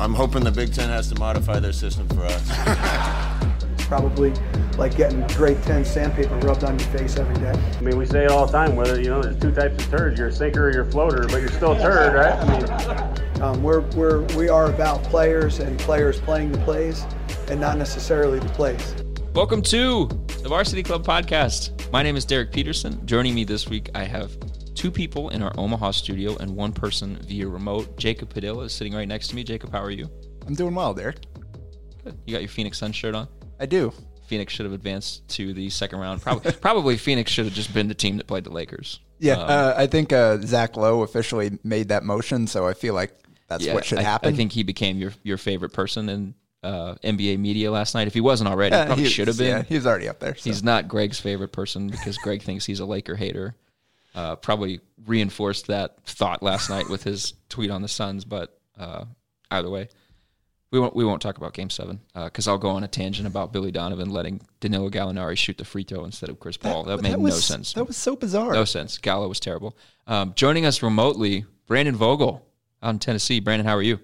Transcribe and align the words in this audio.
I'm 0.00 0.14
hoping 0.14 0.44
the 0.44 0.52
Big 0.52 0.72
Ten 0.72 0.90
has 0.90 1.08
to 1.08 1.18
modify 1.18 1.58
their 1.58 1.72
system 1.72 2.08
for 2.10 2.22
us. 2.22 2.48
Probably 3.88 4.32
like 4.76 4.96
getting 4.96 5.26
grade 5.28 5.60
10 5.64 5.84
sandpaper 5.84 6.36
rubbed 6.36 6.62
on 6.62 6.78
your 6.78 6.88
face 6.90 7.16
every 7.16 7.34
day. 7.34 7.50
I 7.50 7.80
mean, 7.80 7.98
we 7.98 8.06
say 8.06 8.24
it 8.24 8.30
all 8.30 8.46
the 8.46 8.52
time, 8.52 8.76
whether, 8.76 9.00
you 9.00 9.08
know, 9.08 9.20
there's 9.20 9.40
two 9.40 9.50
types 9.50 9.84
of 9.84 9.90
turds. 9.90 10.16
You're 10.16 10.28
a 10.28 10.32
sinker 10.32 10.68
or 10.68 10.72
you're 10.72 10.82
a 10.86 10.90
floater, 10.92 11.26
but 11.26 11.38
you're 11.38 11.48
still 11.48 11.72
a 11.72 11.80
turd, 11.80 12.14
right? 12.14 12.32
I 12.32 13.32
mean, 13.32 13.42
um, 13.42 13.60
we're, 13.60 13.80
we're, 13.96 14.22
we 14.36 14.48
are 14.48 14.66
about 14.66 15.02
players 15.02 15.58
and 15.58 15.76
players 15.80 16.20
playing 16.20 16.52
the 16.52 16.58
plays 16.58 17.04
and 17.48 17.60
not 17.60 17.76
necessarily 17.76 18.38
the 18.38 18.48
plays. 18.50 18.94
Welcome 19.34 19.62
to 19.62 20.06
the 20.42 20.48
Varsity 20.48 20.84
Club 20.84 21.04
podcast. 21.04 21.90
My 21.90 22.04
name 22.04 22.14
is 22.14 22.24
Derek 22.24 22.52
Peterson. 22.52 23.04
Joining 23.04 23.34
me 23.34 23.42
this 23.42 23.68
week, 23.68 23.90
I 23.96 24.04
have 24.04 24.36
two 24.78 24.90
people 24.92 25.30
in 25.30 25.42
our 25.42 25.52
Omaha 25.58 25.90
studio 25.90 26.36
and 26.36 26.54
one 26.54 26.72
person 26.72 27.16
via 27.26 27.48
remote. 27.48 27.98
Jacob 27.98 28.30
Padilla 28.30 28.62
is 28.62 28.72
sitting 28.72 28.94
right 28.94 29.08
next 29.08 29.26
to 29.28 29.34
me. 29.34 29.42
Jacob, 29.42 29.72
how 29.72 29.82
are 29.82 29.90
you? 29.90 30.08
I'm 30.46 30.54
doing 30.54 30.72
well, 30.72 30.94
Derek. 30.94 31.16
Good. 32.04 32.16
You 32.26 32.34
got 32.34 32.42
your 32.42 32.48
Phoenix 32.48 32.78
Sun 32.78 32.92
shirt 32.92 33.16
on? 33.16 33.26
I 33.58 33.66
do. 33.66 33.92
Phoenix 34.28 34.52
should 34.52 34.66
have 34.66 34.72
advanced 34.72 35.26
to 35.30 35.52
the 35.52 35.68
second 35.68 35.98
round. 35.98 36.22
Probably, 36.22 36.52
probably 36.60 36.96
Phoenix 36.96 37.32
should 37.32 37.46
have 37.46 37.54
just 37.54 37.74
been 37.74 37.88
the 37.88 37.94
team 37.94 38.18
that 38.18 38.28
played 38.28 38.44
the 38.44 38.52
Lakers. 38.52 39.00
Yeah, 39.18 39.32
um, 39.32 39.50
uh, 39.50 39.74
I 39.76 39.88
think 39.88 40.12
uh, 40.12 40.38
Zach 40.42 40.76
Lowe 40.76 41.02
officially 41.02 41.58
made 41.64 41.88
that 41.88 42.04
motion, 42.04 42.46
so 42.46 42.68
I 42.68 42.74
feel 42.74 42.94
like 42.94 43.18
that's 43.48 43.64
yeah, 43.64 43.74
what 43.74 43.84
should 43.84 43.98
I, 43.98 44.02
happen. 44.02 44.32
I 44.32 44.36
think 44.36 44.52
he 44.52 44.62
became 44.62 44.98
your 44.98 45.12
your 45.24 45.38
favorite 45.38 45.72
person 45.72 46.08
in 46.08 46.34
uh, 46.62 46.94
NBA 47.02 47.40
media 47.40 47.72
last 47.72 47.96
night. 47.96 48.06
If 48.06 48.14
he 48.14 48.20
wasn't 48.20 48.48
already, 48.48 48.76
yeah, 48.76 48.86
probably 48.86 49.06
should 49.06 49.26
have 49.26 49.38
been. 49.38 49.48
Yeah, 49.48 49.62
he 49.64 49.74
was 49.74 49.88
already 49.88 50.08
up 50.08 50.20
there. 50.20 50.36
So. 50.36 50.48
He's 50.48 50.62
not 50.62 50.86
Greg's 50.86 51.18
favorite 51.18 51.50
person 51.50 51.88
because 51.88 52.16
Greg 52.18 52.42
thinks 52.44 52.64
he's 52.64 52.78
a 52.78 52.86
Laker 52.86 53.16
hater 53.16 53.56
uh, 54.14 54.36
probably 54.36 54.80
reinforced 55.06 55.66
that 55.68 55.96
thought 56.04 56.42
last 56.42 56.70
night 56.70 56.88
with 56.88 57.02
his 57.02 57.34
tweet 57.48 57.70
on 57.70 57.82
the 57.82 57.88
Suns. 57.88 58.24
But 58.24 58.58
uh, 58.78 59.04
either 59.50 59.70
way, 59.70 59.88
we 60.70 60.80
won't 60.80 60.94
we 60.94 61.04
won't 61.04 61.22
talk 61.22 61.36
about 61.36 61.54
Game 61.54 61.70
Seven 61.70 62.00
because 62.14 62.46
uh, 62.46 62.52
I'll 62.52 62.58
go 62.58 62.70
on 62.70 62.84
a 62.84 62.88
tangent 62.88 63.26
about 63.26 63.52
Billy 63.52 63.70
Donovan 63.70 64.10
letting 64.10 64.40
Danilo 64.60 64.90
Gallinari 64.90 65.36
shoot 65.36 65.58
the 65.58 65.64
free 65.64 65.84
throw 65.84 66.04
instead 66.04 66.28
of 66.28 66.40
Chris 66.40 66.56
Paul. 66.56 66.84
That, 66.84 66.96
that 66.96 67.02
made 67.02 67.12
that 67.12 67.20
was, 67.20 67.34
no 67.34 67.40
sense. 67.40 67.72
That 67.72 67.84
was 67.84 67.96
so 67.96 68.16
bizarre. 68.16 68.52
No 68.52 68.64
sense. 68.64 68.98
Gallo 68.98 69.28
was 69.28 69.40
terrible. 69.40 69.76
Um, 70.06 70.32
joining 70.34 70.66
us 70.66 70.82
remotely, 70.82 71.46
Brandon 71.66 71.96
Vogel 71.96 72.46
out 72.82 72.90
in 72.90 72.98
Tennessee. 72.98 73.40
Brandon, 73.40 73.66
how 73.66 73.76
are 73.76 73.82
you? 73.82 73.98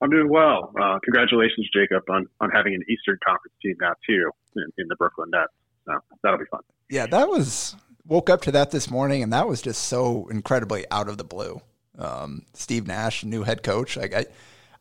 I'm 0.00 0.10
doing 0.10 0.28
well. 0.28 0.72
Uh, 0.80 0.98
congratulations, 1.02 1.68
Jacob, 1.74 2.02
on, 2.10 2.26
on 2.40 2.50
having 2.50 2.74
an 2.74 2.82
Eastern 2.88 3.18
Conference 3.26 3.54
team 3.62 3.74
now 3.80 3.94
too 4.06 4.30
in, 4.56 4.64
in 4.76 4.88
the 4.88 4.96
Brooklyn 4.96 5.30
Nets. 5.30 5.52
So 5.86 5.94
that'll 6.22 6.38
be 6.38 6.44
fun. 6.50 6.60
Yeah, 6.90 7.06
that 7.06 7.28
was 7.28 7.74
woke 8.06 8.30
up 8.30 8.42
to 8.42 8.52
that 8.52 8.70
this 8.70 8.90
morning, 8.90 9.22
and 9.22 9.32
that 9.32 9.48
was 9.48 9.62
just 9.62 9.84
so 9.84 10.28
incredibly 10.30 10.84
out 10.90 11.08
of 11.08 11.18
the 11.18 11.24
blue. 11.24 11.60
Um, 11.98 12.42
Steve 12.54 12.86
Nash, 12.86 13.24
new 13.24 13.42
head 13.42 13.62
coach. 13.62 13.96
Like 13.96 14.14
I, 14.14 14.26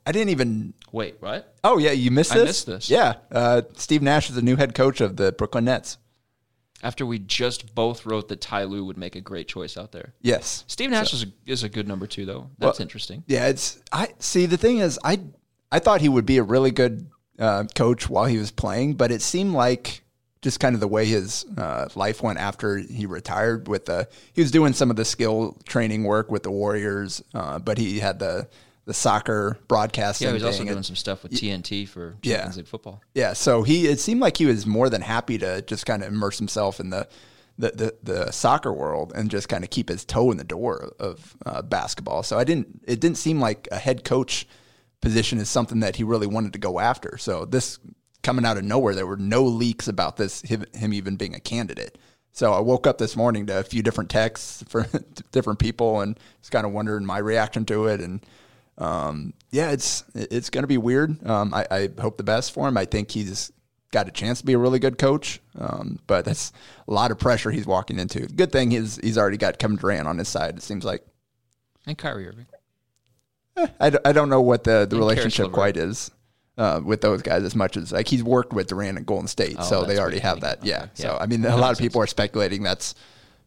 I 0.05 0.11
didn't 0.11 0.29
even 0.29 0.73
wait. 0.91 1.17
What? 1.19 1.55
Oh 1.63 1.77
yeah, 1.77 1.91
you 1.91 2.11
missed 2.11 2.33
this. 2.33 2.41
I 2.41 2.45
missed 2.45 2.65
this. 2.65 2.89
Yeah, 2.89 3.15
uh, 3.31 3.61
Steve 3.75 4.01
Nash 4.01 4.29
is 4.29 4.35
the 4.35 4.41
new 4.41 4.55
head 4.55 4.75
coach 4.75 5.01
of 5.01 5.17
the 5.17 5.31
Brooklyn 5.31 5.65
Nets. 5.65 5.97
After 6.81 7.05
we 7.05 7.17
just 7.17 7.73
both 7.73 8.05
wrote 8.05 8.27
that 8.27 8.41
Ty 8.41 8.65
Lue 8.65 8.83
would 8.83 8.97
make 8.97 9.15
a 9.15 9.21
great 9.21 9.47
choice 9.47 9.77
out 9.77 9.93
there. 9.93 10.13
Yes, 10.21 10.65
Steve 10.67 10.89
Nash 10.89 11.11
so. 11.11 11.15
is 11.17 11.23
a, 11.23 11.27
is 11.45 11.63
a 11.63 11.69
good 11.69 11.87
number 11.87 12.07
two 12.07 12.25
though. 12.25 12.49
That's 12.57 12.79
well, 12.79 12.83
interesting. 12.83 13.23
Yeah, 13.27 13.47
it's 13.47 13.81
I 13.91 14.09
see. 14.19 14.47
The 14.47 14.57
thing 14.57 14.79
is, 14.79 14.99
I 15.03 15.21
I 15.71 15.79
thought 15.79 16.01
he 16.01 16.09
would 16.09 16.25
be 16.25 16.39
a 16.39 16.43
really 16.43 16.71
good 16.71 17.09
uh, 17.39 17.65
coach 17.75 18.09
while 18.09 18.25
he 18.25 18.37
was 18.37 18.51
playing, 18.51 18.95
but 18.95 19.11
it 19.11 19.21
seemed 19.21 19.53
like 19.53 20.02
just 20.43 20.59
kind 20.59 20.75
of 20.75 20.81
the 20.81 20.87
way 20.87 21.05
his 21.05 21.45
uh, 21.57 21.87
life 21.95 22.21
went 22.21 22.37
after 22.37 22.77
he 22.77 23.05
retired. 23.05 23.67
With 23.67 23.85
the 23.85 24.07
he 24.33 24.41
was 24.41 24.51
doing 24.51 24.73
some 24.73 24.89
of 24.89 24.97
the 24.97 25.05
skill 25.05 25.57
training 25.65 26.03
work 26.03 26.29
with 26.29 26.43
the 26.43 26.51
Warriors, 26.51 27.23
uh, 27.33 27.57
but 27.57 27.77
he 27.77 27.99
had 27.99 28.19
the 28.19 28.47
the 28.85 28.93
soccer 28.93 29.57
broadcasting. 29.69 30.25
Yeah, 30.25 30.31
he 30.31 30.33
was 30.35 30.43
also 30.43 30.63
doing 30.65 30.75
and, 30.75 30.85
some 30.85 30.97
stuff 30.97 31.23
with 31.23 31.31
TNT 31.31 31.87
for 31.87 32.17
Champions 32.21 32.55
yeah, 32.55 32.57
League 32.57 32.67
football. 32.67 33.01
Yeah, 33.15 33.33
so 33.33 33.63
he 33.63 33.87
it 33.87 33.99
seemed 33.99 34.19
like 34.19 34.37
he 34.37 34.45
was 34.45 34.67
more 34.67 34.89
than 34.89 35.01
happy 35.01 35.37
to 35.39 35.61
just 35.63 35.85
kind 35.85 36.03
of 36.03 36.09
immerse 36.09 36.37
himself 36.37 36.79
in 36.79 36.91
the. 36.91 37.07
The, 37.55 37.69
the, 37.69 37.95
the 38.01 38.31
soccer 38.31 38.73
world 38.73 39.13
and 39.15 39.29
just 39.29 39.47
kind 39.47 39.63
of 39.63 39.69
keep 39.69 39.89
his 39.89 40.03
toe 40.03 40.31
in 40.31 40.37
the 40.37 40.43
door 40.43 40.91
of 40.97 41.37
uh, 41.45 41.61
basketball. 41.61 42.23
So 42.23 42.39
I 42.39 42.43
didn't. 42.43 42.81
It 42.87 42.99
didn't 42.99 43.19
seem 43.19 43.39
like 43.39 43.67
a 43.71 43.77
head 43.77 44.03
coach 44.03 44.47
position 45.01 45.37
is 45.37 45.49
something 45.49 45.81
that 45.81 45.97
he 45.97 46.03
really 46.03 46.25
wanted 46.25 46.53
to 46.53 46.59
go 46.59 46.79
after. 46.79 47.15
So 47.19 47.45
this 47.45 47.77
coming 48.23 48.45
out 48.45 48.57
of 48.57 48.63
nowhere. 48.63 48.95
There 48.95 49.05
were 49.05 49.17
no 49.17 49.43
leaks 49.43 49.87
about 49.87 50.17
this 50.17 50.41
him, 50.41 50.65
him 50.73 50.93
even 50.93 51.15
being 51.17 51.35
a 51.35 51.39
candidate. 51.39 51.97
So 52.31 52.51
I 52.51 52.59
woke 52.61 52.87
up 52.87 52.97
this 52.97 53.15
morning 53.15 53.45
to 53.45 53.59
a 53.59 53.63
few 53.63 53.83
different 53.83 54.09
texts 54.09 54.63
for 54.67 54.87
different 55.31 55.59
people 55.59 56.01
and 56.01 56.19
just 56.39 56.51
kind 56.51 56.65
of 56.65 56.71
wondering 56.71 57.05
my 57.05 57.19
reaction 57.19 57.63
to 57.65 57.85
it. 57.85 58.01
And 58.01 58.25
um, 58.79 59.33
yeah, 59.51 59.69
it's 59.69 60.03
it's 60.15 60.49
going 60.49 60.63
to 60.63 60.67
be 60.67 60.79
weird. 60.79 61.23
Um, 61.27 61.53
I, 61.53 61.67
I, 61.69 61.89
hope 62.01 62.17
the 62.17 62.23
best 62.23 62.53
for 62.53 62.67
him. 62.67 62.75
I 62.75 62.85
think 62.85 63.11
he's 63.11 63.51
got 63.91 64.07
a 64.07 64.11
chance 64.11 64.39
to 64.39 64.45
be 64.47 64.53
a 64.53 64.57
really 64.57 64.79
good 64.79 64.97
coach, 64.97 65.39
um, 65.59 65.99
but 66.07 66.25
that's 66.25 66.51
a 66.87 66.91
lot 66.91 67.11
of 67.11 67.19
pressure 67.19 67.51
he's 67.51 67.67
walking 67.67 67.99
into. 67.99 68.21
Good 68.21 68.51
thing 68.51 68.71
he's 68.71 68.95
he's 68.97 69.15
already 69.15 69.37
got 69.37 69.59
Kevin 69.59 69.77
Durant 69.77 70.07
on 70.07 70.17
his 70.17 70.27
side. 70.27 70.57
It 70.57 70.63
seems 70.63 70.83
like, 70.83 71.05
and 71.85 71.95
Kyrie 71.95 72.27
Irving. 72.27 72.47
Eh, 73.57 73.67
I, 73.79 73.91
I 74.05 74.11
don't 74.11 74.29
know 74.29 74.41
what 74.41 74.63
the, 74.63 74.87
the 74.89 74.97
relationship 74.97 75.51
quite 75.51 75.77
is 75.77 76.09
uh, 76.57 76.81
with 76.83 77.01
those 77.01 77.21
guys 77.21 77.43
as 77.43 77.55
much 77.55 77.77
as 77.77 77.91
like 77.91 78.07
he's 78.07 78.23
worked 78.23 78.53
with 78.53 78.67
Durant 78.67 78.97
at 78.97 79.05
Golden 79.05 79.27
State, 79.27 79.55
oh, 79.59 79.63
so 79.63 79.83
they 79.85 79.97
already 79.97 80.19
have 80.19 80.41
that. 80.41 80.59
Okay. 80.59 80.69
Yeah. 80.69 80.87
yeah. 80.95 81.03
So 81.03 81.17
I 81.19 81.25
mean, 81.25 81.45
a 81.45 81.57
lot 81.57 81.71
of 81.71 81.79
people 81.79 82.01
sense. 82.01 82.09
are 82.09 82.11
speculating 82.11 82.63
that's 82.63 82.95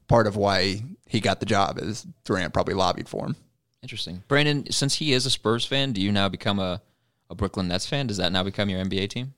part 0.08 0.26
of 0.26 0.36
why 0.36 0.82
he 1.06 1.20
got 1.20 1.40
the 1.40 1.46
job 1.46 1.78
is 1.78 2.06
Durant 2.24 2.52
probably 2.52 2.74
lobbied 2.74 3.08
for 3.08 3.26
him. 3.26 3.36
Interesting, 3.82 4.24
Brandon. 4.28 4.70
Since 4.70 4.96
he 4.96 5.12
is 5.12 5.26
a 5.26 5.30
Spurs 5.30 5.64
fan, 5.64 5.92
do 5.92 6.00
you 6.00 6.10
now 6.10 6.28
become 6.28 6.58
a, 6.58 6.82
a 7.30 7.34
Brooklyn 7.34 7.68
Nets 7.68 7.86
fan? 7.86 8.06
Does 8.06 8.16
that 8.16 8.32
now 8.32 8.42
become 8.42 8.68
your 8.68 8.84
NBA 8.84 9.10
team? 9.10 9.34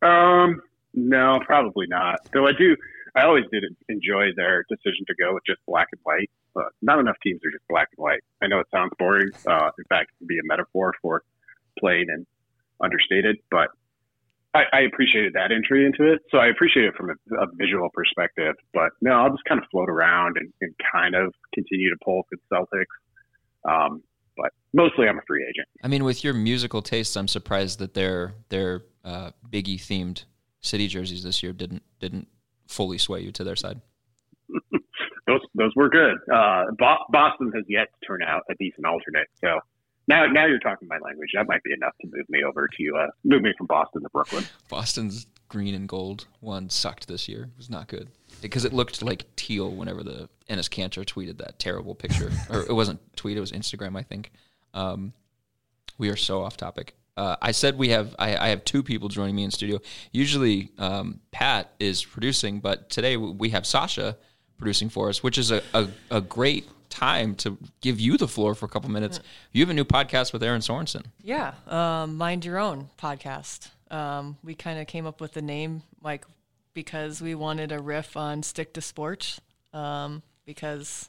Um, 0.00 0.62
no, 0.94 1.40
probably 1.44 1.86
not. 1.88 2.20
Though 2.32 2.46
I 2.46 2.52
do, 2.52 2.76
I 3.14 3.24
always 3.24 3.44
did 3.52 3.64
enjoy 3.88 4.26
their 4.36 4.64
decision 4.68 5.04
to 5.08 5.14
go 5.20 5.34
with 5.34 5.42
just 5.46 5.60
black 5.66 5.88
and 5.92 6.00
white. 6.04 6.30
But 6.54 6.66
not 6.80 6.98
enough 6.98 7.16
teams 7.22 7.40
are 7.44 7.50
just 7.50 7.66
black 7.68 7.88
and 7.96 8.02
white. 8.02 8.20
I 8.42 8.46
know 8.46 8.60
it 8.60 8.66
sounds 8.70 8.92
boring. 8.98 9.28
Uh, 9.46 9.70
in 9.78 9.84
fact, 9.88 10.10
it 10.10 10.18
can 10.18 10.26
be 10.26 10.38
a 10.38 10.44
metaphor 10.44 10.94
for 11.02 11.22
plain 11.78 12.06
and 12.08 12.26
understated, 12.82 13.36
but 13.50 13.68
I, 14.54 14.62
I, 14.72 14.80
appreciated 14.80 15.34
that 15.34 15.52
entry 15.52 15.84
into 15.84 16.10
it. 16.10 16.20
So 16.30 16.38
I 16.38 16.48
appreciate 16.48 16.86
it 16.86 16.94
from 16.94 17.10
a, 17.10 17.42
a, 17.42 17.46
visual 17.54 17.88
perspective. 17.92 18.54
But 18.72 18.90
no, 19.02 19.12
I'll 19.12 19.30
just 19.30 19.44
kind 19.44 19.60
of 19.60 19.66
float 19.70 19.88
around 19.88 20.36
and, 20.38 20.52
and 20.60 20.74
kind 20.92 21.14
of 21.14 21.34
continue 21.52 21.90
to 21.90 21.96
pull 22.04 22.22
for 22.28 22.36
the 22.36 22.56
Celtics. 22.56 23.70
Um, 23.70 24.02
but 24.36 24.52
mostly, 24.72 25.08
I'm 25.08 25.18
a 25.18 25.22
free 25.26 25.44
agent. 25.44 25.68
I 25.84 25.88
mean, 25.88 26.04
with 26.04 26.24
your 26.24 26.32
musical 26.32 26.80
tastes, 26.80 27.16
I'm 27.16 27.28
surprised 27.28 27.78
that 27.80 27.94
their 27.94 28.34
their 28.48 28.84
uh, 29.04 29.32
Biggie 29.50 29.80
themed 29.80 30.24
city 30.60 30.88
jerseys 30.88 31.24
this 31.24 31.42
year 31.42 31.52
didn't 31.52 31.82
didn't 32.00 32.28
fully 32.68 32.98
sway 32.98 33.20
you 33.20 33.32
to 33.32 33.44
their 33.44 33.56
side. 33.56 33.80
those 35.26 35.40
those 35.54 35.72
were 35.76 35.88
good. 35.88 36.16
Uh, 36.32 36.64
Boston 37.10 37.52
has 37.54 37.64
yet 37.68 37.88
to 38.00 38.06
turn 38.06 38.22
out 38.22 38.42
a 38.50 38.54
decent 38.54 38.86
alternate. 38.86 39.28
So 39.44 39.58
now, 40.08 40.26
now 40.26 40.46
you're 40.46 40.58
talking 40.58 40.88
my 40.88 40.98
language. 40.98 41.30
That 41.34 41.46
might 41.46 41.62
be 41.62 41.72
enough 41.72 41.92
to 42.00 42.08
move 42.08 42.28
me 42.28 42.42
over 42.42 42.66
to 42.66 42.96
uh, 42.96 43.06
move 43.24 43.42
me 43.42 43.52
from 43.56 43.66
Boston 43.66 44.02
to 44.02 44.08
Brooklyn. 44.08 44.44
Boston's 44.68 45.26
green 45.48 45.74
and 45.74 45.88
gold 45.88 46.26
one 46.40 46.70
sucked 46.70 47.08
this 47.08 47.28
year. 47.28 47.44
It 47.44 47.56
was 47.56 47.70
not 47.70 47.88
good 47.88 48.08
because 48.40 48.64
it 48.64 48.72
looked 48.72 49.02
like 49.02 49.24
teal 49.36 49.70
whenever 49.70 50.02
the 50.02 50.28
Enes 50.48 50.68
Kanter 50.68 51.04
tweeted 51.04 51.38
that 51.38 51.58
terrible 51.58 51.94
picture, 51.94 52.32
or 52.50 52.62
it 52.62 52.72
wasn't 52.72 53.00
tweet, 53.16 53.36
it 53.36 53.40
was 53.40 53.52
Instagram, 53.52 53.96
I 53.96 54.02
think. 54.02 54.32
Um, 54.74 55.12
we 55.98 56.08
are 56.10 56.16
so 56.16 56.42
off 56.42 56.56
topic. 56.56 56.94
Uh, 57.16 57.36
I 57.42 57.50
said 57.50 57.76
we 57.76 57.88
have 57.88 58.14
I, 58.18 58.36
I, 58.36 58.48
have 58.50 58.64
two 58.64 58.82
people 58.84 59.08
joining 59.08 59.34
me 59.34 59.42
in 59.42 59.50
studio. 59.50 59.80
Usually 60.12 60.70
um, 60.78 61.20
Pat 61.32 61.72
is 61.80 62.04
producing, 62.04 62.60
but 62.60 62.90
today 62.90 63.16
we 63.16 63.50
have 63.50 63.66
Sasha 63.66 64.16
producing 64.56 64.88
for 64.88 65.08
us, 65.08 65.20
which 65.20 65.36
is 65.36 65.50
a, 65.50 65.60
a, 65.74 65.88
a 66.12 66.20
great 66.20 66.68
time 66.88 67.34
to 67.36 67.58
give 67.80 68.00
you 68.00 68.16
the 68.16 68.28
floor 68.28 68.54
for 68.54 68.66
a 68.66 68.68
couple 68.68 68.90
minutes. 68.90 69.20
You 69.52 69.62
have 69.62 69.70
a 69.70 69.74
new 69.74 69.84
podcast 69.84 70.32
with 70.32 70.42
Erin 70.42 70.60
Sorensen. 70.60 71.06
Yeah, 71.22 71.54
um, 71.66 72.16
Mind 72.16 72.44
Your 72.44 72.58
Own 72.58 72.90
podcast. 72.98 73.70
Um, 73.90 74.36
we 74.42 74.54
kind 74.54 74.78
of 74.78 74.86
came 74.86 75.06
up 75.06 75.20
with 75.20 75.32
the 75.32 75.42
name 75.42 75.82
like 76.02 76.24
because 76.74 77.20
we 77.20 77.34
wanted 77.34 77.72
a 77.72 77.80
riff 77.80 78.16
on 78.16 78.42
stick 78.42 78.74
to 78.74 78.80
sports 78.80 79.40
um, 79.72 80.22
because 80.44 81.08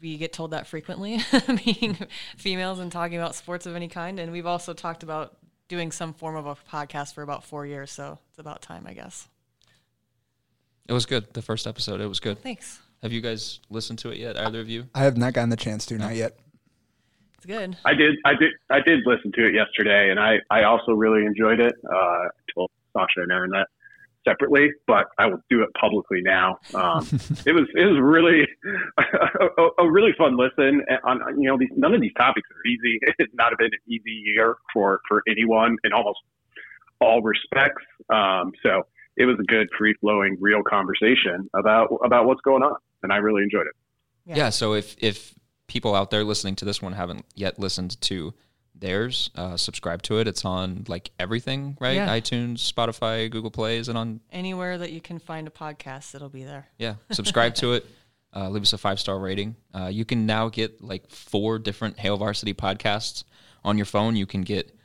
we 0.00 0.18
get 0.18 0.32
told 0.32 0.50
that 0.50 0.66
frequently 0.66 1.20
being 1.64 1.96
females 2.36 2.78
and 2.78 2.92
talking 2.92 3.16
about 3.16 3.34
sports 3.34 3.64
of 3.64 3.74
any 3.74 3.88
kind 3.88 4.20
and 4.20 4.30
we've 4.30 4.46
also 4.46 4.74
talked 4.74 5.02
about 5.02 5.38
doing 5.68 5.92
some 5.92 6.14
form 6.14 6.34
of 6.34 6.46
a 6.46 6.56
podcast 6.70 7.14
for 7.14 7.22
about 7.22 7.44
four 7.44 7.66
years, 7.66 7.90
so 7.92 8.18
it's 8.30 8.38
about 8.38 8.62
time, 8.62 8.86
I 8.86 8.94
guess. 8.94 9.28
It 10.88 10.94
was 10.94 11.06
good. 11.06 11.32
The 11.34 11.42
first 11.42 11.66
episode, 11.66 12.00
it 12.00 12.06
was 12.06 12.20
good. 12.20 12.42
Thanks. 12.42 12.80
Have 13.02 13.12
you 13.12 13.20
guys 13.20 13.60
listened 13.70 13.98
to 14.00 14.10
it 14.10 14.18
yet? 14.18 14.36
Either 14.36 14.60
of 14.60 14.68
you? 14.68 14.88
I 14.94 15.04
have 15.04 15.16
not 15.16 15.32
gotten 15.32 15.50
the 15.50 15.56
chance 15.56 15.86
to, 15.86 15.98
not 15.98 16.16
yet. 16.16 16.36
It's 17.36 17.46
good. 17.46 17.76
I 17.84 17.94
did, 17.94 18.16
I 18.24 18.34
did, 18.34 18.50
I 18.70 18.80
did 18.80 19.00
listen 19.06 19.30
to 19.32 19.46
it 19.46 19.54
yesterday, 19.54 20.10
and 20.10 20.18
I, 20.18 20.38
I 20.50 20.64
also 20.64 20.92
really 20.92 21.24
enjoyed 21.24 21.60
it. 21.60 21.74
Uh, 21.88 21.96
I 21.96 22.28
told 22.52 22.70
Sasha 22.92 23.22
and 23.22 23.30
Erin 23.30 23.50
that 23.50 23.68
separately, 24.26 24.70
but 24.86 25.06
I 25.18 25.26
will 25.26 25.40
do 25.48 25.62
it 25.62 25.68
publicly 25.80 26.20
now. 26.22 26.58
Um, 26.74 27.06
it 27.46 27.52
was, 27.52 27.68
it 27.74 27.84
was 27.84 27.98
really 28.00 28.46
a, 28.98 29.62
a, 29.62 29.84
a 29.86 29.90
really 29.90 30.12
fun 30.18 30.36
listen. 30.36 30.82
On 31.04 31.20
you 31.40 31.48
know, 31.48 31.58
these, 31.58 31.70
none 31.76 31.94
of 31.94 32.00
these 32.00 32.14
topics 32.16 32.48
are 32.50 32.68
easy. 32.68 32.98
It's 33.18 33.34
not 33.34 33.52
been 33.58 33.66
an 33.66 33.80
easy 33.86 34.22
year 34.24 34.56
for 34.72 35.00
for 35.08 35.22
anyone 35.28 35.76
in 35.84 35.92
almost 35.92 36.18
all 37.00 37.22
respects. 37.22 37.84
Um, 38.10 38.52
so 38.62 38.82
it 39.16 39.26
was 39.26 39.36
a 39.40 39.44
good, 39.44 39.68
free 39.76 39.94
flowing, 40.00 40.36
real 40.40 40.62
conversation 40.62 41.48
about 41.56 41.88
about 42.04 42.26
what's 42.26 42.40
going 42.42 42.62
on, 42.62 42.76
and 43.02 43.12
I 43.12 43.16
really 43.16 43.42
enjoyed 43.42 43.66
it. 43.66 43.74
Yeah. 44.24 44.36
yeah. 44.36 44.50
So 44.50 44.74
if 44.74 44.96
if 44.98 45.34
people 45.66 45.94
out 45.94 46.10
there 46.10 46.24
listening 46.24 46.56
to 46.56 46.64
this 46.64 46.80
one 46.80 46.92
haven't 46.92 47.24
yet 47.34 47.58
listened 47.58 48.00
to 48.02 48.34
theirs, 48.74 49.30
uh, 49.34 49.56
subscribe 49.56 50.02
to 50.02 50.18
it. 50.18 50.28
It's 50.28 50.44
on 50.44 50.84
like 50.88 51.10
everything, 51.18 51.76
right? 51.80 51.96
Yeah. 51.96 52.08
iTunes, 52.08 52.58
Spotify, 52.72 53.30
Google 53.30 53.50
Plays, 53.50 53.88
and 53.88 53.98
on 53.98 54.20
anywhere 54.30 54.78
that 54.78 54.92
you 54.92 55.00
can 55.00 55.18
find 55.18 55.46
a 55.46 55.50
podcast, 55.50 56.14
it'll 56.14 56.28
be 56.28 56.44
there. 56.44 56.68
Yeah, 56.78 56.94
subscribe 57.10 57.54
to 57.56 57.74
it. 57.74 57.86
Uh, 58.36 58.46
leave 58.50 58.62
us 58.62 58.74
a 58.74 58.78
five 58.78 59.00
star 59.00 59.18
rating. 59.18 59.56
Uh, 59.74 59.86
you 59.86 60.04
can 60.04 60.26
now 60.26 60.50
get 60.50 60.84
like 60.84 61.10
four 61.10 61.58
different 61.58 61.98
Hail 61.98 62.18
Varsity 62.18 62.52
podcasts 62.52 63.24
on 63.64 63.78
your 63.78 63.86
phone. 63.86 64.16
You 64.16 64.26
can 64.26 64.42
get 64.42 64.77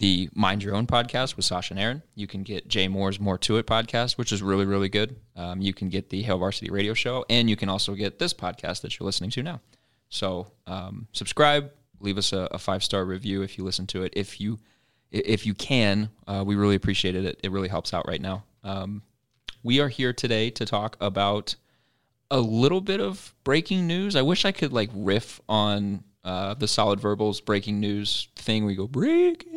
the 0.00 0.30
Mind 0.34 0.62
Your 0.62 0.74
Own 0.74 0.86
podcast 0.86 1.36
with 1.36 1.44
Sasha 1.44 1.74
and 1.74 1.80
Erin. 1.80 2.02
You 2.14 2.26
can 2.26 2.42
get 2.42 2.66
Jay 2.66 2.88
Moore's 2.88 3.20
More 3.20 3.36
To 3.36 3.58
It 3.58 3.66
podcast, 3.66 4.16
which 4.16 4.32
is 4.32 4.42
really, 4.42 4.64
really 4.64 4.88
good. 4.88 5.14
Um, 5.36 5.60
you 5.60 5.74
can 5.74 5.90
get 5.90 6.08
the 6.08 6.22
Hail 6.22 6.38
Varsity 6.38 6.70
radio 6.70 6.94
show, 6.94 7.26
and 7.28 7.50
you 7.50 7.54
can 7.54 7.68
also 7.68 7.94
get 7.94 8.18
this 8.18 8.32
podcast 8.32 8.80
that 8.80 8.98
you're 8.98 9.04
listening 9.04 9.28
to 9.32 9.42
now. 9.42 9.60
So 10.08 10.46
um, 10.66 11.06
subscribe, 11.12 11.70
leave 12.00 12.16
us 12.16 12.32
a, 12.32 12.48
a 12.50 12.58
five 12.58 12.82
star 12.82 13.04
review 13.04 13.42
if 13.42 13.58
you 13.58 13.64
listen 13.64 13.86
to 13.88 14.02
it. 14.02 14.14
If 14.16 14.40
you 14.40 14.58
if 15.10 15.44
you 15.44 15.52
can, 15.52 16.08
uh, 16.26 16.44
we 16.46 16.54
really 16.56 16.76
appreciate 16.76 17.14
it. 17.14 17.38
it. 17.42 17.52
Really 17.52 17.68
helps 17.68 17.92
out 17.92 18.08
right 18.08 18.20
now. 18.22 18.44
Um, 18.64 19.02
we 19.62 19.80
are 19.80 19.88
here 19.88 20.14
today 20.14 20.48
to 20.50 20.64
talk 20.64 20.96
about 21.00 21.56
a 22.30 22.40
little 22.40 22.80
bit 22.80 23.00
of 23.00 23.34
breaking 23.44 23.86
news. 23.86 24.16
I 24.16 24.22
wish 24.22 24.46
I 24.46 24.52
could 24.52 24.72
like 24.72 24.88
riff 24.94 25.40
on 25.48 26.04
uh, 26.24 26.54
the 26.54 26.68
solid 26.68 27.00
verbals 27.00 27.40
breaking 27.40 27.80
news 27.80 28.28
thing. 28.36 28.64
We 28.64 28.74
go 28.74 28.86
breaking 28.86 29.49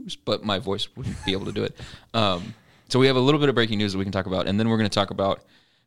news, 0.00 0.16
but 0.16 0.44
my 0.44 0.58
voice 0.58 0.88
wouldn't 0.96 1.24
be 1.24 1.32
able 1.32 1.46
to 1.46 1.52
do 1.52 1.64
it. 1.64 1.76
Um, 2.14 2.54
so 2.88 2.98
we 2.98 3.06
have 3.06 3.16
a 3.16 3.20
little 3.20 3.40
bit 3.40 3.48
of 3.48 3.54
breaking 3.54 3.78
news 3.78 3.92
that 3.92 3.98
we 3.98 4.04
can 4.04 4.12
talk 4.12 4.26
about, 4.26 4.46
and 4.46 4.58
then 4.58 4.68
we're 4.68 4.78
going 4.78 4.88
to 4.88 4.94
talk 4.94 5.10
about 5.10 5.44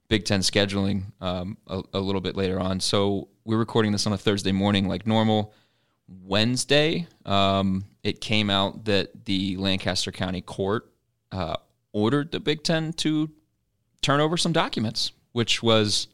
Big 0.08 0.26
Ten 0.26 0.42
scheduling 0.42 1.04
um, 1.22 1.58
a, 1.68 1.82
a, 1.94 2.00
little 2.00 2.22
bit 2.22 2.36
later 2.36 2.60
on. 2.60 2.80
So 2.80 3.30
we're 3.46 3.58
recording 3.58 3.92
this 3.92 4.06
on 4.06 4.14
a 4.14 4.18
Thursday 4.18 4.52
morning, 4.52 4.88
like 4.88 5.08
normal. 5.08 5.54
Wednesday, 6.24 7.08
um, 7.26 7.86
it 8.04 8.20
came 8.20 8.50
out 8.50 8.86
that 8.86 9.26
the 9.26 9.56
Lancaster 9.58 10.12
County 10.12 10.42
Court 10.42 10.92
uh, 11.32 11.56
ordered 11.94 12.32
the 12.32 12.40
Big 12.40 12.64
Ten 12.64 12.94
to 12.94 13.32
turn 14.02 14.20
over 14.20 14.36
some 14.36 14.52
documents, 14.52 15.14
which 15.32 15.64
was 15.64 16.08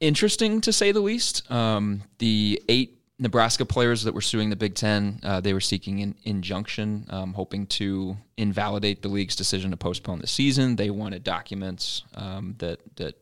interesting 0.00 0.60
to 0.62 0.72
say 0.72 0.90
the 0.90 1.00
least. 1.00 1.48
Um, 1.50 2.02
the 2.18 2.60
eight 2.68 2.99
Nebraska 3.20 3.66
players 3.66 4.04
that 4.04 4.14
were 4.14 4.22
suing 4.22 4.48
the 4.48 4.56
Big 4.56 4.74
Ten, 4.74 5.20
uh, 5.22 5.40
they 5.40 5.52
were 5.52 5.60
seeking 5.60 6.00
an 6.00 6.14
injunction, 6.24 7.04
um, 7.10 7.34
hoping 7.34 7.66
to 7.66 8.16
invalidate 8.38 9.02
the 9.02 9.08
league's 9.08 9.36
decision 9.36 9.70
to 9.72 9.76
postpone 9.76 10.20
the 10.20 10.26
season. 10.26 10.76
They 10.76 10.88
wanted 10.88 11.22
documents 11.22 12.02
um, 12.14 12.54
that 12.58 12.80
that 12.96 13.16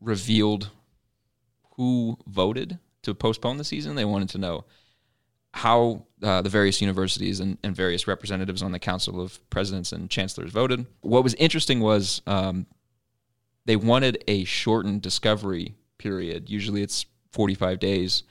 revealed 0.00 0.70
who 1.76 2.18
voted 2.26 2.80
to 3.02 3.14
postpone 3.14 3.56
the 3.56 3.64
season. 3.64 3.94
They 3.94 4.04
wanted 4.04 4.30
to 4.30 4.38
know 4.38 4.64
how 5.52 6.06
uh, 6.22 6.42
the 6.42 6.50
various 6.50 6.80
universities 6.80 7.38
and, 7.38 7.56
and, 7.62 7.74
various 7.74 8.06
representatives 8.06 8.62
on 8.62 8.72
the 8.72 8.78
Council 8.78 9.20
of 9.22 9.48
Presidents 9.48 9.92
and 9.92 10.10
Chancellors 10.10 10.50
voted. 10.50 10.84
What 11.00 11.24
was 11.24 11.34
interesting 11.34 11.80
was 11.80 12.20
um, 12.26 12.66
they 13.64 13.76
wanted 13.76 14.22
a 14.28 14.44
shortened 14.44 15.02
discovery 15.02 15.76
period. 15.98 16.50
Usually 16.50 16.82
it's 16.82 17.06
45 17.32 17.78
days 17.78 18.24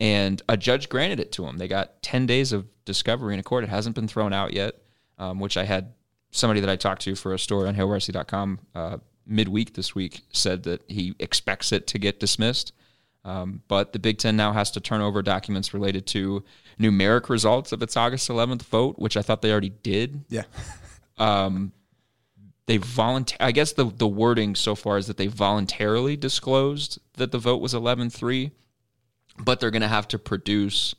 and 0.00 0.40
a 0.48 0.56
judge 0.56 0.88
granted 0.88 1.20
it 1.20 1.32
to 1.32 1.42
them. 1.42 1.58
They 1.58 1.68
got 1.68 2.02
10 2.02 2.26
days 2.26 2.52
of 2.52 2.66
discovery 2.84 3.34
in 3.34 3.40
a 3.40 3.42
court. 3.42 3.64
It 3.64 3.70
hasn't 3.70 3.94
been 3.94 4.08
thrown 4.08 4.32
out 4.32 4.52
yet, 4.52 4.74
um, 5.18 5.40
which 5.40 5.56
I 5.56 5.64
had 5.64 5.92
somebody 6.30 6.60
that 6.60 6.70
I 6.70 6.76
talked 6.76 7.02
to 7.02 7.14
for 7.14 7.34
a 7.34 7.38
story 7.38 7.68
on 7.68 7.74
HailVarsity.com 7.74 8.60
uh, 8.74 8.98
midweek 9.26 9.74
this 9.74 9.94
week 9.94 10.22
said 10.32 10.62
that 10.64 10.82
he 10.88 11.14
expects 11.18 11.72
it 11.72 11.86
to 11.88 11.98
get 11.98 12.20
dismissed. 12.20 12.72
Um, 13.24 13.62
but 13.68 13.92
the 13.92 13.98
Big 13.98 14.18
Ten 14.18 14.36
now 14.36 14.52
has 14.52 14.70
to 14.72 14.80
turn 14.80 15.00
over 15.00 15.22
documents 15.22 15.74
related 15.74 16.06
to 16.08 16.44
numeric 16.80 17.28
results 17.28 17.72
of 17.72 17.82
its 17.82 17.96
August 17.96 18.28
11th 18.28 18.62
vote, 18.62 18.98
which 18.98 19.16
I 19.16 19.22
thought 19.22 19.42
they 19.42 19.50
already 19.50 19.70
did. 19.82 20.24
Yeah. 20.28 20.44
um, 21.18 21.72
they 22.66 22.76
volunteer. 22.76 23.38
I 23.40 23.50
guess 23.50 23.72
the 23.72 23.86
the 23.86 24.06
wording 24.06 24.54
so 24.54 24.74
far 24.74 24.98
is 24.98 25.06
that 25.06 25.16
they 25.16 25.26
voluntarily 25.26 26.16
disclosed 26.16 27.00
that 27.14 27.32
the 27.32 27.38
vote 27.38 27.62
was 27.62 27.72
11-3 27.72 28.52
but 29.38 29.60
they're 29.60 29.70
going 29.70 29.82
to 29.82 29.88
have 29.88 30.08
to 30.08 30.18
produce 30.18 30.94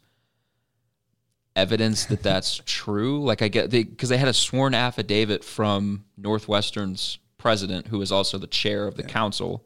evidence 1.55 2.05
that 2.05 2.23
that's 2.23 2.61
true. 2.65 3.23
Like 3.23 3.41
I 3.41 3.47
get 3.47 3.69
because 3.69 4.09
they, 4.09 4.15
they, 4.15 4.19
had 4.19 4.27
a 4.27 4.33
sworn 4.33 4.73
affidavit 4.73 5.43
from 5.43 6.05
Northwestern's 6.17 7.19
president, 7.37 7.87
who 7.87 8.01
is 8.01 8.11
also 8.11 8.37
the 8.37 8.47
chair 8.47 8.87
of 8.87 8.95
the 8.95 9.03
yeah. 9.03 9.09
council. 9.09 9.65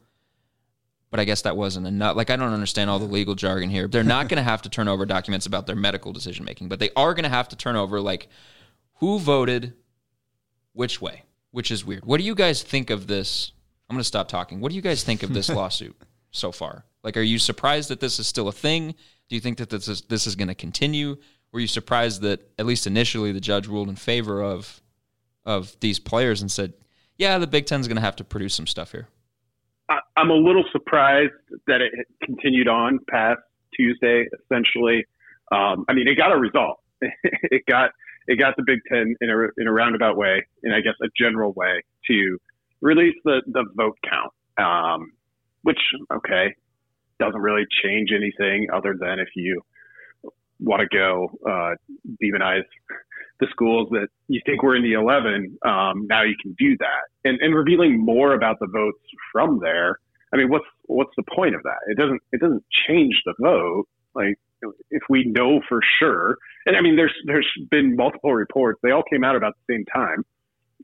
But 1.10 1.20
I 1.20 1.26
guess 1.26 1.44
that 1.44 1.56
wasn't 1.56 1.86
enough. 1.86 2.16
Like 2.16 2.32
I 2.32 2.36
don't 2.36 2.54
understand 2.54 2.90
all 2.90 3.00
the 3.00 3.06
legal 3.06 3.36
jargon 3.36 3.70
here. 3.70 3.88
They're 3.88 4.04
not 4.04 4.30
going 4.30 4.38
to 4.44 4.44
have 4.44 4.64
to 4.64 4.70
turn 4.70 4.88
over 4.88 5.06
documents 5.06 5.46
about 5.46 5.68
their 5.68 5.76
medical 5.76 6.12
decision 6.12 6.46
making, 6.46 6.70
but 6.70 6.80
they 6.80 6.90
are 6.96 7.14
going 7.14 7.24
to 7.24 7.30
have 7.30 7.50
to 7.50 7.56
turn 7.56 7.76
over 7.76 8.02
like 8.02 8.30
who 8.96 9.20
voted 9.20 9.74
which 10.74 11.02
way, 11.02 11.24
which 11.52 11.70
is 11.70 11.86
weird. 11.86 12.06
What 12.06 12.18
do 12.18 12.24
you 12.24 12.34
guys 12.34 12.64
think 12.64 12.90
of 12.90 13.06
this? 13.06 13.52
I'm 13.90 13.96
going 13.96 14.02
to 14.02 14.08
stop 14.08 14.28
talking. 14.28 14.60
What 14.60 14.70
do 14.70 14.76
you 14.76 14.82
guys 14.82 15.04
think 15.04 15.22
of 15.22 15.34
this 15.34 15.50
lawsuit 15.52 15.96
so 16.32 16.52
far? 16.52 16.86
Like, 17.04 17.18
are 17.18 17.22
you 17.22 17.38
surprised 17.38 17.90
that 17.90 18.00
this 18.00 18.20
is 18.20 18.28
still 18.28 18.48
a 18.48 18.52
thing? 18.52 18.96
Do 19.30 19.36
you 19.36 19.42
think 19.42 19.58
that 19.58 19.70
this 19.70 19.88
is 19.88 20.02
this 20.04 20.28
is 20.28 20.36
going 20.36 20.48
to 20.48 20.56
continue? 20.56 21.18
Were 21.52 21.60
you 21.60 21.68
surprised 21.68 22.22
that 22.22 22.42
at 22.58 22.66
least 22.66 22.88
initially 22.88 23.32
the 23.32 23.42
judge 23.42 23.68
ruled 23.68 23.90
in 23.90 23.96
favor 23.96 24.42
of 24.42 24.82
of 25.46 25.78
these 25.82 26.00
players 26.00 26.42
and 26.42 26.52
said, 26.52 26.74
"Yeah, 27.18 27.38
the 27.38 27.48
Big 27.48 27.66
Ten's 27.66 27.88
going 27.88 27.98
to 27.98 28.02
have 28.02 28.16
to 28.18 28.24
produce 28.24 28.56
some 28.56 28.68
stuff 28.68 28.92
here"? 28.92 29.08
I'm 30.16 30.30
a 30.30 30.36
little 30.36 30.64
surprised 30.72 31.34
that 31.68 31.82
it 31.82 31.92
continued 32.24 32.68
on 32.68 33.00
past 33.10 33.42
Tuesday. 33.76 34.28
Essentially, 34.46 35.06
um, 35.52 35.86
I 35.90 35.94
mean, 35.94 36.08
it 36.08 36.16
got 36.16 36.32
a 36.32 36.38
result. 36.38 36.80
it 37.02 37.64
got 37.68 37.92
it 38.28 38.40
got 38.40 38.56
the 38.56 38.64
Big 38.66 38.80
Ten 38.90 39.16
in 39.20 39.30
a 39.30 39.62
in 39.62 39.68
a 39.68 39.72
roundabout 39.72 40.18
way, 40.18 40.46
in 40.64 40.72
I 40.72 40.82
guess 40.82 40.94
a 41.02 41.08
general 41.18 41.54
way, 41.54 41.84
to 42.08 42.38
release 42.82 43.16
the 43.26 43.42
the 43.48 43.66
vote 43.76 43.98
count. 44.10 44.34
Um, 44.58 45.14
which 45.64 45.80
okay, 46.14 46.56
doesn't 47.26 47.42
really 47.42 47.66
change 47.84 48.10
anything 48.16 48.68
other 48.74 48.96
than 49.00 49.20
if 49.20 49.30
you 49.36 49.62
want 50.60 50.82
to 50.82 50.98
go 50.98 51.30
uh, 51.48 51.76
demonize 52.22 52.64
the 53.40 53.48
schools 53.52 53.90
that 53.92 54.08
you 54.28 54.40
think 54.46 54.64
were 54.64 54.76
in 54.76 54.84
the 54.84 54.94
11, 54.94 55.58
um, 55.66 56.08
now 56.08 56.24
you 56.24 56.36
can 56.42 56.56
do 56.58 56.78
that. 56.78 57.10
And, 57.26 57.40
and 57.42 57.56
revealing 57.56 58.00
more 58.04 58.34
about 58.34 58.58
the 58.60 58.68
votes 58.68 59.00
from 59.32 59.60
there. 59.62 59.98
I 60.34 60.38
mean, 60.38 60.50
what's 60.50 60.66
what's 60.86 61.12
the 61.16 61.24
point 61.36 61.56
of 61.56 61.62
that? 61.64 61.78
It 61.88 61.98
doesn't 61.98 62.22
it 62.32 62.42
doesn't 62.42 62.64
change 62.88 63.14
the 63.26 63.36
vote. 63.40 63.86
Like 64.16 64.36
if 64.90 65.04
we 65.10 65.26
know 65.26 65.62
for 65.70 65.80
sure, 66.00 66.38
and 66.66 66.76
I 66.76 66.82
mean, 66.82 66.96
there's 66.96 67.14
there's 67.26 67.48
been 67.70 67.96
multiple 67.96 68.34
reports. 68.34 68.80
They 68.82 68.92
all 68.92 69.04
came 69.12 69.24
out 69.24 69.36
about 69.36 69.54
the 69.68 69.76
same 69.76 69.86
time 69.94 70.26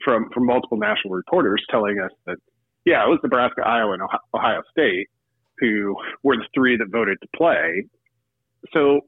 from 0.04 0.30
from 0.34 0.46
multiple 0.46 0.78
national 0.78 1.16
reporters 1.16 1.64
telling 1.72 2.00
us 2.00 2.12
that 2.28 2.38
yeah, 2.86 3.04
it 3.04 3.10
was 3.10 3.20
Nebraska, 3.24 3.62
Iowa, 3.66 3.94
and 3.94 4.04
Ohio 4.34 4.62
State 4.72 5.10
who 5.60 5.96
were 6.24 6.38
the 6.38 6.46
three 6.54 6.78
that 6.78 6.88
voted 6.90 7.18
to 7.22 7.28
play. 7.36 7.86
So, 8.74 9.02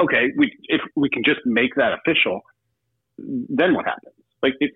okay, 0.00 0.30
we 0.36 0.56
if 0.64 0.80
we 0.96 1.08
can 1.08 1.22
just 1.24 1.40
make 1.44 1.74
that 1.76 1.92
official, 1.92 2.40
then 3.18 3.74
what 3.74 3.84
happens? 3.86 4.14
Like, 4.42 4.54
it, 4.60 4.72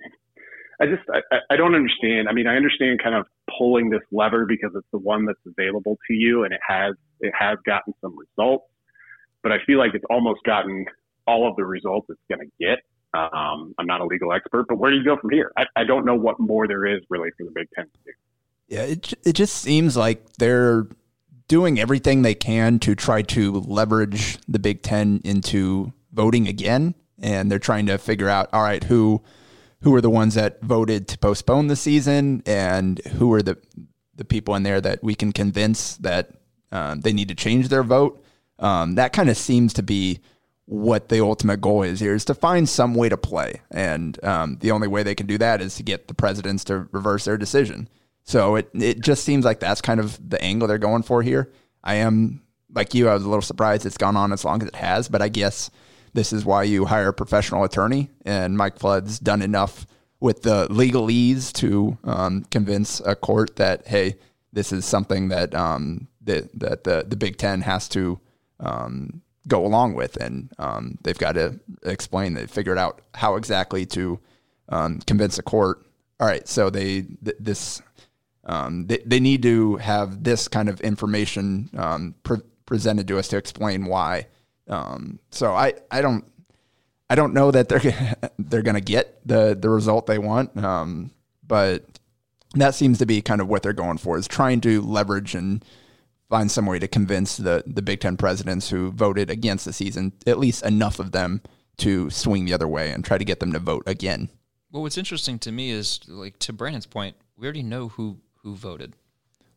I 0.80 0.86
just 0.86 1.02
I, 1.12 1.38
I 1.50 1.56
don't 1.56 1.74
understand. 1.74 2.28
I 2.28 2.32
mean, 2.32 2.46
I 2.46 2.56
understand 2.56 3.02
kind 3.02 3.14
of 3.14 3.26
pulling 3.58 3.90
this 3.90 4.02
lever 4.12 4.46
because 4.46 4.72
it's 4.74 4.86
the 4.92 4.98
one 4.98 5.24
that's 5.24 5.38
available 5.46 5.98
to 6.08 6.14
you, 6.14 6.44
and 6.44 6.52
it 6.52 6.60
has 6.66 6.94
it 7.20 7.32
has 7.38 7.58
gotten 7.64 7.94
some 8.00 8.16
results, 8.18 8.66
but 9.42 9.52
I 9.52 9.58
feel 9.66 9.78
like 9.78 9.94
it's 9.94 10.04
almost 10.10 10.40
gotten 10.44 10.84
all 11.26 11.48
of 11.48 11.56
the 11.56 11.64
results 11.64 12.06
it's 12.10 12.20
going 12.28 12.48
to 12.48 12.64
get. 12.64 12.78
Um, 13.14 13.74
I'm 13.78 13.86
not 13.86 14.00
a 14.00 14.04
legal 14.04 14.32
expert, 14.32 14.66
but 14.68 14.78
where 14.78 14.90
do 14.90 14.98
you 14.98 15.04
go 15.04 15.16
from 15.16 15.30
here? 15.30 15.50
I, 15.56 15.64
I 15.74 15.84
don't 15.84 16.04
know 16.04 16.14
what 16.14 16.38
more 16.38 16.68
there 16.68 16.84
is 16.84 17.00
really 17.08 17.30
for 17.36 17.44
the 17.44 17.52
Big 17.54 17.68
Ten 17.74 17.86
to 17.86 17.98
do. 18.04 18.10
Yeah, 18.68 18.82
it 18.82 19.14
it 19.24 19.32
just 19.34 19.56
seems 19.56 19.96
like 19.96 20.24
they're 20.38 20.86
doing 21.48 21.78
everything 21.78 22.22
they 22.22 22.34
can 22.34 22.78
to 22.80 22.94
try 22.96 23.22
to 23.22 23.52
leverage 23.60 24.38
the 24.48 24.58
Big 24.58 24.82
Ten 24.82 25.20
into 25.24 25.92
voting 26.12 26.48
again. 26.48 26.94
and 27.18 27.50
they're 27.50 27.58
trying 27.58 27.86
to 27.86 27.98
figure 27.98 28.28
out, 28.28 28.48
all 28.52 28.62
right, 28.62 28.84
who 28.84 29.22
who 29.82 29.94
are 29.94 30.00
the 30.00 30.10
ones 30.10 30.34
that 30.34 30.60
voted 30.62 31.06
to 31.08 31.18
postpone 31.18 31.68
the 31.68 31.76
season, 31.76 32.42
and 32.46 32.98
who 33.18 33.32
are 33.32 33.42
the 33.42 33.56
the 34.14 34.24
people 34.24 34.54
in 34.54 34.62
there 34.62 34.80
that 34.80 35.02
we 35.02 35.14
can 35.14 35.32
convince 35.32 35.96
that 35.98 36.30
um, 36.72 37.00
they 37.00 37.12
need 37.12 37.28
to 37.28 37.34
change 37.34 37.68
their 37.68 37.82
vote. 37.82 38.22
Um, 38.58 38.94
that 38.94 39.12
kind 39.12 39.28
of 39.28 39.36
seems 39.36 39.72
to 39.74 39.82
be 39.82 40.20
what 40.64 41.10
the 41.10 41.20
ultimate 41.22 41.60
goal 41.60 41.82
is 41.82 42.00
here 42.00 42.14
is 42.14 42.24
to 42.24 42.34
find 42.34 42.68
some 42.68 42.94
way 42.94 43.08
to 43.08 43.16
play, 43.16 43.60
and 43.70 44.22
um, 44.24 44.58
the 44.60 44.70
only 44.72 44.88
way 44.88 45.02
they 45.02 45.14
can 45.14 45.26
do 45.26 45.38
that 45.38 45.60
is 45.60 45.76
to 45.76 45.82
get 45.82 46.08
the 46.08 46.14
presidents 46.14 46.64
to 46.64 46.88
reverse 46.92 47.24
their 47.24 47.36
decision. 47.38 47.88
So 48.26 48.56
it 48.56 48.68
it 48.74 49.00
just 49.00 49.24
seems 49.24 49.44
like 49.44 49.60
that's 49.60 49.80
kind 49.80 50.00
of 50.00 50.18
the 50.28 50.40
angle 50.42 50.68
they're 50.68 50.78
going 50.78 51.04
for 51.04 51.22
here. 51.22 51.52
I 51.82 51.96
am 51.96 52.42
like 52.74 52.92
you, 52.92 53.08
I 53.08 53.14
was 53.14 53.24
a 53.24 53.28
little 53.28 53.42
surprised 53.42 53.86
it's 53.86 53.96
gone 53.96 54.16
on 54.16 54.32
as 54.32 54.44
long 54.44 54.60
as 54.62 54.68
it 54.68 54.74
has, 54.74 55.08
but 55.08 55.22
I 55.22 55.28
guess 55.28 55.70
this 56.12 56.32
is 56.32 56.44
why 56.44 56.64
you 56.64 56.84
hire 56.86 57.08
a 57.08 57.14
professional 57.14 57.62
attorney, 57.62 58.10
and 58.24 58.56
Mike 58.56 58.78
Flood's 58.78 59.18
done 59.18 59.42
enough 59.42 59.86
with 60.18 60.42
the 60.42 60.66
legalese 60.68 61.52
to 61.52 61.96
um, 62.04 62.44
convince 62.50 63.00
a 63.00 63.14
court 63.14 63.56
that 63.56 63.86
hey, 63.86 64.16
this 64.52 64.72
is 64.72 64.84
something 64.84 65.28
that 65.28 65.54
um, 65.54 66.08
that, 66.22 66.50
that 66.58 66.84
the 66.84 67.04
the 67.06 67.16
Big 67.16 67.36
Ten 67.36 67.60
has 67.60 67.88
to 67.90 68.18
um, 68.58 69.22
go 69.46 69.64
along 69.64 69.94
with, 69.94 70.16
and 70.16 70.50
um, 70.58 70.98
they've 71.02 71.18
got 71.18 71.32
to 71.32 71.60
explain. 71.84 72.34
They 72.34 72.46
figured 72.46 72.78
out 72.78 73.02
how 73.14 73.36
exactly 73.36 73.86
to 73.86 74.18
um, 74.68 74.98
convince 75.06 75.38
a 75.38 75.42
court. 75.42 75.86
All 76.18 76.26
right, 76.26 76.48
so 76.48 76.70
they 76.70 77.02
th- 77.02 77.36
this 77.38 77.82
um, 78.46 78.86
they, 78.86 78.98
they 79.04 79.20
need 79.20 79.42
to 79.42 79.76
have 79.76 80.22
this 80.22 80.48
kind 80.48 80.68
of 80.68 80.80
information 80.80 81.68
um, 81.76 82.14
pre- 82.22 82.42
presented 82.64 83.08
to 83.08 83.18
us 83.18 83.28
to 83.28 83.36
explain 83.36 83.86
why. 83.86 84.26
Um, 84.68 85.18
so 85.30 85.52
I, 85.54 85.74
I 85.90 86.00
don't 86.00 86.24
I 87.08 87.14
don't 87.14 87.34
know 87.34 87.50
that 87.50 87.68
they're 87.68 88.14
they're 88.38 88.62
going 88.62 88.74
to 88.74 88.80
get 88.80 89.26
the 89.26 89.56
the 89.58 89.68
result 89.68 90.06
they 90.06 90.18
want, 90.18 90.56
um, 90.62 91.10
but 91.46 91.84
that 92.54 92.74
seems 92.74 92.98
to 92.98 93.06
be 93.06 93.20
kind 93.20 93.40
of 93.40 93.48
what 93.48 93.62
they're 93.62 93.72
going 93.72 93.98
for 93.98 94.16
is 94.16 94.26
trying 94.26 94.60
to 94.62 94.80
leverage 94.80 95.34
and 95.34 95.64
find 96.30 96.50
some 96.50 96.66
way 96.66 96.78
to 96.78 96.88
convince 96.88 97.36
the 97.36 97.64
the 97.66 97.82
Big 97.82 98.00
Ten 98.00 98.16
presidents 98.16 98.70
who 98.70 98.90
voted 98.92 99.30
against 99.30 99.64
the 99.64 99.72
season, 99.72 100.12
at 100.26 100.38
least 100.38 100.64
enough 100.64 100.98
of 100.98 101.12
them 101.12 101.42
to 101.78 102.10
swing 102.10 102.44
the 102.44 102.54
other 102.54 102.68
way 102.68 102.90
and 102.90 103.04
try 103.04 103.18
to 103.18 103.24
get 103.24 103.40
them 103.40 103.52
to 103.52 103.58
vote 103.58 103.82
again. 103.86 104.30
Well, 104.72 104.82
what's 104.82 104.98
interesting 104.98 105.38
to 105.40 105.52
me 105.52 105.70
is 105.70 106.00
like 106.08 106.38
to 106.40 106.52
Brandon's 106.52 106.86
point, 106.86 107.16
we 107.36 107.46
already 107.46 107.62
know 107.62 107.88
who 107.88 108.18
who 108.46 108.54
voted. 108.54 108.92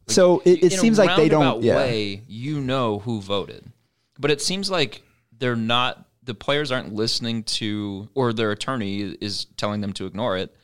Like, 0.08 0.16
so 0.16 0.42
it, 0.46 0.64
it 0.64 0.72
seems 0.74 0.98
like 0.98 1.16
they 1.16 1.30
don't. 1.30 1.62
Yeah. 1.62 1.76
way, 1.76 2.24
you 2.28 2.60
know 2.60 2.98
who 3.00 3.22
voted, 3.22 3.72
but 4.18 4.32
it 4.32 4.42
seems 4.42 4.72
like 4.72 5.04
they're 5.38 5.56
not. 5.56 6.08
The 6.24 6.34
players 6.34 6.72
aren't 6.72 6.94
listening 6.94 7.44
to, 7.44 8.10
or 8.16 8.34
their 8.34 8.52
attorney 8.52 9.02
is 9.22 9.46
telling 9.58 9.82
them 9.82 9.94
to 9.94 10.08
ignore 10.08 10.38
it. 10.38 10.56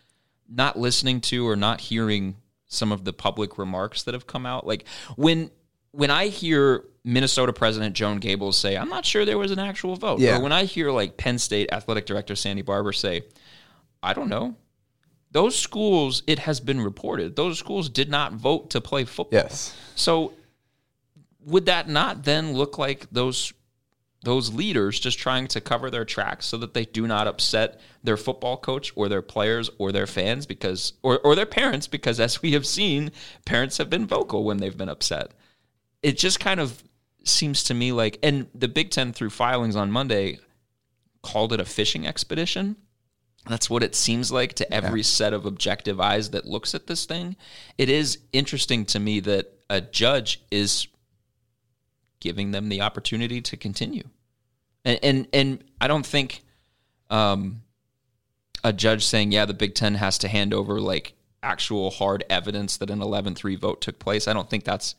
Not 0.50 0.78
listening 0.78 1.22
to 1.22 1.48
or 1.48 1.56
not 1.56 1.80
hearing 1.82 2.36
some 2.66 2.92
of 2.92 3.06
the 3.06 3.14
public 3.14 3.60
remarks 3.60 4.02
that 4.04 4.16
have 4.16 4.26
come 4.26 4.48
out. 4.48 4.66
Like 4.66 4.86
when 5.16 5.52
when 5.92 6.10
I 6.10 6.28
hear 6.28 6.84
Minnesota 7.04 7.54
President 7.54 7.96
Joan 7.96 8.18
Gables 8.18 8.58
say, 8.58 8.76
"I'm 8.76 8.90
not 8.90 9.06
sure 9.06 9.24
there 9.24 9.38
was 9.38 9.52
an 9.52 9.60
actual 9.60 9.96
vote," 9.96 10.20
Yeah. 10.20 10.38
or 10.38 10.42
when 10.42 10.52
I 10.52 10.64
hear 10.66 10.90
like 10.92 11.16
Penn 11.18 11.38
State 11.38 11.70
Athletic 11.72 12.08
Director 12.08 12.36
Sandy 12.36 12.64
Barbour 12.64 12.92
say, 12.92 13.22
"I 14.02 14.14
don't 14.14 14.30
know." 14.30 14.56
Those 15.36 15.60
schools, 15.60 16.24
it 16.28 16.40
has 16.40 16.62
been 16.62 16.80
reported, 16.80 17.36
those 17.36 17.60
schools 17.60 17.90
did 17.90 18.10
not 18.10 18.32
vote 18.32 18.70
to 18.70 18.80
play 18.80 19.04
football. 19.04 19.38
Yes. 19.38 19.76
So 19.94 20.32
would 21.46 21.66
that 21.66 21.90
not 21.90 22.24
then 22.24 22.54
look 22.54 22.78
like 22.78 23.08
those 23.12 23.52
those 24.24 24.54
leaders 24.54 24.98
just 24.98 25.20
trying 25.20 25.48
to 25.48 25.60
cover 25.60 25.92
their 25.92 26.06
tracks 26.06 26.46
so 26.46 26.58
that 26.60 26.74
they 26.74 26.86
do 26.86 27.06
not 27.06 27.28
upset 27.28 27.82
their 28.02 28.16
football 28.16 28.56
coach 28.56 28.94
or 28.96 29.10
their 29.10 29.22
players 29.22 29.70
or 29.78 29.92
their 29.92 30.08
fans 30.08 30.46
because 30.46 30.94
or, 31.04 31.20
or 31.20 31.36
their 31.36 31.46
parents 31.46 31.86
because 31.86 32.18
as 32.22 32.42
we 32.42 32.54
have 32.54 32.66
seen 32.66 33.12
parents 33.44 33.78
have 33.78 33.90
been 33.90 34.08
vocal 34.08 34.46
when 34.46 34.56
they've 34.56 34.78
been 34.78 34.88
upset 34.88 35.32
it 36.02 36.18
just 36.18 36.40
kind 36.40 36.62
of 36.62 36.82
seems 37.26 37.62
to 37.66 37.74
me 37.74 37.92
like 37.92 38.18
and 38.24 38.48
the 38.56 38.70
big 38.70 38.90
10 38.90 39.12
through 39.12 39.30
filings 39.30 39.76
on 39.76 39.92
monday 39.92 40.40
called 41.22 41.52
it 41.52 41.60
a 41.60 41.66
fishing 41.66 42.08
expedition 42.08 42.78
that's 43.48 43.70
what 43.70 43.84
it 43.84 43.96
seems 43.96 44.32
like 44.32 44.54
to 44.54 44.74
every 44.74 45.04
set 45.04 45.34
of 45.34 45.46
objective 45.46 46.00
eyes 46.00 46.32
that 46.32 46.46
looks 46.46 46.74
at 46.74 46.88
this 46.88 47.06
thing. 47.06 47.36
It 47.78 47.90
is 47.90 48.20
interesting 48.34 48.86
to 48.86 49.00
me 49.00 49.20
that 49.22 49.54
a 49.70 49.82
judge 49.82 50.42
is 50.52 50.88
giving 52.20 52.52
them 52.52 52.70
the 52.70 52.82
opportunity 52.82 53.42
to 53.42 53.58
continue. 53.58 54.04
And 54.84 55.00
and, 55.04 55.28
and 55.34 55.64
I 55.80 55.88
don't 55.88 56.06
think 56.06 56.44
um, 57.10 57.62
a 58.64 58.74
judge 58.74 59.06
saying, 59.06 59.32
yeah, 59.32 59.46
the 59.46 59.54
Big 59.54 59.76
Ten 59.76 59.96
has 59.96 60.18
to 60.20 60.28
hand 60.28 60.54
over 60.54 60.80
like 60.82 61.14
actual 61.44 61.92
hard 61.92 62.24
evidence 62.30 62.78
that 62.78 62.90
an 62.90 63.02
11 63.02 63.36
3 63.36 63.56
vote 63.56 63.82
took 63.82 64.00
place. 64.00 64.28
I 64.28 64.34
don't 64.34 64.50
think 64.50 64.64
that's 64.64 64.96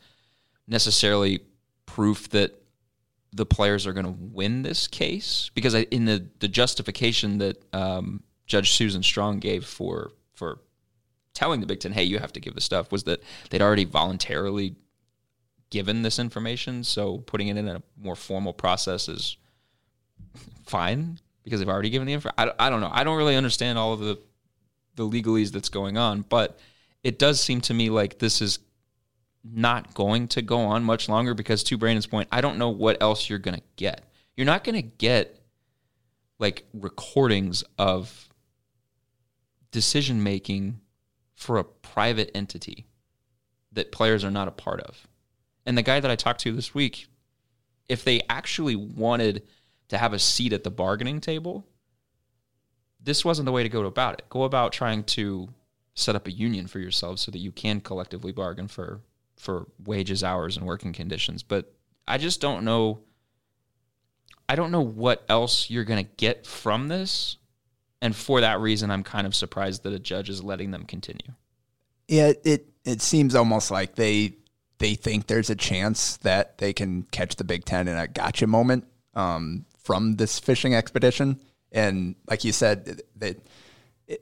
necessarily 0.68 1.40
proof 1.84 2.28
that 2.30 2.62
the 3.32 3.46
players 3.46 3.86
are 3.86 3.92
going 3.92 4.06
to 4.06 4.12
win 4.12 4.62
this 4.62 4.86
case 4.86 5.50
because 5.54 5.74
I, 5.74 5.80
in 5.90 6.04
the, 6.04 6.26
the 6.38 6.48
justification 6.48 7.38
that 7.38 7.62
um, 7.74 8.22
Judge 8.46 8.72
Susan 8.72 9.02
Strong 9.02 9.40
gave 9.40 9.64
for 9.64 10.12
for 10.34 10.60
telling 11.34 11.60
the 11.60 11.66
Big 11.66 11.80
Ten, 11.80 11.92
hey, 11.92 12.04
you 12.04 12.18
have 12.18 12.32
to 12.32 12.40
give 12.40 12.54
the 12.54 12.60
stuff, 12.60 12.90
was 12.90 13.04
that 13.04 13.22
they'd 13.50 13.62
already 13.62 13.84
voluntarily 13.84 14.74
given 15.70 16.02
this 16.02 16.18
information. 16.18 16.84
So 16.84 17.18
putting 17.18 17.48
it 17.48 17.56
in 17.56 17.68
a 17.68 17.82
more 18.00 18.16
formal 18.16 18.52
process 18.52 19.08
is 19.08 19.36
fine 20.64 21.18
because 21.44 21.60
they've 21.60 21.68
already 21.68 21.90
given 21.90 22.06
the 22.06 22.14
info. 22.14 22.30
I, 22.38 22.50
I 22.58 22.70
don't 22.70 22.80
know. 22.80 22.90
I 22.92 23.04
don't 23.04 23.18
really 23.18 23.36
understand 23.36 23.78
all 23.78 23.92
of 23.92 24.00
the 24.00 24.18
the 24.96 25.06
legalese 25.06 25.52
that's 25.52 25.68
going 25.68 25.98
on, 25.98 26.22
but 26.22 26.58
it 27.04 27.18
does 27.18 27.38
seem 27.40 27.60
to 27.62 27.74
me 27.74 27.90
like 27.90 28.18
this 28.18 28.40
is 28.40 28.58
not 29.44 29.94
going 29.94 30.26
to 30.28 30.42
go 30.42 30.58
on 30.58 30.82
much 30.82 31.08
longer 31.08 31.34
because 31.34 31.62
to 31.64 31.76
Brandon's 31.76 32.06
point, 32.06 32.28
I 32.32 32.40
don't 32.40 32.58
know 32.58 32.70
what 32.70 33.00
else 33.02 33.28
you're 33.28 33.38
going 33.38 33.58
to 33.58 33.62
get. 33.76 34.04
You're 34.36 34.46
not 34.46 34.64
going 34.64 34.74
to 34.74 34.82
get 34.82 35.38
like 36.38 36.64
recordings 36.72 37.62
of 37.78 38.28
decision 39.70 40.22
making 40.22 40.80
for 41.34 41.58
a 41.58 41.64
private 41.64 42.30
entity 42.34 42.86
that 43.72 43.92
players 43.92 44.24
are 44.24 44.30
not 44.30 44.48
a 44.48 44.52
part 44.52 44.80
of. 44.80 45.06
And 45.66 45.76
the 45.76 45.82
guy 45.82 46.00
that 46.00 46.10
I 46.10 46.16
talked 46.16 46.40
to 46.40 46.52
this 46.52 46.74
week, 46.74 47.06
if 47.88 48.04
they 48.04 48.22
actually 48.28 48.76
wanted 48.76 49.42
to 49.88 49.98
have 49.98 50.12
a 50.12 50.18
seat 50.18 50.52
at 50.52 50.64
the 50.64 50.70
bargaining 50.70 51.20
table, 51.20 51.66
this 53.02 53.24
wasn't 53.24 53.46
the 53.46 53.52
way 53.52 53.62
to 53.62 53.68
go 53.68 53.84
about 53.84 54.14
it. 54.14 54.28
Go 54.28 54.44
about 54.44 54.72
trying 54.72 55.04
to 55.04 55.48
set 55.94 56.16
up 56.16 56.26
a 56.26 56.32
union 56.32 56.66
for 56.66 56.78
yourselves 56.78 57.22
so 57.22 57.30
that 57.30 57.38
you 57.38 57.52
can 57.52 57.80
collectively 57.80 58.32
bargain 58.32 58.68
for 58.68 59.00
for 59.36 59.66
wages, 59.84 60.24
hours, 60.24 60.56
and 60.56 60.66
working 60.66 60.92
conditions. 60.92 61.42
But 61.42 61.72
I 62.08 62.18
just 62.18 62.40
don't 62.40 62.64
know. 62.64 63.00
I 64.48 64.56
don't 64.56 64.70
know 64.70 64.80
what 64.80 65.24
else 65.28 65.68
you're 65.68 65.84
going 65.84 66.04
to 66.04 66.10
get 66.16 66.46
from 66.46 66.88
this, 66.88 67.36
and 68.02 68.14
for 68.14 68.40
that 68.40 68.60
reason, 68.60 68.90
I'm 68.90 69.02
kind 69.02 69.26
of 69.26 69.34
surprised 69.34 69.82
that 69.84 69.92
a 69.92 69.98
judge 69.98 70.28
is 70.28 70.42
letting 70.42 70.70
them 70.70 70.84
continue. 70.84 71.32
Yeah, 72.08 72.32
it 72.44 72.68
it 72.84 73.02
seems 73.02 73.34
almost 73.34 73.70
like 73.70 73.94
they 73.94 74.34
they 74.78 74.94
think 74.94 75.26
there's 75.26 75.50
a 75.50 75.56
chance 75.56 76.18
that 76.18 76.58
they 76.58 76.72
can 76.72 77.02
catch 77.04 77.36
the 77.36 77.44
Big 77.44 77.64
Ten 77.64 77.88
in 77.88 77.96
a 77.96 78.06
gotcha 78.06 78.46
moment 78.46 78.84
um, 79.14 79.64
from 79.82 80.16
this 80.16 80.38
fishing 80.38 80.74
expedition, 80.74 81.40
and 81.72 82.14
like 82.28 82.44
you 82.44 82.52
said, 82.52 83.02
that 83.16 83.38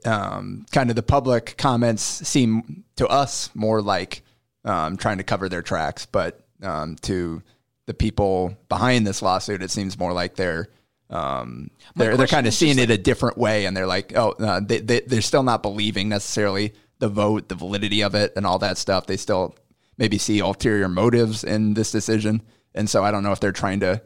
um, 0.05 0.65
kind 0.71 0.91
of 0.91 0.97
the 0.97 1.03
public 1.03 1.57
comments 1.59 2.03
seem 2.03 2.85
to 2.97 3.07
us 3.09 3.51
more 3.55 3.83
like 3.83 4.23
um, 4.65 4.97
trying 4.97 5.19
to 5.19 5.25
cover 5.25 5.49
their 5.49 5.63
tracks, 5.63 6.07
but 6.07 6.41
um, 6.63 6.97
to 7.03 7.43
the 7.87 7.95
people 7.95 8.57
behind 8.69 9.07
this 9.07 9.21
lawsuit, 9.21 9.63
it 9.63 9.71
seems 9.71 9.99
more 9.99 10.13
like 10.13 10.37
they're 10.37 10.69
um, 11.15 11.71
they're 11.95 12.17
they're 12.17 12.27
kind 12.27 12.47
of 12.47 12.55
seeing 12.55 12.77
like- 12.77 12.91
it 12.91 12.93
a 12.93 12.99
different 12.99 13.39
way, 13.39 13.67
and 13.67 13.77
they're 13.77 13.87
like, 13.87 14.17
oh, 14.17 14.33
uh, 14.33 14.61
they, 14.61 14.81
they 14.81 15.01
they're 15.01 15.23
still 15.23 15.45
not 15.45 15.63
believing 15.63 16.09
necessarily 16.09 16.75
the 16.99 17.09
vote, 17.09 17.49
the 17.49 17.55
validity 17.55 18.03
of 18.03 18.15
it, 18.15 18.33
and 18.37 18.45
all 18.45 18.59
that 18.59 18.79
stuff. 18.79 19.07
They 19.07 19.17
still 19.17 19.55
maybe 19.97 20.19
see 20.19 20.41
ulterior 20.41 20.89
motives 20.89 21.45
in 21.45 21.75
this 21.75 21.93
decision, 21.93 22.43
and 22.75 22.91
so 22.91 23.05
I 23.05 23.13
don't 23.13 23.23
know 23.23 23.33
if 23.33 23.39
they're 23.39 23.53
trying 23.53 23.81
to 23.81 24.03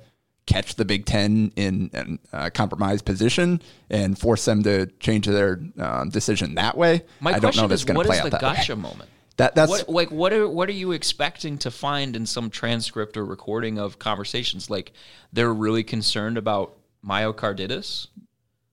catch 0.47 0.77
the 0.77 0.85
Big 0.85 1.07
Ten 1.07 1.53
in 1.57 2.19
a 2.33 2.51
compromised 2.51 3.05
position 3.05 3.63
and 3.91 4.19
force 4.19 4.45
them 4.45 4.63
to 4.65 4.87
change 4.99 5.27
their 5.27 5.61
um, 5.79 6.09
decision 6.11 6.55
that 6.57 6.77
way. 6.77 7.05
My 7.21 7.31
I 7.31 7.33
don't 7.35 7.41
question 7.41 7.63
know 7.63 7.69
that's 7.69 7.83
is, 7.83 7.85
going 7.85 8.01
to 8.01 8.05
play 8.05 8.19
out 8.19 8.25
the 8.25 8.31
that 8.31 8.43
way. 8.43 8.55
gotcha 8.57 8.77
moment? 8.77 9.11
That 9.37 9.55
that's 9.55 9.71
what, 9.71 9.89
like 9.89 10.11
what 10.11 10.33
are 10.33 10.49
what 10.49 10.69
are 10.69 10.73
you 10.73 10.93
expecting 10.93 11.59
to 11.59 11.71
find 11.71 12.17
in 12.17 12.27
some 12.27 12.51
transcript 12.51 13.17
or 13.17 13.25
recording 13.25 13.79
of 13.79 13.99
conversations? 13.99 14.69
Like 14.69 14.93
they're 15.33 15.55
really 15.55 15.85
concerned 15.85 16.37
about 16.39 16.78
myocarditis. 17.05 18.09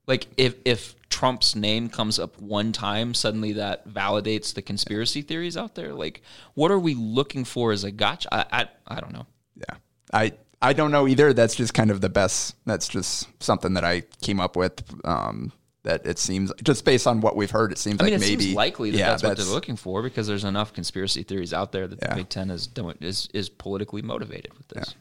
Like 0.08 0.28
if 0.38 0.56
if 0.66 0.96
Trump's 1.10 1.56
name 1.56 1.90
comes 1.90 2.20
up 2.20 2.40
one 2.40 2.72
time, 2.72 3.14
suddenly 3.14 3.54
that 3.54 3.88
validates 3.88 4.54
the 4.54 4.62
conspiracy 4.62 5.22
theories 5.22 5.58
out 5.58 5.76
there. 5.76 5.94
Like 5.94 6.22
what 6.54 6.72
are 6.72 6.80
we 6.80 6.94
looking 6.94 7.44
for 7.46 7.72
as 7.72 7.84
a 7.84 7.92
gotcha? 7.92 8.34
I 8.34 8.46
I, 8.52 8.96
I 8.96 9.00
don't 9.00 9.14
know. 9.14 9.26
Yeah. 9.56 9.78
I 10.14 10.34
I 10.62 10.74
don't 10.74 10.92
know 10.92 11.08
either. 11.08 11.34
That's 11.34 11.56
just 11.56 11.74
kind 11.74 11.92
of 11.92 12.02
the 12.02 12.10
best. 12.10 12.56
That's 12.66 12.88
just 12.88 13.28
something 13.42 13.74
that 13.74 13.84
I 13.84 14.02
came 14.22 14.40
up 14.40 14.56
with. 14.56 14.84
Um, 15.06 15.52
that 15.84 16.06
it 16.06 16.18
seems 16.18 16.52
just 16.64 16.84
based 16.84 17.06
on 17.08 17.22
what 17.22 17.36
we've 17.36 17.52
heard, 17.52 17.72
it 17.72 17.78
seems 17.78 18.02
I 18.02 18.06
mean, 18.06 18.14
like 18.14 18.22
it 18.22 18.26
maybe 18.26 18.44
seems 18.46 18.56
likely 18.56 18.92
that 18.92 18.98
yeah, 18.98 19.10
that's, 19.12 19.24
what 19.24 19.38
they're 19.38 19.46
looking 19.46 19.76
for 19.76 20.02
because 20.02 20.26
there's 20.28 20.44
enough 20.44 20.74
conspiracy 20.74 21.22
theories 21.24 21.54
out 21.54 21.72
there 21.72 21.88
that 21.88 22.00
Yeah. 22.02 22.10
the 22.10 22.16
Big 22.16 22.30
Ten 22.30 22.50
is 22.50 22.68
doing, 22.68 22.98
is 23.02 23.30
is 23.34 23.50
politically 23.50 24.02
motivated 24.02 24.54
with 24.58 24.68
this. 24.70 24.96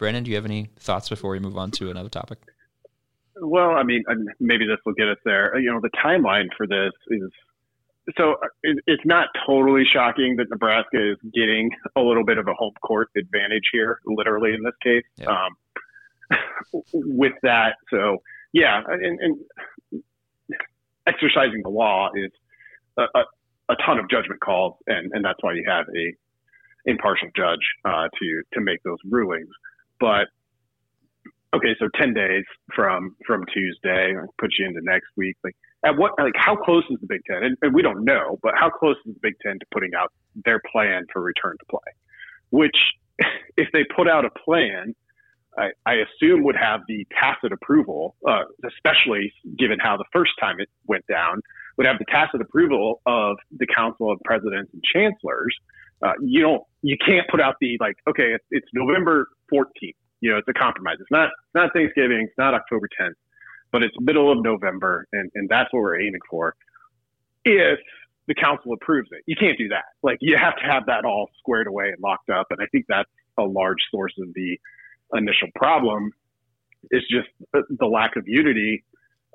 Brandon, 0.00 0.24
do 0.24 0.30
you 0.30 0.36
have 0.36 0.46
any 0.46 0.70
thoughts 0.78 1.10
before 1.10 1.30
we 1.30 1.38
move 1.38 1.58
on 1.58 1.70
to 1.72 1.90
another 1.90 2.08
topic? 2.08 2.38
Well, 3.38 3.72
I 3.72 3.82
mean, 3.82 4.02
maybe 4.40 4.66
this 4.66 4.78
will 4.86 4.94
get 4.94 5.08
us 5.08 5.18
there. 5.26 5.56
You 5.58 5.70
know, 5.70 5.78
the 5.80 5.90
timeline 5.90 6.46
for 6.56 6.66
this 6.66 6.92
is 7.08 7.30
so 8.16 8.36
it's 8.62 9.04
not 9.04 9.28
totally 9.46 9.84
shocking 9.84 10.36
that 10.36 10.46
Nebraska 10.48 11.12
is 11.12 11.18
getting 11.34 11.70
a 11.96 12.00
little 12.00 12.24
bit 12.24 12.38
of 12.38 12.48
a 12.48 12.54
home 12.54 12.72
court 12.82 13.10
advantage 13.14 13.68
here, 13.72 14.00
literally 14.06 14.54
in 14.54 14.62
this 14.62 14.72
case. 14.82 15.04
Yeah. 15.16 15.26
Um, 15.28 16.82
with 16.94 17.34
that, 17.42 17.74
so 17.90 18.22
yeah, 18.54 18.80
and, 18.86 19.20
and 19.20 20.02
exercising 21.06 21.60
the 21.62 21.68
law 21.68 22.08
is 22.14 22.30
a, 22.96 23.02
a, 23.02 23.72
a 23.74 23.76
ton 23.84 23.98
of 23.98 24.08
judgment 24.08 24.40
calls, 24.40 24.76
and, 24.86 25.12
and 25.12 25.22
that's 25.22 25.38
why 25.42 25.52
you 25.52 25.64
have 25.68 25.84
a 25.94 26.90
impartial 26.90 27.28
judge 27.36 27.60
uh, 27.84 28.08
to 28.18 28.42
to 28.54 28.60
make 28.62 28.82
those 28.82 28.98
rulings. 29.04 29.50
But 30.00 30.26
okay, 31.54 31.76
so 31.78 31.88
ten 31.94 32.14
days 32.14 32.44
from 32.74 33.16
from 33.26 33.44
Tuesday, 33.52 34.14
I'll 34.18 34.34
put 34.38 34.50
you 34.58 34.66
into 34.66 34.80
next 34.82 35.08
week. 35.16 35.36
Like 35.44 35.54
at 35.84 35.96
what 35.96 36.12
like 36.18 36.34
how 36.36 36.56
close 36.56 36.84
is 36.90 36.98
the 37.00 37.06
Big 37.06 37.22
Ten? 37.30 37.42
And, 37.42 37.56
and 37.62 37.74
we 37.74 37.82
don't 37.82 38.04
know, 38.04 38.38
but 38.42 38.54
how 38.56 38.70
close 38.70 38.96
is 39.06 39.14
the 39.14 39.20
Big 39.22 39.34
Ten 39.44 39.58
to 39.58 39.66
putting 39.72 39.94
out 39.94 40.12
their 40.44 40.60
plan 40.72 41.04
for 41.12 41.22
return 41.22 41.56
to 41.58 41.66
play? 41.70 41.92
Which, 42.50 42.76
if 43.56 43.68
they 43.72 43.84
put 43.96 44.08
out 44.08 44.24
a 44.24 44.30
plan, 44.44 44.94
I, 45.58 45.70
I 45.84 45.94
assume 45.94 46.44
would 46.44 46.56
have 46.56 46.80
the 46.88 47.06
tacit 47.18 47.52
approval, 47.52 48.16
uh, 48.28 48.42
especially 48.66 49.32
given 49.58 49.78
how 49.80 49.96
the 49.96 50.04
first 50.12 50.32
time 50.40 50.60
it 50.60 50.68
went 50.86 51.06
down, 51.06 51.40
would 51.76 51.86
have 51.86 51.98
the 51.98 52.04
tacit 52.10 52.40
approval 52.40 53.00
of 53.06 53.36
the 53.56 53.66
Council 53.66 54.12
of 54.12 54.18
Presidents 54.24 54.70
and 54.72 54.82
Chancellors. 54.94 55.54
Uh, 56.02 56.12
you 56.22 56.40
don't, 56.40 56.62
you 56.82 56.96
can't 57.04 57.28
put 57.28 57.40
out 57.40 57.56
the 57.60 57.76
like, 57.80 57.96
okay, 58.08 58.32
it's, 58.34 58.44
it's 58.50 58.66
November 58.72 59.26
14th. 59.52 59.94
You 60.20 60.32
know, 60.32 60.38
it's 60.38 60.48
a 60.48 60.52
compromise. 60.52 60.96
It's 61.00 61.10
not, 61.10 61.30
not 61.54 61.72
Thanksgiving. 61.72 62.26
It's 62.28 62.38
not 62.38 62.54
October 62.54 62.88
10th, 63.00 63.14
but 63.72 63.82
it's 63.82 63.94
middle 64.00 64.30
of 64.30 64.42
November, 64.42 65.06
and, 65.12 65.30
and 65.34 65.48
that's 65.48 65.72
what 65.72 65.80
we're 65.80 66.00
aiming 66.00 66.20
for. 66.28 66.54
If 67.44 67.78
the 68.28 68.34
council 68.34 68.72
approves 68.74 69.08
it, 69.12 69.22
you 69.26 69.34
can't 69.34 69.56
do 69.56 69.68
that. 69.68 69.84
Like, 70.02 70.18
you 70.20 70.36
have 70.36 70.56
to 70.56 70.64
have 70.64 70.86
that 70.86 71.04
all 71.04 71.30
squared 71.38 71.66
away 71.66 71.88
and 71.88 71.96
locked 72.02 72.28
up, 72.28 72.48
and 72.50 72.58
I 72.60 72.66
think 72.66 72.84
that's 72.88 73.08
a 73.38 73.42
large 73.42 73.78
source 73.90 74.12
of 74.20 74.28
the 74.34 74.58
initial 75.14 75.48
problem. 75.54 76.12
Is 76.90 77.02
just 77.10 77.28
the, 77.52 77.62
the 77.78 77.86
lack 77.86 78.16
of 78.16 78.26
unity 78.26 78.84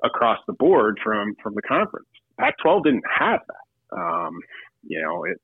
across 0.02 0.38
the 0.48 0.52
board 0.52 0.98
from 1.02 1.34
from 1.42 1.54
the 1.54 1.62
conference. 1.62 2.08
Pac-12 2.40 2.84
didn't 2.84 3.04
have 3.18 3.40
that. 3.46 3.96
Um, 3.96 4.40
you 4.82 5.00
know, 5.00 5.24
it 5.24 5.40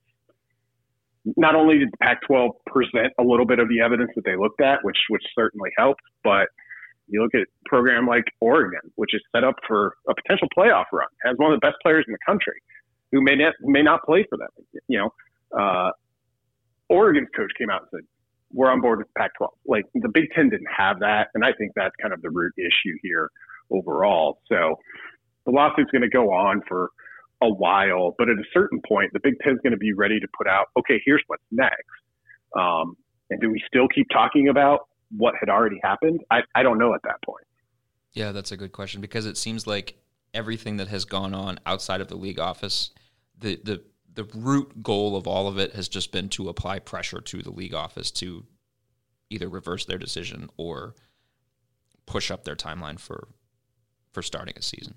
not 1.37 1.55
only 1.55 1.79
did 1.79 1.91
the 1.93 1.97
Pac-12 1.99 2.51
present 2.67 3.13
a 3.19 3.23
little 3.23 3.47
bit 3.47 3.59
of 3.59 3.69
the 3.69 3.81
evidence 3.81 4.11
that 4.17 4.25
they 4.25 4.37
looked 4.37 4.61
at, 4.61 4.79
which 4.83 4.99
which 5.09 5.23
certainly 5.35 5.71
helped, 5.77 6.03
but 6.25 6.49
you 7.09 7.23
look 7.23 7.35
at 7.35 7.43
a 7.43 7.69
program 7.69 8.07
like 8.07 8.25
Oregon, 8.41 8.81
which 8.97 9.15
is 9.15 9.21
set 9.35 9.45
up 9.45 9.57
for 9.67 9.95
a 10.09 10.15
potential 10.15 10.49
playoff 10.57 10.85
run, 10.93 11.07
has 11.25 11.37
one 11.37 11.53
of 11.53 11.61
the 11.61 11.67
best 11.67 11.77
players 11.83 12.05
in 12.07 12.13
the 12.13 12.19
country, 12.27 12.61
who 13.13 13.21
may 13.23 13.37
not 13.37 13.55
may 13.61 13.83
not 13.83 14.03
play 14.05 14.27
for 14.29 14.39
them. 14.39 14.49
You 14.89 14.99
know, 14.99 15.59
uh, 15.59 15.91
Oregon's 16.89 17.29
coach 17.37 17.51
came 17.59 17.71
out 17.71 17.83
and 17.83 17.89
said, 17.91 18.07
"We're 18.53 18.71
on 18.71 18.81
board 18.81 18.99
with 18.99 19.09
the 19.09 19.19
Pac-12." 19.19 19.49
Like 19.67 19.85
the 19.95 20.09
Big 20.09 20.31
Ten 20.35 20.49
didn't 20.49 20.71
have 20.77 21.01
that, 21.01 21.29
and 21.35 21.45
I 21.45 21.53
think 21.53 21.73
that's 21.77 21.95
kind 22.01 22.13
of 22.13 22.23
the 22.23 22.31
root 22.31 22.53
issue 22.59 22.97
here 23.03 23.31
overall. 23.71 24.41
So 24.49 24.79
the 25.45 25.53
lawsuit's 25.53 25.91
going 25.91 26.03
to 26.03 26.09
go 26.09 26.33
on 26.33 26.63
for 26.69 26.91
a 27.43 27.49
while, 27.49 28.15
but 28.17 28.29
at 28.29 28.37
a 28.37 28.45
certain 28.55 28.81
point, 28.87 29.13
the 29.13 29.21
Big 29.23 29.35
Ten's 29.43 29.59
going 29.63 29.73
to 29.73 29.79
be 29.79 29.93
ready 29.93 30.21
to 30.21 30.29
put 30.37 30.47
out, 30.47 30.67
okay, 30.79 31.01
here's 31.05 31.23
what's 31.27 31.43
next. 31.51 31.77
Um, 32.57 32.97
and 33.31 33.41
do 33.41 33.51
we 33.51 33.61
still 33.67 33.89
keep 33.89 34.07
talking 34.13 34.49
about 34.49 34.89
what 35.17 35.35
had 35.41 35.49
already 35.49 35.81
happened? 35.83 36.21
I, 36.31 36.41
I 36.55 36.63
don't 36.63 36.79
know 36.79 36.95
at 36.95 37.01
that 37.05 37.17
point. 37.25 37.45
Yeah, 38.13 38.33
that's 38.33 38.53
a 38.53 38.57
good 38.57 38.73
question 38.73 39.01
because 39.01 39.27
it 39.27 39.37
seems 39.37 39.67
like 39.67 39.97
everything 40.35 40.77
that 40.77 40.89
has 40.89 41.05
gone 41.05 41.35
on 41.35 41.59
outside 41.67 42.01
of 42.01 42.09
the 42.09 42.17
league 42.17 42.39
office, 42.39 42.91
the 43.39 43.59
the 43.63 43.83
the 44.15 44.25
root 44.35 44.83
goal 44.83 45.17
of 45.17 45.27
all 45.27 45.49
of 45.49 45.59
it 45.59 45.75
has 45.75 45.89
just 45.89 46.13
been 46.13 46.29
to 46.29 46.51
apply 46.51 46.79
pressure 46.79 47.21
to 47.21 47.43
the 47.43 47.51
league 47.51 47.73
office 47.73 48.11
to 48.11 48.45
either 49.31 49.49
reverse 49.49 49.87
their 49.87 49.97
decision 49.97 50.51
or 50.59 50.95
push 52.05 52.31
up 52.31 52.45
their 52.45 52.57
timeline 52.57 53.01
for 53.01 53.29
for 54.13 54.23
starting 54.23 54.55
a 54.57 54.63
season. 54.63 54.95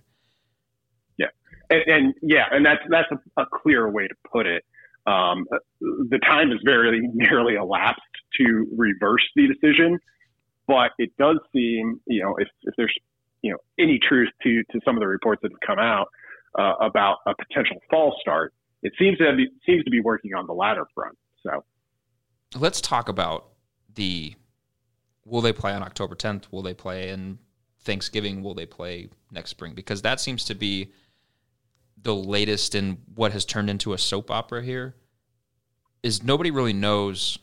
And, 1.69 1.84
and 1.88 2.13
yeah, 2.21 2.45
and 2.51 2.65
that's 2.65 2.82
that's 2.89 3.08
a, 3.12 3.41
a 3.41 3.45
clear 3.45 3.89
way 3.89 4.08
to 4.08 4.15
put 4.32 4.45
it. 4.45 4.63
Um, 5.08 5.45
the 5.80 6.19
time 6.23 6.49
has 6.51 6.60
very 6.63 7.01
nearly 7.13 7.56
elapsed 7.56 8.01
to 8.38 8.67
reverse 8.75 9.23
the 9.36 9.47
decision, 9.47 9.99
but 10.67 10.91
it 10.97 11.12
does 11.17 11.38
seem, 11.54 12.01
you 12.08 12.23
know, 12.23 12.36
if, 12.38 12.47
if 12.63 12.73
there's 12.78 12.93
you 13.41 13.51
know 13.51 13.58
any 13.80 13.99
truth 13.99 14.30
to 14.43 14.63
to 14.71 14.80
some 14.84 14.95
of 14.95 15.01
the 15.01 15.08
reports 15.08 15.41
that 15.43 15.51
have 15.51 15.60
come 15.65 15.80
out 15.80 16.08
uh, 16.58 16.73
about 16.82 17.17
a 17.25 17.34
potential 17.36 17.78
fall 17.89 18.15
start, 18.21 18.54
it 18.82 18.93
seems 18.97 19.17
to 19.19 19.36
be 19.36 19.47
seems 19.65 19.84
to 19.84 19.91
be 19.91 20.01
working 20.01 20.34
on 20.34 20.47
the 20.47 20.54
latter 20.54 20.86
front. 20.93 21.17
So 21.43 21.63
let's 22.56 22.82
talk 22.82 23.10
about 23.10 23.49
the 23.93 24.36
will 25.25 25.41
they 25.41 25.54
play 25.54 25.73
on 25.73 25.82
October 25.82 26.15
10th? 26.15 26.45
Will 26.51 26.62
they 26.62 26.73
play 26.73 27.10
in 27.10 27.39
Thanksgiving? 27.82 28.41
Will 28.41 28.54
they 28.54 28.65
play 28.65 29.10
next 29.32 29.51
spring? 29.51 29.73
Because 29.73 30.01
that 30.04 30.19
seems 30.19 30.45
to 30.45 30.56
be 30.56 30.91
the 32.01 32.15
latest 32.15 32.75
in 32.75 32.97
what 33.15 33.31
has 33.31 33.45
turned 33.45 33.69
into 33.69 33.93
a 33.93 33.97
soap 33.97 34.29
opera 34.29 34.63
here. 34.63 34.95
Is 36.03 36.23
nobody 36.23 36.51
really 36.51 36.73
knows 36.73 37.39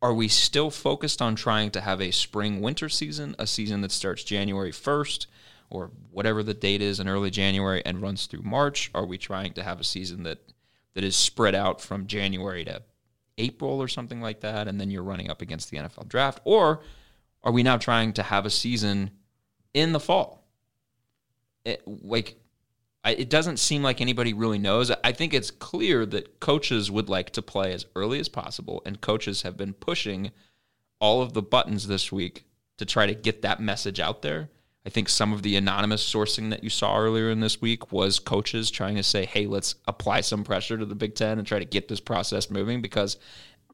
are 0.00 0.12
we 0.12 0.28
still 0.28 0.70
focused 0.70 1.22
on 1.22 1.34
trying 1.34 1.70
to 1.70 1.80
have 1.80 2.00
a 2.00 2.10
spring 2.10 2.60
winter 2.60 2.90
season, 2.90 3.34
a 3.38 3.46
season 3.46 3.80
that 3.80 3.90
starts 3.90 4.22
January 4.22 4.70
1st 4.70 5.26
or 5.70 5.90
whatever 6.10 6.42
the 6.42 6.52
date 6.52 6.82
is 6.82 7.00
in 7.00 7.08
early 7.08 7.30
January 7.30 7.82
and 7.86 8.02
runs 8.02 8.26
through 8.26 8.42
March? 8.42 8.90
Are 8.94 9.06
we 9.06 9.16
trying 9.16 9.54
to 9.54 9.62
have 9.62 9.80
a 9.80 9.84
season 9.84 10.22
that 10.24 10.52
that 10.92 11.04
is 11.04 11.16
spread 11.16 11.54
out 11.54 11.80
from 11.80 12.06
January 12.06 12.64
to 12.66 12.82
April 13.38 13.80
or 13.80 13.88
something 13.88 14.20
like 14.20 14.40
that 14.40 14.68
and 14.68 14.80
then 14.80 14.90
you're 14.90 15.02
running 15.02 15.30
up 15.30 15.42
against 15.42 15.70
the 15.70 15.78
NFL 15.78 16.06
draft 16.06 16.40
or 16.44 16.82
are 17.42 17.52
we 17.52 17.62
now 17.62 17.76
trying 17.76 18.12
to 18.12 18.22
have 18.22 18.46
a 18.46 18.50
season 18.50 19.10
in 19.72 19.92
the 19.92 20.00
fall? 20.00 20.46
It, 21.64 21.82
like 21.86 22.36
I, 23.04 23.12
it 23.12 23.28
doesn't 23.28 23.58
seem 23.58 23.82
like 23.82 24.00
anybody 24.00 24.32
really 24.32 24.58
knows. 24.58 24.90
I 24.90 25.12
think 25.12 25.34
it's 25.34 25.50
clear 25.50 26.06
that 26.06 26.40
coaches 26.40 26.90
would 26.90 27.08
like 27.08 27.30
to 27.30 27.42
play 27.42 27.72
as 27.72 27.86
early 27.94 28.18
as 28.18 28.28
possible, 28.28 28.82
and 28.86 29.00
coaches 29.00 29.42
have 29.42 29.56
been 29.56 29.74
pushing 29.74 30.30
all 31.00 31.20
of 31.20 31.34
the 31.34 31.42
buttons 31.42 31.86
this 31.86 32.10
week 32.10 32.46
to 32.78 32.86
try 32.86 33.06
to 33.06 33.14
get 33.14 33.42
that 33.42 33.60
message 33.60 34.00
out 34.00 34.22
there. 34.22 34.48
I 34.86 34.90
think 34.90 35.08
some 35.08 35.32
of 35.32 35.42
the 35.42 35.56
anonymous 35.56 36.02
sourcing 36.10 36.50
that 36.50 36.64
you 36.64 36.70
saw 36.70 36.98
earlier 36.98 37.30
in 37.30 37.40
this 37.40 37.60
week 37.60 37.92
was 37.92 38.18
coaches 38.18 38.70
trying 38.70 38.96
to 38.96 39.02
say, 39.02 39.24
hey, 39.24 39.46
let's 39.46 39.76
apply 39.86 40.22
some 40.22 40.44
pressure 40.44 40.76
to 40.76 40.84
the 40.84 40.94
Big 40.94 41.14
Ten 41.14 41.38
and 41.38 41.46
try 41.46 41.58
to 41.58 41.64
get 41.64 41.88
this 41.88 42.00
process 42.00 42.50
moving 42.50 42.82
because, 42.82 43.18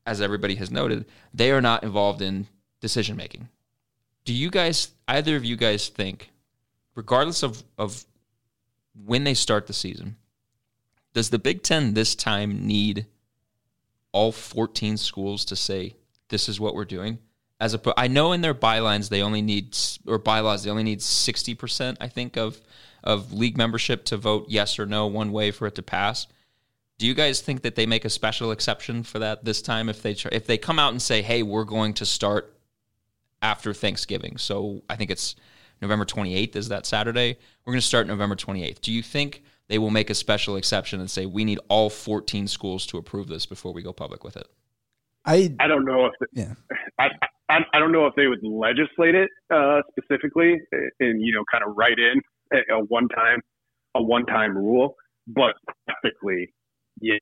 as 0.06 0.20
everybody 0.20 0.56
has 0.56 0.70
noted, 0.70 1.06
they 1.34 1.50
are 1.50 1.60
not 1.60 1.82
involved 1.82 2.22
in 2.22 2.46
decision 2.80 3.16
making. 3.16 3.48
Do 4.24 4.32
you 4.32 4.50
guys, 4.50 4.90
either 5.08 5.36
of 5.36 5.44
you 5.44 5.56
guys 5.56 5.88
think, 5.88 6.30
regardless 6.94 7.42
of, 7.42 7.62
of 7.78 8.04
when 8.94 9.24
they 9.24 9.34
start 9.34 9.66
the 9.66 9.72
season, 9.72 10.16
does 11.12 11.30
the 11.30 11.38
Big 11.38 11.62
Ten 11.62 11.94
this 11.94 12.14
time 12.14 12.66
need 12.66 13.06
all 14.12 14.32
14 14.32 14.96
schools 14.96 15.44
to 15.46 15.56
say 15.56 15.96
this 16.28 16.48
is 16.48 16.60
what 16.60 16.74
we're 16.74 16.84
doing? 16.84 17.18
As 17.60 17.74
a, 17.74 17.80
I 17.96 18.08
know 18.08 18.32
in 18.32 18.40
their 18.40 18.54
bylines 18.54 19.08
they 19.08 19.22
only 19.22 19.42
need 19.42 19.76
or 20.06 20.18
bylaws 20.18 20.64
they 20.64 20.70
only 20.70 20.82
need 20.82 21.02
60 21.02 21.54
percent 21.54 21.98
I 22.00 22.08
think 22.08 22.36
of 22.36 22.60
of 23.04 23.32
league 23.32 23.56
membership 23.56 24.04
to 24.06 24.16
vote 24.16 24.46
yes 24.48 24.78
or 24.78 24.86
no 24.86 25.06
one 25.06 25.32
way 25.32 25.50
for 25.50 25.66
it 25.66 25.74
to 25.74 25.82
pass. 25.82 26.26
Do 26.98 27.06
you 27.06 27.14
guys 27.14 27.40
think 27.40 27.62
that 27.62 27.74
they 27.76 27.86
make 27.86 28.04
a 28.04 28.10
special 28.10 28.50
exception 28.50 29.02
for 29.02 29.18
that 29.20 29.44
this 29.44 29.62
time 29.62 29.88
if 29.88 30.02
they 30.02 30.12
if 30.32 30.46
they 30.46 30.58
come 30.58 30.78
out 30.78 30.92
and 30.92 31.02
say 31.02 31.22
hey 31.22 31.42
we're 31.42 31.64
going 31.64 31.94
to 31.94 32.06
start 32.06 32.56
after 33.42 33.74
Thanksgiving? 33.74 34.38
So 34.38 34.82
I 34.88 34.96
think 34.96 35.10
it's 35.10 35.36
November 35.80 36.04
28th 36.04 36.56
is 36.56 36.68
that 36.68 36.86
Saturday. 36.86 37.38
We're 37.64 37.72
going 37.72 37.80
to 37.80 37.86
start 37.86 38.06
November 38.06 38.36
28th. 38.36 38.80
Do 38.80 38.92
you 38.92 39.02
think 39.02 39.42
they 39.68 39.78
will 39.78 39.90
make 39.90 40.10
a 40.10 40.14
special 40.14 40.56
exception 40.56 41.00
and 41.00 41.10
say 41.10 41.26
we 41.26 41.44
need 41.44 41.60
all 41.68 41.90
14 41.90 42.46
schools 42.48 42.86
to 42.86 42.98
approve 42.98 43.28
this 43.28 43.46
before 43.46 43.72
we 43.72 43.82
go 43.82 43.92
public 43.92 44.24
with 44.24 44.36
it? 44.36 44.48
I 45.24 45.54
I 45.60 45.66
don't 45.66 45.84
know 45.84 46.06
if 46.06 46.12
the, 46.18 46.26
yeah. 46.32 46.54
I, 46.98 47.08
I 47.50 47.58
I 47.74 47.78
don't 47.78 47.92
know 47.92 48.06
if 48.06 48.14
they 48.14 48.26
would 48.26 48.42
legislate 48.42 49.14
it 49.14 49.28
uh, 49.50 49.82
specifically 49.90 50.58
and 50.98 51.22
you 51.22 51.32
know 51.32 51.44
kind 51.52 51.62
of 51.62 51.76
write 51.76 51.98
in 51.98 52.22
a, 52.52 52.76
a 52.76 52.84
one 52.84 53.06
time 53.08 53.40
a 53.94 54.02
one 54.02 54.24
time 54.24 54.56
rule, 54.56 54.96
but 55.26 55.56
practically 55.86 56.54
yes, 57.02 57.20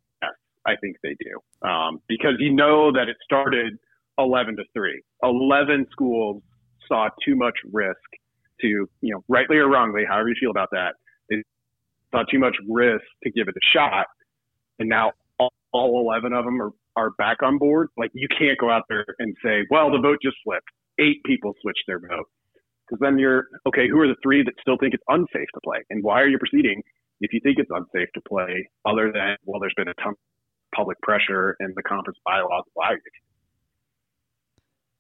I 0.65 0.77
think 0.81 0.97
they 1.03 1.17
do 1.19 1.69
um, 1.69 2.01
because 2.09 2.35
you 2.39 2.55
know 2.55 2.93
that 2.93 3.09
it 3.09 3.17
started 3.25 3.79
11 4.19 4.57
to 4.57 4.65
3. 4.75 5.03
11 5.23 5.87
schools 5.91 6.43
saw 6.87 7.09
too 7.25 7.37
much 7.37 7.55
risk 7.73 7.97
to, 8.61 8.69
you 8.69 9.13
know, 9.15 9.23
rightly 9.29 9.57
or 9.57 9.69
wrongly, 9.69 10.05
however 10.09 10.29
you 10.29 10.35
feel 10.39 10.51
about 10.51 10.71
that, 10.73 10.95
they 11.29 11.37
saw 12.11 12.23
too 12.31 12.39
much 12.39 12.57
risk 12.69 13.05
to 13.25 13.31
give 13.31 13.49
it 13.49 13.55
a 13.57 13.67
shot. 13.77 14.07
And 14.79 14.89
now 14.89 15.13
all, 15.39 15.53
all 15.73 16.01
11 16.01 16.33
of 16.33 16.45
them 16.45 16.61
are, 16.61 16.71
are 16.97 17.11
back 17.11 17.43
on 17.43 17.59
board. 17.59 17.89
Like, 17.97 18.11
you 18.15 18.29
can't 18.29 18.59
go 18.59 18.71
out 18.71 18.85
there 18.89 19.05
and 19.19 19.37
say, 19.43 19.67
well, 19.71 19.91
the 19.91 19.99
vote 19.99 20.19
just 20.23 20.37
flipped. 20.45 20.69
Eight 20.99 21.23
people 21.25 21.55
switched 21.61 21.85
their 21.87 22.01
vote. 22.01 22.29
Because 22.89 23.01
then 23.01 23.19
you're, 23.19 23.49
okay, 23.67 23.87
who 23.89 24.01
are 24.01 24.09
the 24.09 24.17
three 24.23 24.43
that 24.43 24.55
still 24.61 24.79
think 24.79 24.95
it's 24.95 25.03
unsafe 25.09 25.49
to 25.55 25.61
play? 25.63 25.79
And 25.91 26.03
why 26.03 26.21
are 26.21 26.27
you 26.27 26.39
proceeding 26.39 26.83
if 27.21 27.33
you 27.33 27.41
think 27.43 27.59
it's 27.59 27.71
unsafe 27.71 28.09
to 28.15 28.21
play, 28.27 28.69
other 28.87 29.13
than, 29.13 29.37
well, 29.45 29.61
there's 29.61 29.75
been 29.77 29.89
a 29.89 29.95
ton 29.95 30.13
of 30.13 30.17
public 30.75 31.01
pressure 31.03 31.57
and 31.59 31.75
the 31.77 31.83
conference 31.83 32.19
bylaws 32.25 32.65
allow 32.77 32.91
you? 32.93 32.99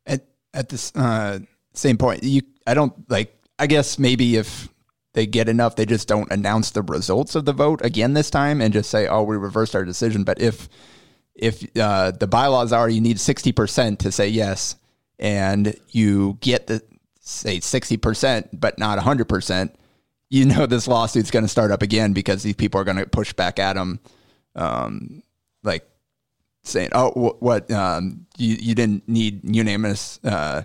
At, 0.06 0.26
at 0.52 0.68
this 0.68 0.92
uh, 0.94 1.40
same 1.72 1.96
point, 1.96 2.22
you, 2.24 2.42
I 2.66 2.74
don't 2.74 3.08
like, 3.10 3.34
I 3.58 3.66
guess 3.66 3.98
maybe 3.98 4.36
if 4.36 4.68
they 5.14 5.26
get 5.26 5.48
enough, 5.48 5.76
they 5.76 5.86
just 5.86 6.06
don't 6.06 6.30
announce 6.30 6.70
the 6.70 6.82
results 6.82 7.34
of 7.34 7.44
the 7.44 7.52
vote 7.52 7.84
again 7.84 8.14
this 8.14 8.30
time 8.30 8.60
and 8.60 8.72
just 8.72 8.90
say, 8.90 9.06
"Oh, 9.06 9.22
we 9.22 9.36
reversed 9.36 9.74
our 9.74 9.84
decision." 9.84 10.24
But 10.24 10.40
if 10.40 10.68
if 11.34 11.64
uh, 11.76 12.12
the 12.12 12.26
bylaws 12.26 12.72
are 12.72 12.88
you 12.88 13.00
need 13.00 13.18
sixty 13.18 13.52
percent 13.52 14.00
to 14.00 14.12
say 14.12 14.28
yes, 14.28 14.76
and 15.18 15.74
you 15.88 16.38
get 16.40 16.66
the 16.66 16.82
say 17.20 17.60
sixty 17.60 17.96
percent, 17.96 18.48
but 18.58 18.78
not 18.78 18.98
hundred 18.98 19.28
percent, 19.28 19.74
you 20.30 20.44
know 20.44 20.66
this 20.66 20.86
lawsuit's 20.86 21.30
going 21.30 21.44
to 21.44 21.48
start 21.48 21.70
up 21.70 21.82
again 21.82 22.12
because 22.12 22.42
these 22.42 22.56
people 22.56 22.80
are 22.80 22.84
going 22.84 22.96
to 22.96 23.06
push 23.06 23.32
back 23.32 23.58
at 23.58 23.74
them, 23.74 24.00
um, 24.54 25.22
like 25.62 25.88
saying, 26.64 26.90
"Oh, 26.92 27.36
what? 27.40 27.70
Um, 27.70 28.26
you 28.36 28.56
you 28.60 28.74
didn't 28.74 29.08
need 29.08 29.40
unanimous." 29.42 30.20
Uh, 30.22 30.62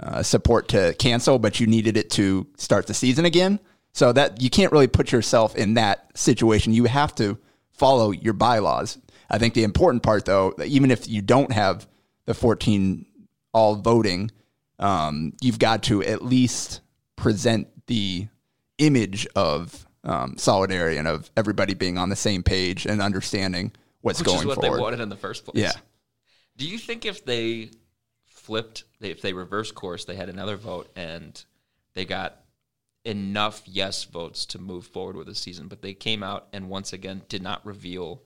uh, 0.00 0.22
support 0.22 0.68
to 0.68 0.94
cancel, 0.98 1.38
but 1.38 1.60
you 1.60 1.66
needed 1.66 1.96
it 1.96 2.10
to 2.10 2.46
start 2.56 2.86
the 2.86 2.94
season 2.94 3.24
again. 3.24 3.60
So 3.92 4.12
that 4.12 4.40
you 4.40 4.50
can't 4.50 4.70
really 4.70 4.86
put 4.86 5.10
yourself 5.10 5.56
in 5.56 5.74
that 5.74 6.16
situation. 6.16 6.72
You 6.72 6.84
have 6.84 7.14
to 7.16 7.38
follow 7.70 8.12
your 8.12 8.34
bylaws. 8.34 8.98
I 9.30 9.38
think 9.38 9.54
the 9.54 9.64
important 9.64 10.02
part, 10.02 10.24
though, 10.24 10.54
even 10.64 10.90
if 10.90 11.08
you 11.08 11.20
don't 11.20 11.50
have 11.52 11.88
the 12.26 12.34
14 12.34 13.06
all 13.52 13.76
voting, 13.76 14.30
um, 14.78 15.32
you've 15.40 15.58
got 15.58 15.82
to 15.84 16.02
at 16.02 16.24
least 16.24 16.80
present 17.16 17.66
the 17.86 18.28
image 18.78 19.26
of 19.34 19.86
um, 20.04 20.36
solidarity 20.38 20.96
and 20.96 21.08
of 21.08 21.30
everybody 21.36 21.74
being 21.74 21.98
on 21.98 22.08
the 22.08 22.16
same 22.16 22.42
page 22.42 22.86
and 22.86 23.02
understanding 23.02 23.72
what's 24.00 24.20
Which 24.20 24.26
going 24.26 24.38
is 24.40 24.46
what 24.46 24.54
forward. 24.56 24.76
they 24.78 24.82
wanted 24.82 25.00
in 25.00 25.08
the 25.08 25.16
first 25.16 25.44
place. 25.44 25.56
Yeah. 25.56 25.72
Do 26.56 26.66
you 26.66 26.78
think 26.78 27.04
if 27.04 27.24
they 27.24 27.70
flipped, 28.26 28.84
if 29.00 29.22
they 29.22 29.32
reversed 29.32 29.74
course, 29.74 30.04
they 30.04 30.16
had 30.16 30.28
another 30.28 30.56
vote 30.56 30.90
and 30.96 31.44
they 31.94 32.04
got 32.04 32.42
enough 33.04 33.62
yes 33.64 34.04
votes 34.04 34.44
to 34.46 34.58
move 34.58 34.86
forward 34.86 35.16
with 35.16 35.26
the 35.26 35.34
season, 35.34 35.68
but 35.68 35.82
they 35.82 35.94
came 35.94 36.22
out 36.22 36.48
and 36.52 36.68
once 36.68 36.92
again 36.92 37.22
did 37.28 37.42
not 37.42 37.64
reveal 37.64 38.22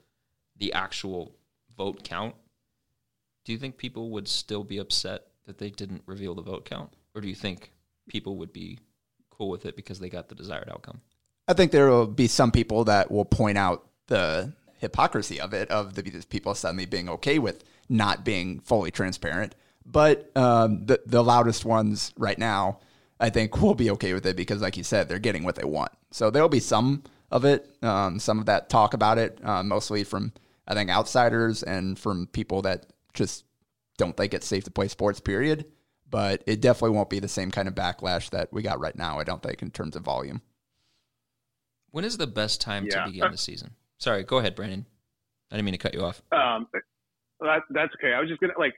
the 0.56 0.72
actual 0.72 1.34
vote 1.76 2.04
count. 2.04 2.34
Do 3.44 3.52
you 3.52 3.58
think 3.58 3.76
people 3.76 4.10
would 4.10 4.28
still 4.28 4.64
be 4.64 4.78
upset 4.78 5.26
that 5.46 5.58
they 5.58 5.70
didn't 5.70 6.02
reveal 6.06 6.34
the 6.34 6.42
vote 6.42 6.64
count? 6.64 6.94
Or 7.14 7.20
do 7.20 7.28
you 7.28 7.34
think 7.34 7.72
people 8.08 8.36
would 8.36 8.52
be 8.52 8.78
cool 9.30 9.50
with 9.50 9.66
it 9.66 9.76
because 9.76 9.98
they 9.98 10.08
got 10.08 10.28
the 10.28 10.34
desired 10.34 10.68
outcome? 10.70 11.00
I 11.48 11.54
think 11.54 11.72
there 11.72 11.88
will 11.88 12.06
be 12.06 12.28
some 12.28 12.52
people 12.52 12.84
that 12.84 13.10
will 13.10 13.24
point 13.24 13.58
out 13.58 13.86
the 14.06 14.52
hypocrisy 14.78 15.40
of 15.40 15.52
it, 15.52 15.70
of 15.70 15.94
the 15.94 16.02
people 16.28 16.54
suddenly 16.54 16.86
being 16.86 17.08
okay 17.08 17.38
with 17.38 17.64
not 17.88 18.24
being 18.24 18.60
fully 18.60 18.90
transparent. 18.90 19.54
But 19.84 20.30
um, 20.36 20.86
the 20.86 21.00
the 21.06 21.22
loudest 21.22 21.64
ones 21.64 22.12
right 22.16 22.38
now, 22.38 22.80
I 23.20 23.30
think, 23.30 23.60
will 23.60 23.74
be 23.74 23.90
okay 23.92 24.14
with 24.14 24.26
it 24.26 24.36
because, 24.36 24.60
like 24.62 24.76
you 24.76 24.84
said, 24.84 25.08
they're 25.08 25.18
getting 25.18 25.44
what 25.44 25.56
they 25.56 25.64
want. 25.64 25.92
So 26.10 26.30
there'll 26.30 26.48
be 26.48 26.60
some 26.60 27.02
of 27.30 27.44
it, 27.44 27.76
um, 27.82 28.18
some 28.18 28.38
of 28.38 28.46
that 28.46 28.68
talk 28.68 28.94
about 28.94 29.18
it, 29.18 29.38
uh, 29.44 29.62
mostly 29.62 30.04
from 30.04 30.32
I 30.66 30.74
think 30.74 30.90
outsiders 30.90 31.62
and 31.62 31.98
from 31.98 32.26
people 32.28 32.62
that 32.62 32.86
just 33.14 33.44
don't 33.98 34.16
think 34.16 34.34
it's 34.34 34.46
safe 34.46 34.64
to 34.64 34.70
play 34.70 34.88
sports. 34.88 35.20
Period. 35.20 35.66
But 36.08 36.44
it 36.46 36.60
definitely 36.60 36.94
won't 36.94 37.08
be 37.08 37.20
the 37.20 37.28
same 37.28 37.50
kind 37.50 37.66
of 37.66 37.74
backlash 37.74 38.28
that 38.30 38.52
we 38.52 38.60
got 38.60 38.78
right 38.78 38.94
now. 38.94 39.18
I 39.18 39.24
don't 39.24 39.42
think 39.42 39.62
in 39.62 39.70
terms 39.70 39.96
of 39.96 40.02
volume. 40.02 40.42
When 41.90 42.04
is 42.04 42.18
the 42.18 42.26
best 42.26 42.60
time 42.60 42.84
Yeah. 42.84 43.04
to 43.04 43.10
begin 43.10 43.30
the 43.32 43.38
season? 43.38 43.74
Sorry, 43.98 44.22
go 44.22 44.38
ahead, 44.38 44.54
Brandon. 44.54 44.84
I 45.50 45.56
didn't 45.56 45.64
mean 45.66 45.72
to 45.72 45.78
cut 45.78 45.94
you 45.94 46.02
off. 46.02 46.22
Um, 46.32 46.66
that, 47.40 47.62
that's 47.70 47.94
okay. 47.94 48.12
I 48.12 48.20
was 48.20 48.28
just 48.28 48.40
gonna 48.40 48.52
like. 48.58 48.74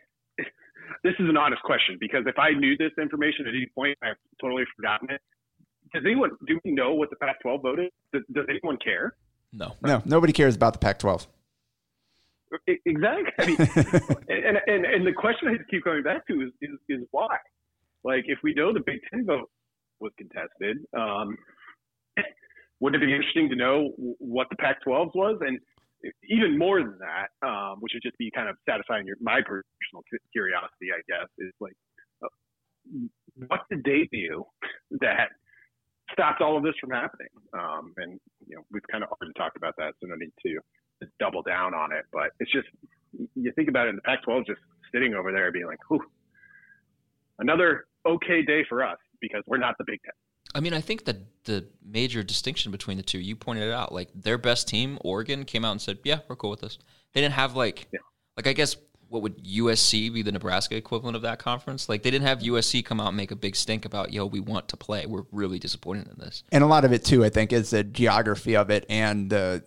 This 1.05 1.13
is 1.21 1.29
an 1.29 1.37
honest 1.37 1.63
question 1.63 1.99
because 2.01 2.25
if 2.27 2.39
I 2.39 2.51
knew 2.53 2.77
this 2.79 2.91
information 3.01 3.47
at 3.47 3.55
any 3.55 3.69
point, 3.75 3.97
I've 4.03 4.17
totally 4.41 4.65
forgotten 4.75 5.11
it. 5.11 5.21
Does 5.93 6.03
anyone 6.07 6.31
do 6.47 6.59
we 6.65 6.73
know 6.73 6.95
what 6.95 7.11
the 7.11 7.17
Pac-12 7.17 7.63
vote 7.63 7.79
is? 7.79 7.91
Does, 8.13 8.23
does 8.33 8.47
anyone 8.49 8.79
care? 8.83 9.15
No. 9.53 9.77
No, 9.83 10.03
nobody 10.07 10.33
cares 10.33 10.57
about 10.57 10.73
the 10.73 10.79
Pac-12. 10.81 11.27
E- 12.69 12.79
Exactly. 12.87 13.33
I 13.39 13.47
mean, 13.47 13.57
and, 14.29 14.59
and 14.67 14.87
and 14.87 15.07
the 15.07 15.13
question 15.13 15.49
I 15.49 15.57
keep 15.71 15.85
coming 15.85 16.03
back 16.03 16.27
to 16.29 16.41
is, 16.41 16.51
is 16.63 16.71
is 16.89 17.01
why? 17.11 17.37
Like, 18.03 18.25
if 18.27 18.39
we 18.43 18.55
know 18.55 18.73
the 18.73 18.83
Big 18.85 19.01
Ten 19.11 19.27
vote 19.27 19.51
was 20.01 20.13
contested, 20.17 20.79
um, 20.97 21.37
wouldn't 22.81 23.03
it 23.03 23.07
be 23.07 23.13
interesting 23.15 23.49
to 23.51 23.57
know 23.57 23.93
what 24.19 24.49
the 24.51 24.57
Pac-12's 24.57 25.15
was? 25.15 25.39
And 25.41 25.59
even 26.29 26.59
more 26.59 26.81
than 26.81 26.99
that, 26.99 27.29
um, 27.47 27.77
which 27.81 27.93
would 27.95 28.03
just 28.03 28.19
be 28.19 28.31
kind 28.31 28.49
of 28.49 28.57
satisfying 28.69 29.07
your 29.07 29.17
my 29.21 29.41
personal 29.41 30.03
curiosity, 30.33 30.93
I 30.93 31.01
guess, 31.09 31.29
is 31.39 31.53
like, 31.61 31.77
uh, 32.23 32.29
what 33.49 33.61
did 33.71 33.85
they 33.85 34.09
do 34.13 34.45
that 35.01 35.31
stopped 36.13 36.41
all 36.41 36.57
of 36.57 36.63
this 36.63 36.75
from 36.81 36.91
happening? 36.91 37.33
Um, 37.53 37.93
and 37.97 38.21
you 38.47 38.57
know, 38.57 38.63
we've 38.71 38.87
kind 38.91 39.05
of 39.05 39.11
already 39.11 39.33
talked 39.37 39.57
about 39.57 39.75
that, 39.79 39.95
so 40.01 40.07
no 40.07 40.17
need 40.17 40.33
to 40.47 40.59
double 41.21 41.43
down 41.43 41.75
on 41.75 41.93
it. 41.93 42.05
But 42.13 42.31
it's 42.41 42.53
just 42.53 42.69
you 43.35 43.53
think 43.57 43.69
about 43.69 43.87
it, 43.87 43.91
and 43.91 43.99
the 43.99 44.03
Pac-12 44.03 44.47
just 44.47 44.61
sitting 44.93 45.15
over 45.15 45.33
there 45.33 45.53
being 45.53 45.67
like, 45.67 45.79
"Whew, 45.89 46.05
another 47.39 47.87
okay 48.07 48.43
day 48.43 48.65
for 48.69 48.85
us 48.85 48.99
because 49.21 49.43
we're 49.47 49.59
not 49.59 49.77
the 49.79 49.85
Big 49.87 50.01
Ten." 50.05 50.13
I 50.55 50.61
mean, 50.61 50.73
I 50.75 50.81
think 50.81 51.05
that 51.07 51.17
the 51.45 51.67
major 51.85 52.23
distinction 52.23 52.73
between 52.73 52.97
the 52.97 53.03
two, 53.03 53.19
you 53.19 53.37
pointed 53.37 53.65
it 53.69 53.73
out. 53.73 53.93
Like 53.93 54.09
their 54.15 54.39
best 54.39 54.69
team, 54.69 54.99
Oregon, 55.03 55.45
came 55.45 55.65
out 55.65 55.73
and 55.73 55.81
said, 55.81 55.99
"Yeah, 56.05 56.21
we're 56.29 56.37
cool 56.37 56.51
with 56.51 56.61
this." 56.61 56.79
They 57.13 57.21
didn't 57.21 57.35
have 57.35 57.55
like, 57.57 57.87
Yeah. 57.93 58.01
like 58.37 58.47
I 58.47 58.53
guess 58.53 58.77
what 59.09 59.23
would 59.23 59.45
USC 59.45 60.13
be 60.13 60.23
the 60.23 60.33
Nebraska 60.33 60.75
equivalent 60.77 61.15
of 61.15 61.23
that 61.23 61.39
conference? 61.39 61.89
Like 61.89 62.03
they 62.03 62.11
didn't 62.11 62.27
have 62.27 62.41
USC 62.41 62.83
come 62.85 63.01
out 63.01 63.09
and 63.09 63.17
make 63.17 63.31
a 63.31 63.37
big 63.37 63.55
stink 63.57 63.85
about, 63.85 64.13
"Yo, 64.13 64.27
we 64.27 64.41
want 64.41 64.69
to 64.69 64.77
play. 64.77 65.07
We're 65.07 65.25
really 65.31 65.59
disappointed 65.59 66.09
in 66.09 66.19
this." 66.19 66.43
and 66.51 66.65
a 66.65 66.67
lot 66.67 66.85
of 66.85 66.93
it 66.93 67.05
too, 67.05 67.25
I 67.25 67.29
think, 67.31 67.53
is 67.53 67.71
the 67.71 67.85
geography 67.85 68.57
of 68.57 68.71
it 68.71 68.87
and 68.89 69.31
the 69.31 69.65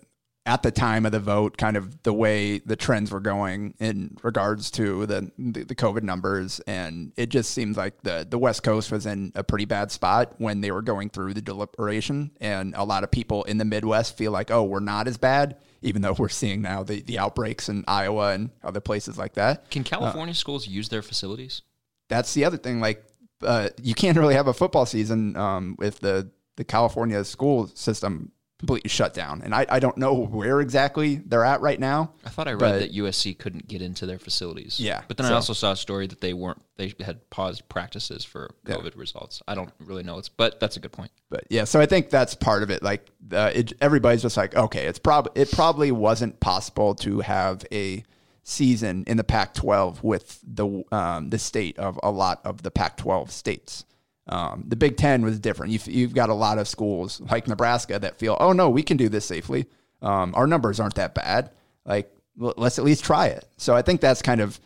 at 0.48 0.62
the 0.62 0.70
time 0.70 1.04
of 1.04 1.12
the 1.12 1.20
vote, 1.20 1.58
kind 1.58 1.76
of 1.76 2.02
the 2.02 2.12
way 2.12 2.58
the 2.58 2.74
trends 2.74 3.12
were 3.12 3.20
going 3.20 3.74
in 3.78 4.16
regards 4.22 4.70
to 4.72 5.04
the 5.06 5.30
the, 5.38 5.64
the 5.64 5.74
COVID 5.74 6.02
numbers, 6.02 6.58
and 6.60 7.12
it 7.16 7.28
just 7.28 7.52
seems 7.52 7.76
like 7.76 8.02
the 8.02 8.26
the 8.28 8.38
West 8.38 8.62
Coast 8.62 8.90
was 8.90 9.06
in 9.06 9.30
a 9.34 9.44
pretty 9.44 9.66
bad 9.66 9.92
spot 9.92 10.34
when 10.38 10.60
they 10.62 10.70
were 10.70 10.82
going 10.82 11.10
through 11.10 11.34
the 11.34 11.42
deliberation, 11.42 12.30
and 12.40 12.74
a 12.74 12.84
lot 12.84 13.04
of 13.04 13.10
people 13.10 13.44
in 13.44 13.58
the 13.58 13.64
Midwest 13.64 14.16
feel 14.16 14.32
like, 14.32 14.50
oh, 14.50 14.64
we're 14.64 14.80
not 14.80 15.06
as 15.06 15.18
bad, 15.18 15.58
even 15.82 16.02
though 16.02 16.14
we're 16.18 16.28
seeing 16.28 16.62
now 16.62 16.82
the 16.82 17.02
the 17.02 17.18
outbreaks 17.18 17.68
in 17.68 17.84
Iowa 17.86 18.32
and 18.32 18.50
other 18.64 18.80
places 18.80 19.18
like 19.18 19.34
that. 19.34 19.70
Can 19.70 19.84
California 19.84 20.34
schools 20.34 20.66
use 20.66 20.88
their 20.88 21.02
facilities? 21.02 21.62
that's 22.08 22.34
the 22.34 22.44
other 22.44 22.56
thing. 22.56 22.80
Like, 22.80 23.04
uh, 23.42 23.68
you 23.82 23.94
can't 23.94 24.16
really 24.16 24.34
have 24.34 24.48
a 24.48 24.54
football 24.54 24.86
season 24.86 25.36
um, 25.36 25.76
with 25.78 26.00
the 26.00 26.30
the 26.56 26.64
California 26.64 27.22
school 27.22 27.68
system 27.68 28.32
completely 28.58 28.88
shut 28.88 29.14
down. 29.14 29.42
And 29.42 29.54
I, 29.54 29.66
I 29.68 29.78
don't 29.78 29.96
know 29.96 30.14
where 30.14 30.60
exactly 30.60 31.16
they're 31.16 31.44
at 31.44 31.60
right 31.60 31.78
now. 31.78 32.12
I 32.24 32.28
thought 32.28 32.48
I 32.48 32.52
read 32.52 32.60
But- 32.60 32.78
that 32.80 32.92
USC 32.92 33.38
couldn't 33.38 33.68
get 33.68 33.82
into 33.82 34.04
their 34.04 34.18
facilities. 34.18 34.80
Yeah, 34.80 35.02
but 35.06 35.16
then 35.16 35.26
I 35.26 35.32
also 35.32 35.52
saw 35.52 35.72
a 35.72 35.76
story 35.76 36.06
that 36.08 36.20
they 36.20 36.32
weren't. 36.32 36.60
They 36.76 36.94
had 37.00 37.28
paused 37.30 37.68
practices 37.68 38.24
for 38.24 38.50
COVID 38.64 38.96
results. 38.96 39.42
I 39.48 39.54
don't 39.54 39.72
really 39.78 40.02
know. 40.02 40.18
It's 40.18 40.28
but 40.28 40.60
that's 40.60 40.76
a 40.76 40.80
good 40.80 40.92
point. 40.92 41.10
But 41.30 41.44
yeah, 41.50 41.64
so 41.64 41.80
I 41.80 41.86
think 41.86 42.10
that's 42.10 42.34
part 42.34 42.62
of 42.62 42.70
it. 42.70 42.82
Like, 42.82 43.08
uh, 43.32 43.50
it, 43.54 43.72
everybody's 43.80 44.22
just 44.22 44.36
like, 44.36 44.54
okay, 44.56 44.86
it's 44.86 44.98
probably 44.98 45.40
it 45.40 45.50
probably 45.52 45.92
wasn't 45.92 46.40
possible 46.40 46.94
to 46.96 47.20
have 47.20 47.64
a 47.72 48.04
season 48.44 49.04
in 49.06 49.18
the 49.18 49.24
Pac-12 49.24 50.02
with 50.02 50.40
the 50.42 50.82
um, 50.90 51.30
the 51.30 51.38
state 51.38 51.78
of 51.78 51.98
a 52.02 52.10
lot 52.10 52.40
of 52.44 52.62
the 52.62 52.70
Pac-12 52.70 53.30
states. 53.30 53.84
Um, 54.28 54.64
the 54.66 54.76
Big 54.76 54.96
Ten 54.96 55.22
was 55.22 55.38
different. 55.38 55.72
You've, 55.72 55.86
you've 55.86 56.14
got 56.14 56.28
a 56.28 56.34
lot 56.34 56.58
of 56.58 56.68
schools 56.68 57.20
like 57.30 57.48
Nebraska 57.48 57.98
that 57.98 58.18
feel, 58.18 58.36
oh 58.40 58.52
no, 58.52 58.68
we 58.70 58.82
can 58.82 58.96
do 58.96 59.08
this 59.08 59.24
safely. 59.24 59.66
Um, 60.02 60.34
our 60.34 60.46
numbers 60.46 60.80
aren't 60.80 60.94
that 60.96 61.14
bad. 61.14 61.50
Like, 61.84 62.14
l- 62.40 62.54
let's 62.56 62.78
at 62.78 62.84
least 62.84 63.04
try 63.04 63.28
it. 63.28 63.46
So 63.56 63.74
I 63.74 63.82
think 63.82 64.00
that's 64.00 64.22
kind 64.22 64.40
of 64.40 64.60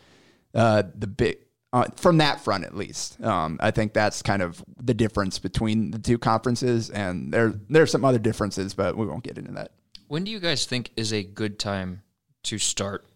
uh, 0.53 0.83
the 0.95 1.07
big 1.07 1.37
uh, 1.71 1.85
from 1.95 2.19
that 2.19 2.39
front 2.41 2.65
at 2.65 2.75
least. 2.75 3.19
Um, 3.23 3.57
I 3.59 3.71
think 3.71 3.93
that's 3.93 4.21
kind 4.21 4.43
of 4.43 4.63
the 4.79 4.93
difference 4.93 5.39
between 5.39 5.89
the 5.89 5.97
two 5.97 6.19
conferences, 6.19 6.91
and 6.91 7.33
there 7.33 7.53
there's 7.67 7.89
some 7.91 8.05
other 8.05 8.19
differences, 8.19 8.75
but 8.75 8.95
we 8.95 9.07
won't 9.07 9.23
get 9.23 9.39
into 9.39 9.53
that. 9.53 9.71
When 10.07 10.23
do 10.23 10.29
you 10.29 10.39
guys 10.39 10.67
think 10.67 10.91
is 10.95 11.11
a 11.11 11.23
good 11.23 11.57
time 11.57 12.03
to 12.43 12.59
start 12.59 13.07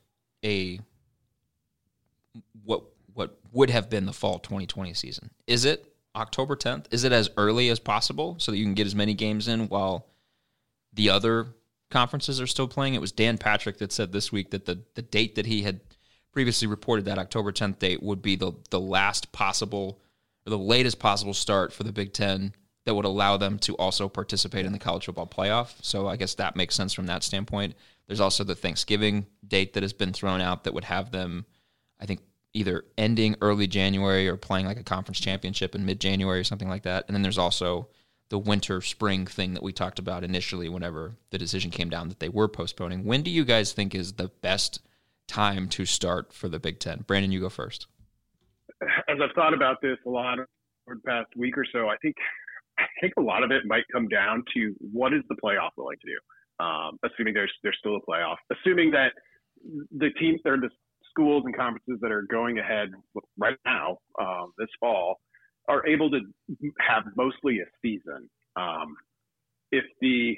a 0.43 0.79
what 2.63 2.83
what 3.13 3.37
would 3.51 3.69
have 3.69 3.89
been 3.89 4.05
the 4.05 4.13
fall 4.13 4.39
2020 4.39 4.93
season. 4.93 5.31
Is 5.45 5.65
it 5.65 5.93
October 6.17 6.55
10th? 6.55 6.85
Is 6.91 7.03
it 7.03 7.11
as 7.11 7.29
early 7.37 7.69
as 7.69 7.79
possible 7.79 8.35
so 8.39 8.51
that 8.51 8.57
you 8.57 8.65
can 8.65 8.73
get 8.73 8.87
as 8.87 8.95
many 8.95 9.13
games 9.13 9.47
in 9.47 9.67
while 9.69 10.07
the 10.93 11.09
other 11.09 11.47
conferences 11.89 12.41
are 12.41 12.47
still 12.47 12.67
playing? 12.67 12.95
It 12.95 13.01
was 13.01 13.11
Dan 13.11 13.37
Patrick 13.37 13.77
that 13.77 13.91
said 13.91 14.11
this 14.11 14.31
week 14.31 14.51
that 14.51 14.65
the 14.65 14.83
the 14.95 15.01
date 15.01 15.35
that 15.35 15.45
he 15.45 15.61
had 15.63 15.79
previously 16.31 16.67
reported 16.67 17.05
that 17.05 17.17
October 17.17 17.51
10th 17.51 17.79
date 17.79 18.03
would 18.03 18.21
be 18.21 18.35
the 18.35 18.51
the 18.69 18.79
last 18.79 19.31
possible 19.31 19.99
or 20.45 20.49
the 20.49 20.57
latest 20.57 20.99
possible 20.99 21.33
start 21.33 21.73
for 21.73 21.83
the 21.83 21.91
Big 21.91 22.13
10 22.13 22.53
that 22.85 22.95
would 22.95 23.05
allow 23.05 23.35
them 23.35 23.59
to 23.59 23.75
also 23.75 24.07
participate 24.07 24.65
in 24.65 24.71
the 24.71 24.79
college 24.79 25.05
football 25.05 25.27
playoff. 25.27 25.73
So 25.81 26.07
I 26.07 26.15
guess 26.15 26.35
that 26.35 26.55
makes 26.55 26.73
sense 26.73 26.93
from 26.93 27.07
that 27.07 27.21
standpoint. 27.21 27.75
There's 28.07 28.21
also 28.21 28.45
the 28.45 28.55
Thanksgiving 28.55 29.25
date 29.45 29.73
that 29.73 29.83
has 29.83 29.91
been 29.91 30.13
thrown 30.13 30.39
out 30.39 30.63
that 30.63 30.73
would 30.73 30.85
have 30.85 31.11
them, 31.11 31.45
I 31.99 32.05
think, 32.05 32.21
either 32.57 32.85
ending 32.97 33.35
early 33.41 33.67
January 33.67 34.27
or 34.27 34.35
playing 34.35 34.65
like 34.65 34.79
a 34.79 34.83
conference 34.83 35.19
championship 35.19 35.75
in 35.75 35.85
mid 35.85 35.99
January 35.99 36.39
or 36.39 36.43
something 36.43 36.69
like 36.69 36.83
that. 36.83 37.05
And 37.07 37.15
then 37.15 37.21
there's 37.21 37.37
also 37.37 37.87
the 38.29 38.37
winter 38.37 38.81
spring 38.81 39.25
thing 39.25 39.53
that 39.53 39.63
we 39.63 39.71
talked 39.71 39.99
about 39.99 40.23
initially 40.23 40.67
whenever 40.67 41.15
the 41.29 41.37
decision 41.37 41.71
came 41.71 41.89
down 41.89 42.09
that 42.09 42.19
they 42.19 42.29
were 42.29 42.47
postponing. 42.47 43.05
When 43.05 43.21
do 43.21 43.31
you 43.31 43.45
guys 43.45 43.71
think 43.71 43.95
is 43.95 44.13
the 44.13 44.29
best 44.41 44.81
time 45.27 45.69
to 45.69 45.85
start 45.85 46.33
for 46.33 46.49
the 46.49 46.59
Big 46.59 46.79
Ten? 46.79 47.05
Brandon, 47.07 47.31
you 47.31 47.39
go 47.39 47.49
first. 47.49 47.87
As 48.81 49.17
I've 49.21 49.33
thought 49.35 49.53
about 49.53 49.77
this 49.81 49.97
a 50.05 50.09
lot 50.09 50.39
over 50.39 50.47
the 50.95 51.01
past 51.05 51.29
week 51.35 51.57
or 51.57 51.65
so, 51.71 51.87
I 51.87 51.95
think 51.97 52.15
I 52.79 52.85
think 53.01 53.13
a 53.17 53.21
lot 53.21 53.43
of 53.43 53.51
it 53.51 53.65
might 53.65 53.83
come 53.91 54.07
down 54.07 54.43
to 54.53 54.75
what 54.91 55.13
is 55.13 55.21
the 55.29 55.35
playoff 55.35 55.71
willing 55.77 55.97
to 56.01 56.11
do. 56.11 56.63
Um, 56.63 56.99
assuming 57.03 57.33
there's 57.33 57.51
there's 57.63 57.77
still 57.79 57.95
a 57.95 58.01
playoff, 58.01 58.37
assuming 58.51 58.91
that 58.91 59.13
the 59.95 60.09
teams 60.19 60.41
or 60.45 60.57
the 60.57 60.69
schools 61.17 61.43
and 61.45 61.55
conferences 61.55 61.99
that 62.01 62.11
are 62.11 62.23
going 62.29 62.59
ahead 62.59 62.89
right 63.37 63.57
now 63.65 63.97
um, 64.19 64.51
this 64.57 64.67
fall 64.79 65.19
are 65.67 65.85
able 65.87 66.09
to 66.11 66.19
have 66.79 67.03
mostly 67.15 67.59
a 67.59 67.65
season. 67.81 68.29
Um, 68.55 68.95
if 69.71 69.83
the 70.01 70.37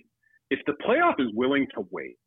if 0.50 0.60
the 0.66 0.74
playoff 0.86 1.20
is 1.20 1.28
willing 1.34 1.68
to 1.76 1.86
wait, 1.92 2.18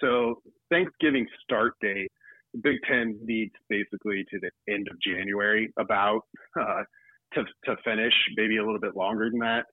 so 0.00 0.40
Thanksgiving 0.70 1.26
start 1.42 1.74
date, 1.82 2.10
the 2.54 2.60
Big 2.62 2.76
Ten 2.88 3.18
needs 3.22 3.52
basically 3.68 4.24
to 4.30 4.38
the 4.40 4.72
end 4.72 4.88
of 4.90 4.96
January 5.00 5.72
about 5.78 6.22
uh, 6.58 6.82
to 7.34 7.44
to 7.64 7.76
finish, 7.84 8.14
maybe 8.36 8.56
a 8.56 8.64
little 8.64 8.80
bit 8.80 8.96
longer 8.96 9.28
than 9.30 9.40
that. 9.40 9.66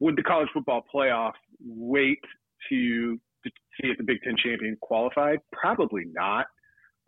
Would 0.00 0.16
the 0.16 0.22
college 0.22 0.48
football 0.52 0.82
playoff 0.92 1.32
wait 1.64 2.18
to, 2.68 3.16
to 3.44 3.50
see 3.80 3.88
if 3.88 3.98
the 3.98 4.04
Big 4.04 4.18
Ten 4.22 4.34
champion 4.42 4.76
qualified? 4.80 5.38
Probably 5.52 6.04
not. 6.12 6.46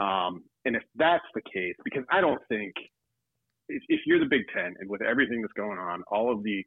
Um, 0.03 0.43
and 0.65 0.75
if 0.75 0.83
that's 0.97 1.25
the 1.35 1.43
case, 1.43 1.77
because 1.85 2.05
I 2.11 2.21
don't 2.21 2.41
think 2.49 2.75
if, 3.69 3.83
if 3.89 4.01
you're 4.07 4.19
the 4.19 4.27
Big 4.27 4.43
Ten 4.55 4.75
and 4.81 4.91
with 4.91 5.03
everything 5.03 5.43
that's 5.43 5.53
going 5.53 5.79
on, 5.79 6.03
all 6.11 6.33
of 6.33 6.43
the 6.43 6.65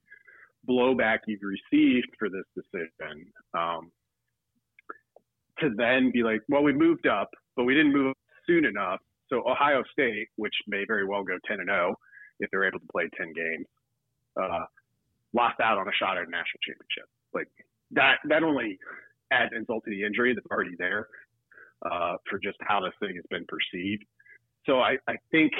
blowback 0.67 1.19
you've 1.27 1.41
received 1.43 2.07
for 2.17 2.29
this 2.29 2.45
decision, 2.55 3.25
um, 3.53 3.91
to 5.59 5.69
then 5.75 6.11
be 6.13 6.23
like, 6.23 6.41
well, 6.49 6.63
we 6.63 6.73
moved 6.73 7.07
up, 7.07 7.29
but 7.55 7.63
we 7.63 7.73
didn't 7.73 7.93
move 7.93 8.11
up 8.11 8.17
soon 8.47 8.65
enough. 8.65 8.99
So 9.29 9.43
Ohio 9.49 9.83
State, 9.91 10.27
which 10.35 10.53
may 10.67 10.83
very 10.87 11.05
well 11.05 11.23
go 11.23 11.37
10 11.47 11.59
and 11.59 11.69
0 11.69 11.95
if 12.39 12.49
they're 12.51 12.67
able 12.67 12.79
to 12.79 12.87
play 12.91 13.09
10 13.17 13.33
games, 13.33 13.65
uh, 14.41 14.65
lost 15.33 15.59
out 15.61 15.77
on 15.77 15.87
a 15.87 15.95
shot 15.97 16.17
at 16.17 16.27
a 16.27 16.31
national 16.31 16.61
championship. 16.63 17.07
Like 17.33 17.47
that, 17.91 18.15
that 18.29 18.43
only 18.43 18.77
adds 19.31 19.51
insult 19.55 19.83
to 19.85 19.91
the 19.91 20.03
injury 20.03 20.33
that's 20.33 20.47
already 20.51 20.75
there 20.77 21.07
uh, 21.83 22.15
for 22.29 22.39
just 22.39 22.57
how 22.61 22.79
this 22.79 22.93
thing 22.99 23.15
has 23.15 23.25
been 23.29 23.45
perceived. 23.47 24.03
So 24.65 24.79
I, 24.79 24.97
I 25.07 25.15
think 25.31 25.53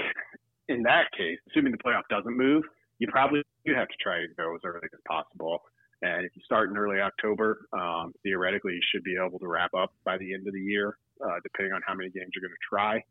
in 0.68 0.84
that 0.84 1.12
case, 1.18 1.38
assuming 1.50 1.72
the 1.72 1.78
playoff 1.78 2.04
doesn't 2.10 2.36
move, 2.36 2.64
you 3.00 3.08
probably 3.08 3.44
do 3.66 3.74
have 3.76 3.88
to 3.88 3.96
try 4.02 4.20
to 4.20 4.28
go 4.38 4.56
as 4.56 4.62
early 4.66 4.88
as 4.92 5.00
possible. 5.08 5.60
And 6.02 6.26
if 6.26 6.32
you 6.36 6.42
start 6.44 6.70
in 6.70 6.78
early 6.78 7.00
October, 7.00 7.68
um, 7.74 8.14
theoretically, 8.24 8.74
you 8.74 8.82
should 8.92 9.04
be 9.04 9.16
able 9.16 9.40
to 9.40 9.48
wrap 9.48 9.74
up 9.74 9.94
by 10.04 10.18
the 10.18 10.34
end 10.34 10.48
of 10.48 10.54
the 10.54 10.60
year, 10.60 10.98
uh, 11.24 11.40
depending 11.44 11.74
on 11.74 11.82
how 11.86 11.94
many 11.94 12.10
games 12.10 12.30
you're 12.36 12.48
going 12.48 12.52
to 12.52 12.68
try, 12.70 13.04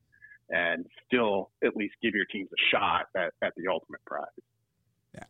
and 0.51 0.87
still 1.07 1.51
at 1.65 1.77
least 1.77 1.95
give 2.03 2.15
your 2.15 2.27
teams 2.27 2.49
a 2.53 2.77
shot 2.77 3.07
at, 3.17 3.33
at 3.43 3.53
the 3.57 3.71
ultimate 3.71 4.05
prize. 4.05 4.27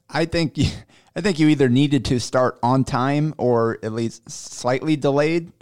I 0.09 0.25
think 0.25 0.57
you, 0.57 0.71
I 1.15 1.21
think 1.21 1.39
you 1.39 1.49
either 1.49 1.69
needed 1.69 2.05
to 2.07 2.19
start 2.19 2.59
on 2.63 2.85
time 2.85 3.35
or 3.39 3.79
at 3.83 3.93
least 3.93 4.31
slightly 4.31 4.97
delayed, 4.97 5.53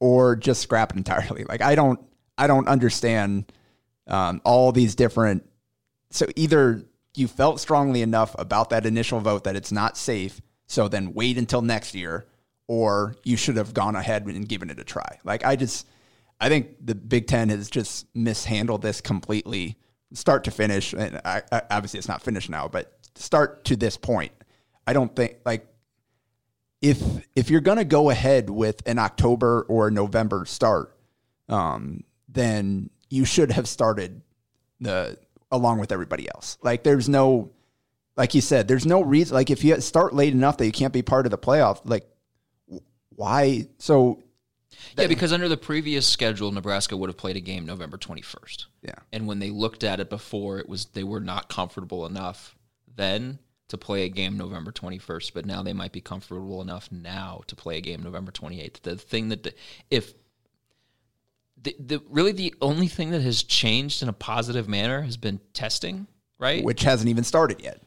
or 0.00 0.34
just 0.34 0.62
scrap 0.62 0.92
it 0.92 0.96
entirely. 0.96 1.44
Like 1.48 1.62
I 1.62 1.74
don't 1.74 2.00
I 2.36 2.46
don't 2.46 2.68
understand 2.68 3.52
um, 4.06 4.40
all 4.44 4.72
these 4.72 4.94
different. 4.94 5.46
So 6.10 6.26
either 6.34 6.82
you 7.14 7.28
felt 7.28 7.60
strongly 7.60 8.02
enough 8.02 8.34
about 8.38 8.70
that 8.70 8.86
initial 8.86 9.20
vote 9.20 9.44
that 9.44 9.56
it's 9.56 9.70
not 9.70 9.96
safe, 9.96 10.40
so 10.66 10.88
then 10.88 11.12
wait 11.12 11.38
until 11.38 11.62
next 11.62 11.94
year, 11.94 12.26
or 12.66 13.16
you 13.24 13.36
should 13.36 13.56
have 13.56 13.74
gone 13.74 13.94
ahead 13.94 14.26
and 14.26 14.48
given 14.48 14.70
it 14.70 14.78
a 14.80 14.84
try. 14.84 15.18
Like 15.24 15.44
I 15.44 15.56
just 15.56 15.86
I 16.40 16.48
think 16.48 16.76
the 16.84 16.94
Big 16.94 17.26
Ten 17.26 17.50
has 17.50 17.68
just 17.68 18.06
mishandled 18.14 18.82
this 18.82 19.00
completely, 19.00 19.76
start 20.14 20.44
to 20.44 20.50
finish. 20.50 20.94
And 20.94 21.20
I, 21.24 21.42
I, 21.52 21.62
obviously, 21.70 21.98
it's 21.98 22.08
not 22.08 22.22
finished 22.22 22.48
now, 22.48 22.66
but 22.66 22.98
start 23.14 23.64
to 23.66 23.76
this 23.76 23.96
point, 23.96 24.32
I 24.86 24.92
don't 24.92 25.14
think 25.14 25.36
like 25.44 25.66
if 26.82 27.02
if 27.36 27.50
you're 27.50 27.60
gonna 27.60 27.84
go 27.84 28.10
ahead 28.10 28.50
with 28.50 28.86
an 28.86 28.98
October 28.98 29.62
or 29.68 29.90
November 29.90 30.44
start, 30.46 30.96
um, 31.48 32.04
then 32.28 32.90
you 33.08 33.24
should 33.24 33.52
have 33.52 33.68
started 33.68 34.22
the 34.80 35.18
along 35.50 35.78
with 35.78 35.92
everybody 35.92 36.28
else. 36.28 36.58
Like 36.62 36.82
there's 36.82 37.08
no 37.08 37.50
like 38.16 38.34
you 38.34 38.40
said, 38.40 38.68
there's 38.68 38.86
no 38.86 39.02
reason 39.02 39.34
like 39.34 39.50
if 39.50 39.64
you 39.64 39.80
start 39.80 40.14
late 40.14 40.32
enough 40.32 40.56
that 40.58 40.66
you 40.66 40.72
can't 40.72 40.92
be 40.92 41.02
part 41.02 41.26
of 41.26 41.30
the 41.30 41.38
playoff, 41.38 41.80
like 41.84 42.08
why 43.10 43.66
so 43.78 44.22
yeah, 44.96 45.06
because 45.06 45.32
under 45.32 45.48
the 45.48 45.56
previous 45.56 46.06
schedule, 46.06 46.50
Nebraska 46.52 46.96
would 46.96 47.10
have 47.10 47.16
played 47.16 47.36
a 47.36 47.40
game 47.40 47.66
November 47.66 47.98
21st. 47.98 48.66
Yeah. 48.82 48.94
And 49.12 49.26
when 49.26 49.38
they 49.38 49.50
looked 49.50 49.84
at 49.84 50.00
it 50.00 50.08
before, 50.08 50.58
it 50.58 50.68
was 50.68 50.86
they 50.86 51.04
were 51.04 51.20
not 51.20 51.48
comfortable 51.48 52.06
enough 52.06 52.56
then 52.96 53.38
to 53.70 53.78
play 53.78 54.04
a 54.04 54.08
game 54.08 54.36
November 54.36 54.72
21st, 54.72 55.32
but 55.34 55.46
now 55.46 55.62
they 55.62 55.72
might 55.72 55.92
be 55.92 56.00
comfortable 56.00 56.60
enough 56.60 56.90
now 56.92 57.42
to 57.46 57.56
play 57.56 57.78
a 57.78 57.80
game 57.80 58.02
November 58.02 58.30
28th. 58.32 58.82
The 58.82 58.96
thing 58.96 59.28
that 59.30 59.54
if 59.90 60.14
the, 61.62 61.74
the 61.78 62.02
really 62.08 62.32
the 62.32 62.54
only 62.60 62.88
thing 62.88 63.10
that 63.10 63.22
has 63.22 63.42
changed 63.42 64.02
in 64.02 64.08
a 64.08 64.12
positive 64.12 64.68
manner 64.68 65.02
has 65.02 65.16
been 65.16 65.40
testing, 65.52 66.06
right? 66.38 66.64
Which 66.64 66.82
hasn't 66.82 67.08
even 67.08 67.24
started 67.24 67.60
yet. 67.60 67.82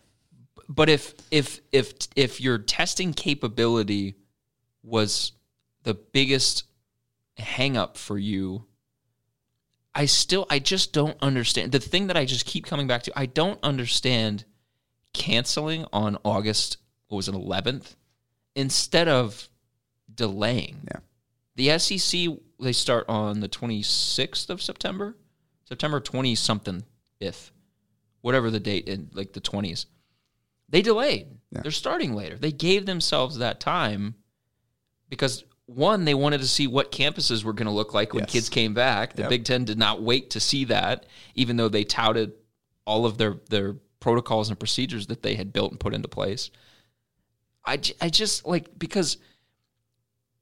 But 0.69 0.89
if 0.89 1.13
if 1.32 1.62
if 1.72 1.93
if 2.15 2.41
your 2.41 2.58
testing 2.58 3.13
capability 3.13 4.15
was 4.84 5.32
the 5.84 5.93
biggest 5.93 6.63
hang 7.38 7.78
up 7.78 7.98
for 7.98 8.17
you 8.17 8.65
I 9.96 10.06
still 10.06 10.46
I 10.50 10.60
just 10.60 10.91
don't 10.91 11.17
understand 11.22 11.72
the 11.72 11.80
thing 11.80 12.08
that 12.08 12.17
I 12.17 12.26
just 12.26 12.46
keep 12.46 12.65
coming 12.65 12.88
back 12.88 13.04
to 13.04 13.13
I 13.15 13.26
don't 13.26 13.60
understand 13.62 14.46
canceling 15.13 15.86
on 15.93 16.17
August 16.23 16.78
what 17.08 17.17
was 17.17 17.28
it 17.28 17.36
11th 17.36 17.95
instead 18.56 19.08
of 19.08 19.47
delaying. 20.13 20.78
Yeah. 20.91 20.99
The 21.56 21.80
SEC 21.80 22.30
they 22.60 22.71
start 22.73 23.06
on 23.10 23.39
the 23.41 23.49
26th 23.49 24.49
of 24.49 24.62
September, 24.62 25.15
September 25.65 25.99
20 25.99 26.34
something 26.36 26.84
if 27.19 27.52
whatever 28.21 28.49
the 28.49 28.60
date 28.60 28.88
in 28.88 29.10
like 29.13 29.34
the 29.34 29.41
20s. 29.41 29.86
They 30.69 30.82
delayed. 30.82 31.28
Yeah. 31.52 31.62
They're 31.62 31.71
starting 31.71 32.13
later. 32.15 32.38
They 32.38 32.52
gave 32.52 32.86
themselves 32.86 33.38
that 33.38 33.60
time 33.60 34.15
because 35.10 35.43
one, 35.65 36.06
they 36.06 36.13
wanted 36.13 36.41
to 36.41 36.47
see 36.47 36.67
what 36.67 36.91
campuses 36.91 37.43
were 37.43 37.54
going 37.54 37.67
to 37.67 37.71
look 37.71 37.93
like 37.93 38.13
when 38.13 38.23
Yes. 38.23 38.32
kids 38.32 38.49
came 38.49 38.73
back. 38.73 39.15
The 39.15 39.23
Yep. 39.23 39.30
Big 39.30 39.45
Ten 39.45 39.65
did 39.65 39.78
not 39.78 40.02
wait 40.02 40.32
to 40.32 40.39
see 40.39 40.65
that, 40.65 41.06
even 41.36 41.58
though 41.58 41.69
they 41.69 41.84
touted 41.84 42.34
all 42.86 43.06
of 43.06 43.17
their 43.17 43.38
their 43.49 43.78
protocols 44.04 44.50
and 44.50 44.60
procedures 44.60 45.08
that 45.08 45.24
they 45.24 45.36
had 45.36 45.54
built 45.54 45.72
and 45.72 45.80
put 45.80 45.94
into 45.94 46.10
place. 46.10 46.52
I, 47.66 47.80
I 48.02 48.10
just 48.10 48.46
like 48.46 48.78
because 48.78 49.18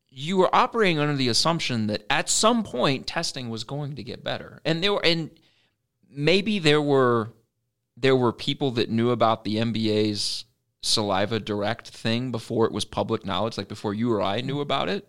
you 0.09 0.37
were 0.37 0.53
operating 0.53 0.97
under 0.97 1.15
the 1.15 1.29
assumption 1.29 1.85
that 1.85 2.03
at 2.09 2.27
some 2.27 2.63
point 2.63 3.05
testing 3.05 3.51
was 3.51 3.63
going 3.63 3.95
to 3.97 4.03
get 4.03 4.23
better, 4.23 4.61
and 4.65 4.83
there 4.83 4.93
were 4.93 5.05
and 5.05 5.29
maybe 6.09 6.57
there 6.57 6.81
were 6.81 7.33
there 7.95 8.15
were 8.15 8.33
people 8.33 8.71
that 8.71 8.89
knew 8.89 9.11
about 9.11 9.43
the 9.43 9.57
NBA's 9.57 10.45
saliva 10.81 11.39
direct 11.39 11.89
thing 11.89 12.31
before 12.31 12.65
it 12.65 12.71
was 12.71 12.83
public 12.83 13.23
knowledge, 13.23 13.59
like 13.59 13.67
before 13.67 13.93
you 13.93 14.11
or 14.11 14.23
I 14.23 14.41
knew 14.41 14.59
about 14.59 14.89
it. 14.89 15.07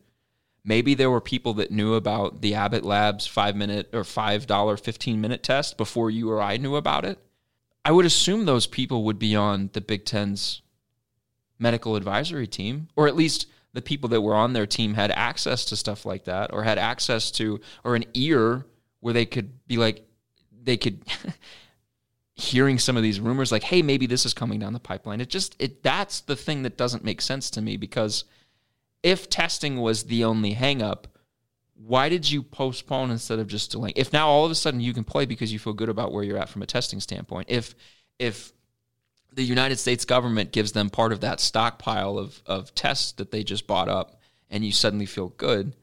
Maybe 0.62 0.92
there 0.94 1.10
were 1.10 1.22
people 1.22 1.54
that 1.54 1.70
knew 1.70 1.94
about 1.94 2.42
the 2.42 2.54
Abbott 2.54 2.84
Labs 2.84 3.26
five 3.26 3.56
minute 3.56 3.88
or 3.94 4.04
five 4.04 4.46
dollar 4.46 4.76
fifteen 4.76 5.22
minute 5.22 5.42
test 5.42 5.78
before 5.78 6.10
you 6.10 6.30
or 6.30 6.42
I 6.42 6.58
knew 6.58 6.76
about 6.76 7.06
it. 7.06 7.18
I 7.84 7.92
would 7.92 8.06
assume 8.06 8.44
those 8.44 8.66
people 8.66 9.04
would 9.04 9.18
be 9.18 9.34
on 9.34 9.70
the 9.72 9.80
Big 9.80 10.04
Ten's 10.04 10.62
medical 11.58 11.96
advisory 11.96 12.46
team, 12.46 12.88
or 12.96 13.08
at 13.08 13.16
least 13.16 13.46
the 13.72 13.82
people 13.82 14.08
that 14.10 14.20
were 14.20 14.34
on 14.34 14.52
their 14.52 14.66
team 14.66 14.94
had 14.94 15.10
access 15.10 15.64
to 15.66 15.76
stuff 15.76 16.04
like 16.04 16.24
that, 16.24 16.52
or 16.52 16.62
had 16.62 16.78
access 16.78 17.30
to 17.32 17.60
or 17.84 17.96
an 17.96 18.04
ear 18.14 18.66
where 19.00 19.14
they 19.14 19.26
could 19.26 19.66
be 19.66 19.76
like, 19.76 20.06
they 20.62 20.76
could 20.76 21.02
hearing 22.34 22.78
some 22.78 22.96
of 22.96 23.02
these 23.02 23.20
rumors 23.20 23.52
like 23.52 23.62
hey 23.62 23.82
maybe 23.82 24.06
this 24.06 24.24
is 24.24 24.34
coming 24.34 24.58
down 24.58 24.72
the 24.72 24.80
pipeline. 24.80 25.20
It 25.20 25.28
just 25.28 25.54
it 25.58 25.82
that's 25.82 26.20
the 26.20 26.36
thing 26.36 26.62
that 26.62 26.76
doesn't 26.76 27.04
make 27.04 27.20
sense 27.20 27.50
to 27.50 27.62
me 27.62 27.76
because 27.76 28.24
if 29.02 29.28
testing 29.28 29.80
was 29.80 30.04
the 30.04 30.24
only 30.24 30.54
hangup 30.54 31.04
why 31.86 32.08
did 32.08 32.30
you 32.30 32.42
postpone 32.42 33.10
instead 33.10 33.38
of 33.38 33.46
just 33.46 33.70
delaying 33.70 33.94
if 33.96 34.12
now 34.12 34.28
all 34.28 34.44
of 34.44 34.50
a 34.50 34.54
sudden 34.54 34.80
you 34.80 34.94
can 34.94 35.04
play 35.04 35.26
because 35.26 35.52
you 35.52 35.58
feel 35.58 35.72
good 35.72 35.88
about 35.88 36.12
where 36.12 36.22
you're 36.22 36.38
at 36.38 36.48
from 36.48 36.62
a 36.62 36.66
testing 36.66 37.00
standpoint 37.00 37.46
if 37.50 37.74
if 38.18 38.52
the 39.34 39.42
United 39.42 39.78
States 39.78 40.04
government 40.04 40.52
gives 40.52 40.72
them 40.72 40.90
part 40.90 41.12
of 41.12 41.20
that 41.20 41.40
stockpile 41.40 42.18
of 42.18 42.42
of 42.46 42.74
tests 42.74 43.12
that 43.12 43.30
they 43.30 43.42
just 43.42 43.66
bought 43.66 43.88
up 43.88 44.20
and 44.50 44.64
you 44.64 44.72
suddenly 44.72 45.06
feel 45.06 45.28
good 45.28 45.74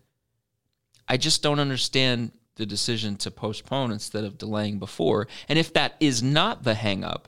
I 1.09 1.17
just 1.17 1.41
don't 1.41 1.59
understand 1.59 2.31
the 2.55 2.67
decision 2.67 3.15
to 3.17 3.31
postpone 3.31 3.91
instead 3.91 4.23
of 4.23 4.37
delaying 4.37 4.77
before. 4.77 5.27
And 5.47 5.57
if 5.57 5.73
that 5.73 5.95
is 5.99 6.21
not 6.21 6.63
the 6.63 6.73
hangup, 6.73 7.23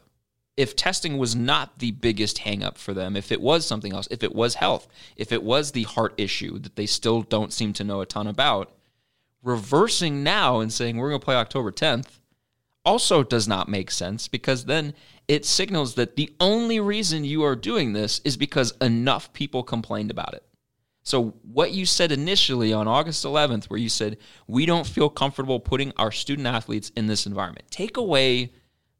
if 0.61 0.75
testing 0.75 1.17
was 1.17 1.35
not 1.35 1.79
the 1.79 1.89
biggest 1.89 2.37
hangup 2.37 2.77
for 2.77 2.93
them, 2.93 3.15
if 3.15 3.31
it 3.31 3.41
was 3.41 3.65
something 3.65 3.93
else, 3.93 4.07
if 4.11 4.21
it 4.21 4.35
was 4.35 4.53
health, 4.53 4.87
if 5.15 5.31
it 5.31 5.41
was 5.41 5.71
the 5.71 5.83
heart 5.83 6.13
issue 6.17 6.59
that 6.59 6.75
they 6.75 6.85
still 6.85 7.23
don't 7.23 7.51
seem 7.51 7.73
to 7.73 7.83
know 7.83 7.99
a 7.99 8.05
ton 8.05 8.27
about, 8.27 8.71
reversing 9.41 10.21
now 10.21 10.59
and 10.59 10.71
saying 10.71 10.97
we're 10.97 11.09
going 11.09 11.19
to 11.19 11.25
play 11.25 11.35
October 11.35 11.71
10th 11.71 12.19
also 12.85 13.23
does 13.23 13.47
not 13.47 13.69
make 13.69 13.89
sense 13.89 14.27
because 14.27 14.65
then 14.65 14.93
it 15.27 15.47
signals 15.47 15.95
that 15.95 16.15
the 16.15 16.31
only 16.39 16.79
reason 16.79 17.25
you 17.25 17.43
are 17.43 17.55
doing 17.55 17.93
this 17.93 18.21
is 18.23 18.37
because 18.37 18.71
enough 18.81 19.33
people 19.33 19.63
complained 19.63 20.11
about 20.11 20.35
it. 20.35 20.43
So, 21.01 21.33
what 21.41 21.71
you 21.71 21.87
said 21.87 22.11
initially 22.11 22.71
on 22.71 22.87
August 22.87 23.25
11th, 23.25 23.65
where 23.65 23.79
you 23.79 23.89
said, 23.89 24.17
we 24.45 24.67
don't 24.67 24.85
feel 24.85 25.09
comfortable 25.09 25.59
putting 25.59 25.91
our 25.97 26.11
student 26.11 26.47
athletes 26.47 26.91
in 26.95 27.07
this 27.07 27.25
environment, 27.25 27.65
take 27.71 27.97
away 27.97 28.51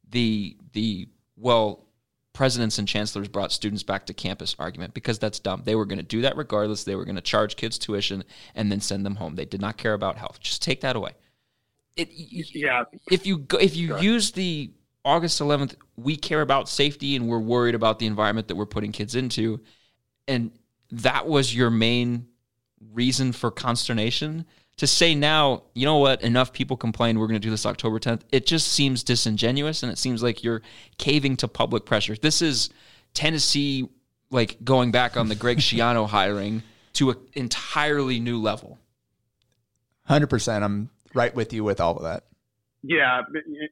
the, 0.10 0.58
the 0.74 1.08
well, 1.42 1.86
presidents 2.34 2.78
and 2.78 2.88
chancellors 2.88 3.28
brought 3.28 3.52
students 3.52 3.84
back 3.84 4.06
to 4.06 4.14
campus 4.14 4.56
argument 4.58 4.94
because 4.94 5.20
that's 5.20 5.40
dumb. 5.40 5.64
They 5.66 5.76
were 5.76 5.86
going 5.86 5.98
to 5.98 6.04
do 6.04 6.22
that 6.22 6.38
regardless. 6.38 6.84
They 6.84 6.96
were 6.96 7.04
going 7.04 7.16
to 7.16 7.22
charge 7.22 7.56
kids 7.56 7.78
tuition 7.78 8.24
and 8.56 8.72
then 8.72 8.80
send 8.80 9.06
them 9.06 9.16
home. 9.16 9.36
They 9.36 9.46
did 9.46 9.60
not 9.60 9.78
care 9.78 9.94
about 9.94 10.18
health. 10.18 10.40
Just 10.40 10.62
take 10.62 10.82
that 10.82 10.96
away. 10.96 11.12
It, 11.98 12.10
yeah. 12.14 12.86
If 13.10 13.26
you 13.26 13.40
go, 13.40 13.58
if 13.58 13.76
you 13.76 13.98
use 13.98 14.32
the 14.32 14.72
August 15.04 15.42
11th, 15.42 15.76
we 15.98 16.16
care 16.16 16.42
about 16.42 16.70
safety 16.70 17.16
and 17.16 17.28
we're 17.28 17.40
worried 17.40 17.76
about 17.76 18.00
the 18.00 18.06
environment 18.06 18.48
that 18.48 18.56
we're 18.56 18.66
putting 18.66 18.92
kids 18.92 19.16
into, 19.16 19.60
and 20.28 20.52
that 20.92 21.28
was 21.28 21.54
your 21.54 21.70
main 21.70 22.28
reason 22.94 23.32
for 23.32 23.52
consternation 23.52 24.46
to 24.78 24.88
say 24.88 25.14
now 25.14 25.64
you 25.74 25.86
know 25.86 25.98
what 25.98 26.22
enough 26.22 26.54
people 26.54 26.76
complain 26.76 27.20
we're 27.20 27.28
going 27.28 27.40
to 27.40 27.46
do 27.46 27.50
this 27.50 27.66
october 27.66 28.00
10th 28.00 28.22
it 28.32 28.46
just 28.46 28.68
seems 28.70 29.04
disingenuous 29.04 29.84
and 29.84 29.92
it 29.92 29.98
seems 29.98 30.24
like 30.24 30.44
you're 30.44 30.62
caving 30.98 31.38
to 31.38 31.48
public 31.48 31.86
pressure. 31.86 32.16
This 32.16 32.42
is 32.42 32.70
tennessee 33.14 33.88
like 34.30 34.58
going 34.64 34.92
back 34.92 35.18
on 35.18 35.28
the 35.28 35.36
greg 35.36 35.58
schiano 35.60 36.08
hiring 36.08 36.64
to 36.94 37.12
an 37.12 37.18
entirely 37.34 38.20
new 38.20 38.40
level. 38.40 38.80
100% 40.10 40.64
i'm 40.64 40.90
right 41.14 41.36
with 41.36 41.54
you 41.54 41.64
with 41.64 41.80
all 41.80 41.98
of 41.98 42.04
that. 42.04 42.24
Yeah 42.84 43.22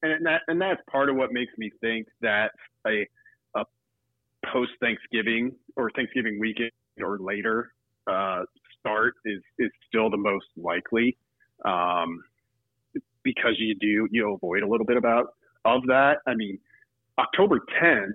and 0.03 0.25
that 0.25 0.41
and 0.47 0.61
that's 0.61 0.81
part 0.91 1.09
of 1.09 1.15
what 1.15 1.31
makes 1.31 1.53
me 1.57 1.71
think 1.81 2.07
that 2.21 2.51
a, 2.85 3.07
a 3.55 3.65
post 4.51 4.71
thanksgiving 4.79 5.53
or 5.75 5.89
thanksgiving 5.91 6.39
weekend 6.39 6.71
or 7.01 7.17
later 7.19 7.71
uh, 8.07 8.43
start 8.79 9.15
is 9.25 9.41
is 9.57 9.69
still 9.87 10.09
the 10.09 10.17
most 10.17 10.47
likely 10.57 11.17
um, 11.65 12.23
because 13.23 13.55
you 13.57 13.75
do 13.75 14.07
you 14.11 14.33
avoid 14.33 14.63
a 14.63 14.67
little 14.67 14.85
bit 14.85 14.97
about 14.97 15.33
of 15.65 15.83
that. 15.87 16.17
I 16.27 16.35
mean, 16.35 16.57
October 17.17 17.59
10th, 17.81 18.13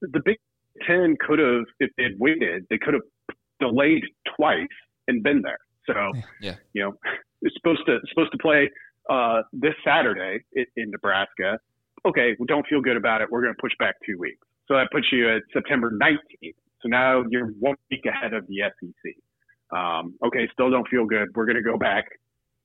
the 0.00 0.20
Big 0.24 0.38
Ten 0.86 1.16
could 1.20 1.38
have 1.38 1.64
if 1.80 1.90
they 1.96 2.04
had 2.04 2.18
waited, 2.18 2.66
they 2.70 2.78
could 2.78 2.94
have 2.94 3.02
delayed 3.60 4.02
twice 4.36 4.66
and 5.08 5.22
been 5.22 5.42
there. 5.42 5.58
So 5.86 5.94
yeah, 6.40 6.56
you 6.72 6.82
know, 6.82 6.98
it's 7.42 7.54
supposed 7.56 7.82
to 7.86 7.98
supposed 8.08 8.32
to 8.32 8.38
play 8.38 8.70
uh, 9.10 9.42
this 9.52 9.74
Saturday 9.84 10.44
in, 10.54 10.66
in 10.76 10.90
Nebraska. 10.90 11.58
Okay, 12.04 12.34
we 12.38 12.46
don't 12.46 12.66
feel 12.66 12.80
good 12.80 12.96
about 12.96 13.20
it. 13.20 13.30
We're 13.30 13.42
going 13.42 13.54
to 13.54 13.60
push 13.60 13.72
back 13.78 13.94
two 14.04 14.18
weeks. 14.18 14.40
So 14.66 14.74
that 14.74 14.88
puts 14.90 15.06
you 15.12 15.28
at 15.34 15.42
September 15.52 15.90
19th. 15.90 16.54
So 16.80 16.88
now 16.88 17.22
you're 17.28 17.48
one 17.60 17.76
week 17.90 18.06
ahead 18.06 18.32
of 18.32 18.46
the 18.48 18.62
SEC. 18.80 19.14
Um, 19.72 20.14
okay, 20.24 20.48
still 20.52 20.70
don't 20.70 20.86
feel 20.88 21.06
good. 21.06 21.28
We're 21.34 21.46
going 21.46 21.56
to 21.56 21.62
go 21.62 21.78
back. 21.78 22.04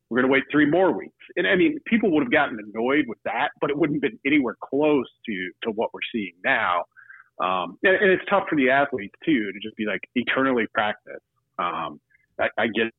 We're 0.10 0.22
going 0.22 0.30
to 0.30 0.34
wait 0.34 0.44
three 0.52 0.66
more 0.66 0.92
weeks. 0.98 1.16
And 1.36 1.48
I 1.48 1.56
mean, 1.56 1.80
people 1.86 2.12
would 2.12 2.24
have 2.24 2.32
gotten 2.32 2.58
annoyed 2.60 3.06
with 3.08 3.18
that, 3.26 3.50
but 3.60 3.70
it 3.70 3.78
wouldn't 3.78 4.04
have 4.04 4.12
been 4.12 4.20
anywhere 4.26 4.56
close 4.62 5.08
to 5.26 5.52
to 5.64 5.72
what 5.72 5.94
we're 5.94 6.00
seeing 6.12 6.34
now. 6.44 6.86
Um, 7.40 7.78
and, 7.84 7.96
and, 7.96 8.10
it's 8.12 8.24
tough 8.28 8.46
for 8.50 8.56
the 8.56 8.72
athletes 8.72 9.14
too 9.24 9.52
to 9.52 9.60
just 9.62 9.76
be 9.76 9.86
like 9.86 10.02
eternally 10.16 10.66
practice. 10.74 11.22
Um, 11.60 12.00
I, 12.40 12.48
I 12.58 12.68
get 12.68 12.92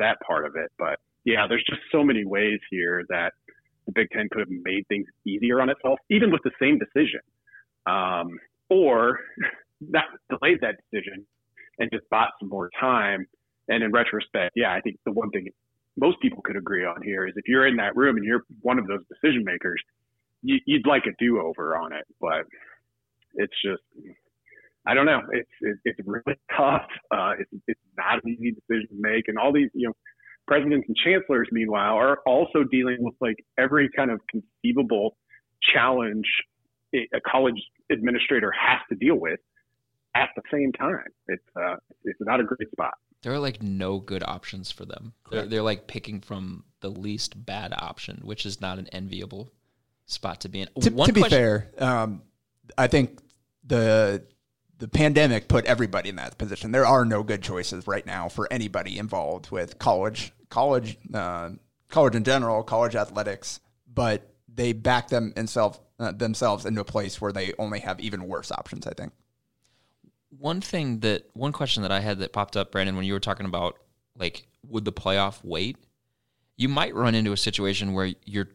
that 0.00 0.18
part 0.26 0.46
of 0.46 0.56
it, 0.56 0.72
but 0.78 0.98
yeah, 1.24 1.46
there's 1.48 1.62
just 1.68 1.80
so 1.92 2.02
many 2.02 2.24
ways 2.24 2.58
here 2.70 3.04
that 3.08 3.34
the 3.86 3.92
Big 3.92 4.10
Ten 4.10 4.28
could 4.32 4.40
have 4.40 4.48
made 4.50 4.86
things 4.88 5.06
easier 5.24 5.60
on 5.60 5.70
itself, 5.70 6.00
even 6.10 6.32
with 6.32 6.42
the 6.42 6.50
same 6.60 6.78
decision. 6.78 7.20
Um, 7.86 8.38
or 8.68 9.20
not 9.80 10.04
delayed 10.28 10.60
that 10.62 10.76
decision 10.90 11.24
and 11.78 11.90
just 11.92 12.08
bought 12.10 12.30
some 12.40 12.48
more 12.48 12.70
time. 12.78 13.26
And 13.68 13.82
in 13.82 13.92
retrospect, 13.92 14.52
yeah, 14.56 14.72
I 14.72 14.80
think 14.80 14.96
the 15.04 15.12
one 15.12 15.30
thing 15.30 15.48
most 15.96 16.20
people 16.20 16.42
could 16.42 16.56
agree 16.56 16.84
on 16.84 17.02
here 17.02 17.26
is 17.26 17.34
if 17.36 17.44
you're 17.46 17.66
in 17.66 17.76
that 17.76 17.96
room 17.96 18.16
and 18.16 18.24
you're 18.24 18.42
one 18.60 18.78
of 18.78 18.86
those 18.86 19.00
decision 19.08 19.44
makers, 19.44 19.80
you, 20.42 20.58
would 20.68 20.86
like 20.86 21.04
a 21.06 21.12
do 21.18 21.40
over 21.40 21.76
on 21.76 21.92
it. 21.92 22.04
But 22.20 22.46
it's 23.34 23.52
just, 23.64 23.82
I 24.86 24.94
don't 24.94 25.06
know. 25.06 25.20
It's 25.30 25.80
it's 25.84 26.00
really 26.04 26.38
tough. 26.56 26.86
Uh, 27.10 27.34
it's 27.38 27.50
it's 27.68 27.80
not 27.96 28.24
an 28.24 28.30
easy 28.32 28.52
decision 28.52 28.88
to 28.88 28.96
make, 29.00 29.28
and 29.28 29.38
all 29.38 29.52
these 29.52 29.70
you 29.74 29.88
know 29.88 29.94
presidents 30.48 30.86
and 30.88 30.96
chancellors, 30.96 31.48
meanwhile, 31.52 31.94
are 31.94 32.18
also 32.26 32.64
dealing 32.64 32.96
with 33.00 33.14
like 33.20 33.36
every 33.58 33.88
kind 33.94 34.10
of 34.10 34.20
conceivable 34.28 35.16
challenge 35.72 36.26
a 36.94 37.20
college 37.26 37.60
administrator 37.90 38.52
has 38.52 38.78
to 38.90 38.94
deal 38.94 39.14
with 39.14 39.40
at 40.14 40.30
the 40.36 40.42
same 40.50 40.72
time. 40.72 41.04
It's 41.28 41.42
uh, 41.56 41.76
it's 42.04 42.18
not 42.20 42.40
a 42.40 42.44
great 42.44 42.70
spot. 42.70 42.94
There 43.22 43.32
are 43.32 43.38
like 43.38 43.62
no 43.62 43.98
good 43.98 44.24
options 44.24 44.72
for 44.72 44.84
them. 44.84 45.12
They're, 45.30 45.46
they're 45.46 45.62
like 45.62 45.86
picking 45.86 46.20
from 46.20 46.64
the 46.80 46.90
least 46.90 47.46
bad 47.46 47.72
option, 47.76 48.20
which 48.24 48.44
is 48.44 48.60
not 48.60 48.78
an 48.78 48.88
enviable 48.88 49.52
spot 50.06 50.40
to 50.40 50.48
be 50.48 50.62
in. 50.62 50.68
To, 50.80 50.90
to 50.90 51.12
be 51.12 51.22
fair, 51.22 51.70
um, 51.78 52.22
I 52.76 52.88
think 52.88 53.20
the 53.64 54.24
the 54.78 54.88
pandemic 54.88 55.46
put 55.46 55.64
everybody 55.66 56.08
in 56.08 56.16
that 56.16 56.36
position. 56.38 56.72
There 56.72 56.86
are 56.86 57.04
no 57.04 57.22
good 57.22 57.42
choices 57.42 57.86
right 57.86 58.04
now 58.04 58.28
for 58.28 58.52
anybody 58.52 58.98
involved 58.98 59.52
with 59.52 59.78
college, 59.78 60.32
college, 60.50 60.98
uh, 61.14 61.50
college 61.88 62.16
in 62.16 62.24
general, 62.24 62.64
college 62.64 62.96
athletics. 62.96 63.60
But 63.86 64.28
they 64.52 64.72
back 64.72 65.08
them 65.08 65.32
themselves 65.34 65.78
uh, 66.00 66.10
themselves 66.10 66.66
into 66.66 66.80
a 66.80 66.84
place 66.84 67.20
where 67.20 67.32
they 67.32 67.52
only 67.58 67.78
have 67.80 68.00
even 68.00 68.26
worse 68.26 68.50
options. 68.50 68.86
I 68.86 68.94
think 68.94 69.12
one 70.38 70.60
thing 70.60 71.00
that 71.00 71.28
one 71.34 71.52
question 71.52 71.82
that 71.82 71.92
I 71.92 72.00
had 72.00 72.18
that 72.18 72.32
popped 72.32 72.56
up, 72.56 72.72
Brandon, 72.72 72.96
when 72.96 73.04
you 73.04 73.12
were 73.12 73.20
talking 73.20 73.46
about 73.46 73.78
like 74.18 74.46
would 74.68 74.84
the 74.84 74.92
playoff 74.92 75.40
wait? 75.42 75.76
You 76.56 76.68
might 76.68 76.94
run 76.94 77.14
into 77.14 77.32
a 77.32 77.36
situation 77.36 77.92
where 77.92 78.12
you're 78.24 78.48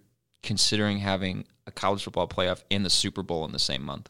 considering 0.44 1.00
having 1.00 1.46
a 1.66 1.72
college 1.72 2.04
football 2.04 2.28
playoff 2.28 2.64
and 2.72 2.86
the 2.86 2.90
Super 2.90 3.24
Bowl 3.24 3.44
in 3.46 3.52
the 3.52 3.60
same 3.60 3.84
month. 3.84 4.10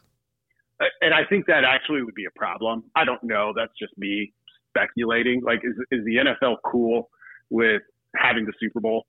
And 1.00 1.12
I 1.12 1.22
think 1.28 1.46
that 1.46 1.64
actually 1.64 2.02
would 2.02 2.14
be 2.14 2.26
a 2.26 2.38
problem. 2.38 2.84
I 2.94 3.04
don't 3.04 3.22
know. 3.24 3.52
That's 3.56 3.72
just 3.78 3.92
me 3.98 4.32
speculating. 4.68 5.42
Like, 5.44 5.60
is 5.64 5.74
is 5.90 6.04
the 6.04 6.16
NFL 6.16 6.56
cool 6.64 7.10
with 7.50 7.82
having 8.16 8.44
the 8.44 8.52
Super 8.60 8.80
Bowl 8.80 9.06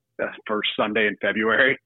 first 0.47 0.69
Sunday 0.75 1.07
in 1.07 1.15
February? 1.21 1.77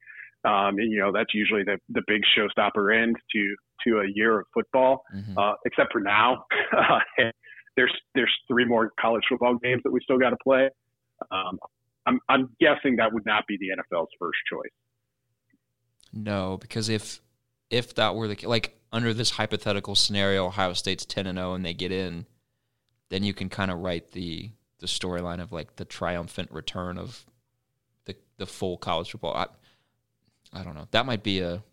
Um, 0.46 0.78
and, 0.78 0.92
you 0.92 1.00
know, 1.00 1.12
that's 1.12 1.34
usually 1.34 1.64
the, 1.64 1.78
the 1.90 2.02
big 2.06 2.22
showstopper 2.38 3.02
end 3.02 3.15
to 3.34 3.56
to 3.88 4.00
a 4.00 4.06
year 4.13 4.42
of 4.42 4.46
football, 4.54 5.04
mm-hmm. 5.15 5.38
uh, 5.38 5.54
except 5.65 5.92
for 5.92 6.02
now. 6.02 6.46
there's 7.75 7.94
there's 8.15 8.34
three 8.48 8.65
more 8.65 8.92
college 9.00 9.23
football 9.29 9.56
games 9.56 9.81
that 9.84 9.92
we 9.92 10.00
still 10.04 10.19
got 10.19 10.31
to 10.31 10.38
play. 10.44 10.69
Um, 11.31 11.60
I'm 12.06 12.19
I'm 12.29 12.56
guessing 12.60 12.98
that 12.98 13.13
would 13.13 13.25
not 13.25 13.46
be 13.48 13.58
the 13.58 13.67
NFL's 13.67 14.10
first 14.19 14.38
choice. 14.50 14.71
No, 16.12 16.58
because 16.58 16.90
if 16.90 17.21
if 17.69 17.96
that 17.96 18.15
were 18.15 18.27
the 18.27 18.48
like 18.48 18.79
under 18.92 19.13
this 19.13 19.31
hypothetical 19.31 19.96
scenario, 19.96 20.46
Ohio 20.46 20.73
State's 20.73 21.06
ten 21.06 21.25
and 21.27 21.38
zero 21.38 21.52
oh 21.52 21.54
and 21.56 21.65
they 21.65 21.73
get 21.73 21.92
in, 21.92 22.25
then 23.10 23.23
you 23.23 23.34
can 23.34 23.50
kind 23.50 23.71
of 23.71 23.79
write 23.79 24.12
the 24.12 24.52
the 24.79 24.88
storyline 24.88 25.42
of 25.42 25.52
like 25.52 25.77
the 25.77 25.86
triumphant 25.86 26.52
return 26.52 26.98
of 26.98 27.25
the 28.06 28.15
the 28.38 28.46
full 28.46 28.77
college 28.77 29.12
football. 29.12 29.34
I, 29.34 29.48
I 30.52 30.63
don't 30.63 30.75
know. 30.75 30.88
That 30.92 31.06
might 31.06 31.23
be 31.23 31.40
a 31.40 31.63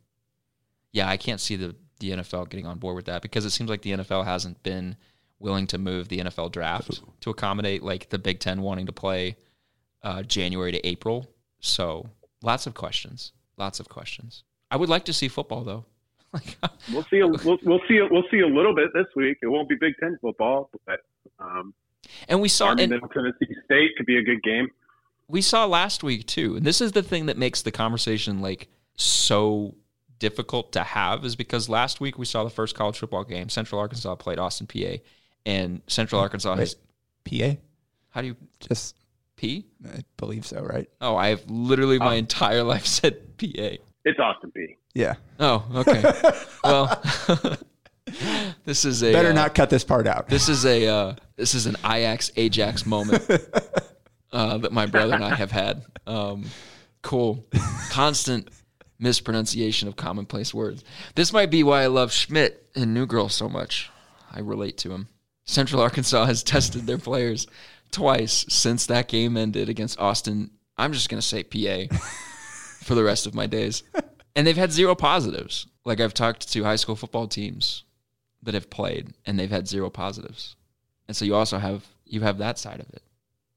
yeah. 0.93 1.09
I 1.09 1.17
can't 1.17 1.41
see 1.41 1.57
the 1.57 1.75
the 2.01 2.11
NFL 2.11 2.49
getting 2.51 2.67
on 2.67 2.79
board 2.79 2.97
with 2.97 3.07
that 3.07 3.23
because 3.23 3.45
it 3.45 3.51
seems 3.51 3.71
like 3.71 3.83
the 3.83 3.93
NFL 3.93 4.25
hasn't 4.25 4.63
been 4.63 4.97
willing 5.39 5.67
to 5.69 5.79
move 5.79 6.09
the 6.09 6.19
NFL 6.19 6.53
draft 6.53 7.01
to 7.21 7.31
accommodate 7.31 7.83
like 7.83 8.11
the 8.11 8.19
Big 8.19 8.41
Ten 8.41 8.63
wanting 8.63 8.87
to 8.87 8.93
play 8.93 9.37
uh, 10.03 10.23
January 10.23 10.73
to 10.73 10.87
April. 10.87 11.29
So 11.61 12.09
lots 12.43 12.67
of 12.67 12.75
questions. 12.75 13.33
Lots 13.57 13.81
of 13.81 13.89
questions. 13.89 14.45
I 14.71 14.77
would 14.77 14.89
like 14.89 15.05
to 15.07 15.13
see 15.13 15.29
football 15.29 15.65
though. 15.65 15.85
we'll 16.93 17.05
see. 17.11 17.19
A, 17.19 17.27
we'll, 17.27 17.59
we'll 17.65 17.81
see. 17.89 17.99
A, 17.99 18.07
we'll 18.07 18.25
see 18.31 18.41
a 18.41 18.47
little 18.47 18.75
bit 18.75 18.91
this 18.95 19.07
week. 19.17 19.39
It 19.43 19.49
won't 19.49 19.69
be 19.69 19.75
Big 19.75 19.95
Ten 19.99 20.17
football, 20.21 20.71
but 20.87 21.01
um, 21.39 21.75
and 22.29 22.41
we 22.41 22.49
saw 22.49 22.69
Army, 22.69 22.85
and, 22.85 22.93
Middle 22.93 23.09
Tennessee 23.09 23.55
State 23.65 23.91
could 23.97 24.07
be 24.07 24.17
a 24.17 24.23
good 24.23 24.43
game. 24.43 24.69
We 25.29 25.43
saw 25.43 25.67
last 25.67 26.03
week 26.03 26.27
too, 26.27 26.57
and 26.57 26.65
this 26.65 26.81
is 26.81 26.93
the 26.93 27.03
thing 27.03 27.27
that 27.27 27.37
makes 27.37 27.63
the 27.63 27.73
conversation 27.73 28.41
like 28.41 28.69
so 28.97 29.75
difficult 30.21 30.71
to 30.73 30.85
have 30.85 31.25
is 31.25 31.35
because 31.35 31.69
last 31.69 32.01
week 32.01 32.17
we 32.17 32.25
saw 32.25 32.45
the 32.45 32.51
first 32.51 32.77
college 32.77 32.99
football 32.99 33.25
game. 33.25 33.49
Central 33.49 33.81
Arkansas 33.81 34.15
played 34.15 34.39
Austin 34.39 34.69
PA, 34.69 35.03
and 35.45 35.83
Central 35.89 36.21
Arkansas 36.21 36.53
Wait, 36.53 36.61
has 36.61 36.77
PA. 37.25 37.59
how 38.11 38.21
do 38.21 38.29
you 38.29 38.37
Just 38.61 38.97
P? 39.35 39.67
I 39.85 40.05
believe 40.17 40.47
so, 40.47 40.63
right? 40.63 40.89
Oh, 41.01 41.17
I've 41.17 41.51
literally 41.51 41.99
my 41.99 42.15
entire 42.15 42.63
life 42.63 42.87
said 42.99 43.37
PA. 43.39 43.77
It's 44.05 44.21
Austin 44.21 44.53
P. 44.53 44.77
Yeah. 44.95 45.15
Oh, 45.41 45.65
okay. 45.75 46.03
well, 46.65 47.03
this 48.65 48.85
is 48.85 49.03
a 49.03 49.13
Better 49.13 49.31
uh, 49.31 49.33
not 49.33 49.55
cut 49.55 49.71
this 49.71 49.85
part 49.85 50.07
out. 50.07 50.29
This 50.29 50.49
is 50.49 50.65
a 50.65 50.87
uh, 50.87 51.15
this 51.37 51.55
is 51.55 51.67
an 51.67 51.77
Ajax 51.85 52.31
Ajax 52.37 52.87
moment 52.87 53.29
uh, 54.33 54.59
that 54.59 54.73
my 54.73 54.87
brother 54.87 55.15
and 55.15 55.25
I 55.25 55.35
have 55.35 55.51
had. 55.51 55.85
Um, 56.07 56.47
cool, 57.03 57.47
constant 57.91 58.49
mispronunciation 59.01 59.89
of 59.89 59.97
commonplace 59.97 60.55
words. 60.55 60.85
This 61.15 61.33
might 61.33 61.51
be 61.51 61.63
why 61.63 61.83
I 61.83 61.87
love 61.87 62.13
Schmidt 62.13 62.69
and 62.77 62.95
New 62.95 63.07
Girl 63.07 63.29
so 63.29 63.49
much. 63.49 63.91
I 64.31 64.41
relate 64.41 64.79
to 64.79 64.93
him. 64.93 65.09
Central 65.45 65.83
Arkansas 65.83 66.27
has 66.27 66.43
tested 66.45 66.87
their 66.87 66.99
players 66.99 67.47
twice 67.91 68.45
since 68.49 68.87
that 68.87 69.09
game 69.09 69.37
ended 69.37 69.69
against 69.69 69.99
Austin. 69.99 70.51
I'm 70.77 70.93
just 70.93 71.09
gonna 71.09 71.23
say 71.23 71.43
PA 71.43 71.95
for 72.83 72.95
the 72.95 73.05
rest 73.05 73.27
of 73.27 73.35
my 73.35 73.47
days. 73.47 73.83
And 74.37 74.47
they've 74.47 74.57
had 74.57 74.73
zero 74.73 74.95
positives. 74.95 75.67
Like 75.85 76.01
I've 76.01 76.15
talked 76.15 76.53
to 76.53 76.65
high 76.65 76.77
school 76.77 76.95
football 76.97 77.27
teams 77.27 77.85
that 78.43 78.55
have 78.55 78.71
played 78.71 79.13
and 79.27 79.39
they've 79.39 79.51
had 79.51 79.67
zero 79.67 79.91
positives. 79.91 80.57
And 81.09 81.17
so 81.17 81.25
you 81.25 81.35
also 81.35 81.59
have 81.59 81.85
you 82.05 82.21
have 82.21 82.39
that 82.39 82.59
side 82.59 82.81
of 82.81 82.89
it. 82.91 83.03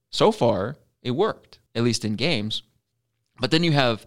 So 0.10 0.32
far, 0.32 0.78
it 1.02 1.12
worked, 1.12 1.60
at 1.76 1.84
least 1.84 2.06
in 2.06 2.16
games. 2.16 2.64
But 3.40 3.52
then 3.52 3.64
you 3.64 3.72
have 3.72 4.06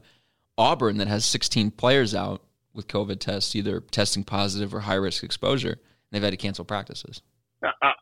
Auburn 0.59 0.96
that 0.98 1.09
has 1.09 1.24
16 1.24 1.72
players 1.72 2.14
out 2.14 2.42
with 2.74 2.88
COVID 2.88 3.20
tests, 3.20 3.54
either 3.54 3.80
testing 3.80 4.24
positive 4.24 4.74
or 4.74 4.80
high 4.80 4.94
risk 4.94 5.22
exposure. 5.22 5.72
And 5.72 5.78
they've 6.12 6.22
had 6.22 6.30
to 6.30 6.36
cancel 6.36 6.64
practices. 6.64 7.22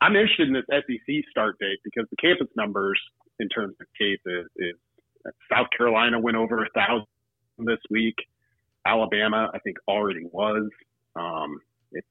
I'm 0.01 0.15
interested 0.15 0.47
in 0.47 0.53
this 0.53 0.65
SEC 0.69 1.15
start 1.31 1.57
date 1.59 1.79
because 1.83 2.05
the 2.11 2.17
campus 2.17 2.47
numbers 2.55 2.99
in 3.39 3.49
terms 3.49 3.75
of 3.79 3.87
cases 3.97 4.47
is 4.57 4.75
South 5.51 5.67
Carolina 5.75 6.19
went 6.19 6.37
over 6.37 6.63
a 6.63 6.69
thousand 6.75 7.07
this 7.59 7.79
week. 7.89 8.15
Alabama, 8.85 9.49
I 9.53 9.59
think, 9.59 9.77
already 9.87 10.25
was. 10.31 10.69
Um, 11.15 11.59
it's, 11.91 12.07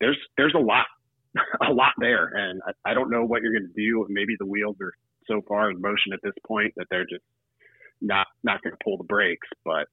there's 0.00 0.18
there's 0.36 0.54
a 0.54 0.60
lot 0.60 0.86
a 1.68 1.72
lot 1.72 1.92
there, 1.98 2.26
and 2.26 2.60
I, 2.66 2.90
I 2.90 2.94
don't 2.94 3.10
know 3.10 3.24
what 3.24 3.42
you're 3.42 3.52
going 3.52 3.70
to 3.72 3.80
do. 3.80 4.06
Maybe 4.08 4.34
the 4.38 4.46
wheels 4.46 4.76
are 4.80 4.92
so 5.28 5.42
far 5.46 5.70
in 5.70 5.80
motion 5.80 6.12
at 6.12 6.20
this 6.22 6.34
point 6.46 6.72
that 6.76 6.86
they're 6.90 7.06
just 7.06 7.22
not 8.00 8.26
not 8.42 8.62
going 8.62 8.72
to 8.72 8.78
pull 8.82 8.96
the 8.96 9.04
brakes. 9.04 9.48
But 9.64 9.88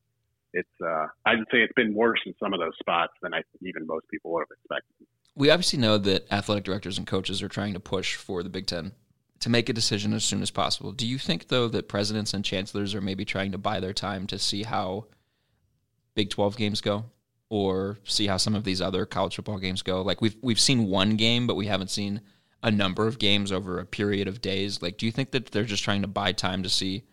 it's 0.53 0.69
uh, 0.83 1.07
I'd 1.25 1.39
say 1.51 1.59
it's 1.59 1.73
been 1.75 1.93
worse 1.93 2.19
in 2.25 2.33
some 2.39 2.53
of 2.53 2.59
those 2.59 2.77
spots 2.79 3.13
than 3.21 3.33
I 3.33 3.41
even 3.61 3.85
most 3.85 4.07
people 4.09 4.31
would 4.33 4.41
have 4.41 4.57
expected. 4.57 5.07
We 5.35 5.49
obviously 5.49 5.79
know 5.79 5.97
that 5.97 6.31
athletic 6.31 6.65
directors 6.65 6.97
and 6.97 7.07
coaches 7.07 7.41
are 7.41 7.47
trying 7.47 7.73
to 7.73 7.79
push 7.79 8.15
for 8.15 8.43
the 8.43 8.49
Big 8.49 8.67
Ten 8.67 8.91
to 9.39 9.49
make 9.49 9.69
a 9.69 9.73
decision 9.73 10.13
as 10.13 10.23
soon 10.23 10.41
as 10.41 10.51
possible. 10.51 10.91
Do 10.91 11.07
you 11.07 11.17
think, 11.17 11.47
though, 11.47 11.67
that 11.69 11.87
presidents 11.87 12.33
and 12.33 12.45
chancellors 12.45 12.93
are 12.93 13.01
maybe 13.01 13.25
trying 13.25 13.51
to 13.53 13.57
buy 13.57 13.79
their 13.79 13.93
time 13.93 14.27
to 14.27 14.37
see 14.37 14.63
how 14.63 15.07
Big 16.13 16.29
12 16.29 16.57
games 16.57 16.81
go 16.81 17.05
or 17.49 17.97
see 18.03 18.27
how 18.27 18.37
some 18.37 18.55
of 18.55 18.63
these 18.63 18.81
other 18.81 19.05
college 19.05 19.35
football 19.35 19.57
games 19.57 19.81
go? 19.81 20.01
Like 20.01 20.21
we've 20.21 20.35
we've 20.41 20.59
seen 20.59 20.87
one 20.87 21.15
game, 21.15 21.47
but 21.47 21.55
we 21.55 21.67
haven't 21.67 21.89
seen 21.89 22.21
a 22.63 22.71
number 22.71 23.07
of 23.07 23.19
games 23.19 23.51
over 23.51 23.79
a 23.79 23.85
period 23.85 24.27
of 24.27 24.41
days. 24.41 24.81
Like 24.81 24.97
do 24.97 25.05
you 25.05 25.11
think 25.11 25.31
that 25.31 25.47
they're 25.47 25.63
just 25.63 25.83
trying 25.83 26.01
to 26.01 26.07
buy 26.07 26.31
time 26.31 26.63
to 26.63 26.69
see 26.69 27.03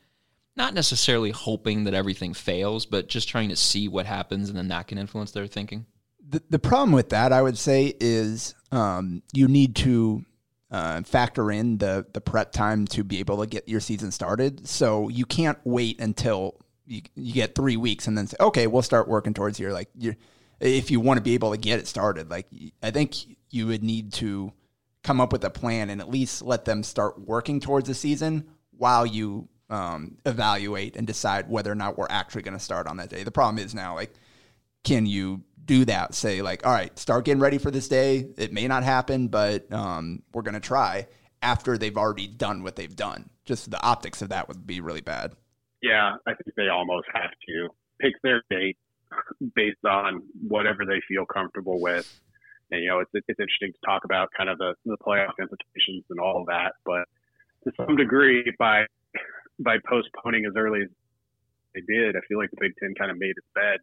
not 0.59 0.75
necessarily 0.75 1.31
hoping 1.31 1.85
that 1.85 1.95
everything 1.95 2.35
fails, 2.35 2.85
but 2.85 3.09
just 3.09 3.29
trying 3.29 3.49
to 3.49 3.57
see 3.57 3.89
what 3.89 4.05
happens 4.05 4.51
and 4.51 4.59
then 4.59 4.69
that 4.69 4.89
can 4.89 4.99
influence 4.99 5.31
their 5.31 5.47
thinking? 5.47 5.87
the, 6.29 6.43
the 6.51 6.59
problem 6.59 6.93
with 6.93 7.11
that, 7.11 7.33
I 7.33 7.43
would 7.43 7.59
say, 7.59 7.95
is 8.01 8.55
um, 8.71 9.23
you 9.33 9.49
need 9.49 9.75
to 9.77 10.25
uh, 10.71 11.03
factor 11.03 11.51
in 11.51 11.79
the 11.79 12.07
the 12.13 12.21
prep 12.21 12.53
time 12.53 12.87
to 12.89 13.03
be 13.03 13.21
able 13.21 13.41
to 13.41 13.47
get 13.47 13.69
your 13.69 13.81
season 13.81 14.11
started. 14.11 14.69
So 14.69 15.09
you 15.09 15.25
can't 15.25 15.59
wait 15.65 16.01
until 16.01 16.57
you, 16.87 17.03
you 17.15 17.33
get 17.33 17.55
three 17.55 17.79
weeks 17.79 18.07
and 18.07 18.19
then 18.19 18.27
say, 18.27 18.37
okay, 18.39 18.67
we'll 18.67 18.83
start 18.83 19.09
working 19.09 19.33
towards 19.33 19.57
here. 19.57 19.73
like 19.73 19.89
your 19.95 20.17
if 20.61 20.91
you 20.91 21.01
want 21.01 21.17
to 21.19 21.23
be 21.23 21.35
able 21.35 21.53
to 21.53 21.57
get 21.57 21.79
it 21.79 21.87
started. 21.87 22.31
Like 22.31 22.47
I 22.83 22.91
think 22.91 23.15
you 23.51 23.67
would 23.69 23.83
need 23.83 24.13
to 24.15 24.53
come 25.03 25.21
up 25.21 25.33
with 25.33 25.45
a 25.45 25.51
plan 25.51 25.89
and 25.89 26.01
at 26.01 26.11
least 26.11 26.43
let 26.43 26.67
them 26.67 26.83
start 26.83 27.19
working 27.19 27.61
towards 27.61 27.89
the 27.89 27.95
season 27.95 28.49
while 28.73 29.07
you 29.07 29.49
um, 29.71 30.17
evaluate 30.25 30.97
and 30.97 31.07
decide 31.07 31.49
whether 31.49 31.71
or 31.71 31.75
not 31.75 31.99
we're 31.99 32.07
actually 32.11 32.43
going 32.43 32.57
to 32.57 32.63
start 32.63 32.87
on 32.87 32.97
that 32.99 33.11
day. 33.11 33.23
The 33.23 33.31
problem 33.31 33.65
is 33.65 33.75
now 33.75 33.95
like 33.95 34.13
can 34.85 35.07
you 35.07 35.43
do 35.65 35.85
that? 35.85 36.15
Say 36.15 36.43
like, 36.43 36.67
all 36.67 36.73
right, 36.73 36.97
start 36.99 37.25
getting 37.25 37.41
ready 37.41 37.59
for 37.59 37.71
this 37.71 37.89
day. 37.89 38.29
It 38.37 38.53
may 38.53 38.67
not 38.67 38.83
happen, 38.83 39.29
but 39.29 39.71
um, 39.73 40.23
we're 40.33 40.43
gonna 40.43 40.61
try. 40.61 41.07
After 41.41 41.79
they've 41.79 41.97
already 41.97 42.27
done 42.27 42.65
what 42.65 42.75
they've 42.75 42.97
done, 42.97 43.31
just 43.45 43.71
the 43.71 43.81
optics 43.81 44.23
of 44.23 44.31
that 44.31 44.49
would 44.49 44.67
be 44.67 44.81
really 44.81 45.03
bad. 45.03 45.35
Yeah, 45.83 46.17
I 46.27 46.35
think 46.35 46.55
they 46.57 46.69
almost 46.69 47.07
have 47.15 47.31
to 47.49 47.69
pick 48.01 48.15
their 48.23 48.43
date 48.51 48.77
based 49.55 49.85
on 49.85 50.23
whatever 50.49 50.85
they 50.85 51.01
feel 51.07 51.25
comfortable 51.27 51.81
with. 51.81 52.21
And 52.71 52.83
you 52.83 52.89
know, 52.89 53.01
it's 53.01 53.11
it's 53.15 53.39
interesting 53.39 53.73
to 53.73 53.79
talk 53.87 54.05
about 54.05 54.31
kind 54.37 54.49
of 54.49 54.59
the 54.59 54.75
the 54.85 54.97
playoff 54.97 55.35
implications 55.41 56.05
and 56.11 56.19
all 56.19 56.41
of 56.41 56.47
that, 56.47 56.73
but 56.85 57.05
to 57.65 57.73
some 57.77 57.97
degree, 57.97 58.51
by 58.59 58.87
by 59.59 59.77
postponing 59.89 60.47
as 60.47 60.53
early 60.57 60.83
as 60.83 60.89
they 61.75 61.81
did, 61.83 62.17
I 62.17 62.21
feel 62.29 62.39
like 62.39 62.51
the 62.51 62.59
Big 62.61 62.73
Ten 62.81 62.95
kind 62.99 63.11
of 63.11 63.19
made 63.19 63.35
its 63.37 63.47
bed, 63.55 63.79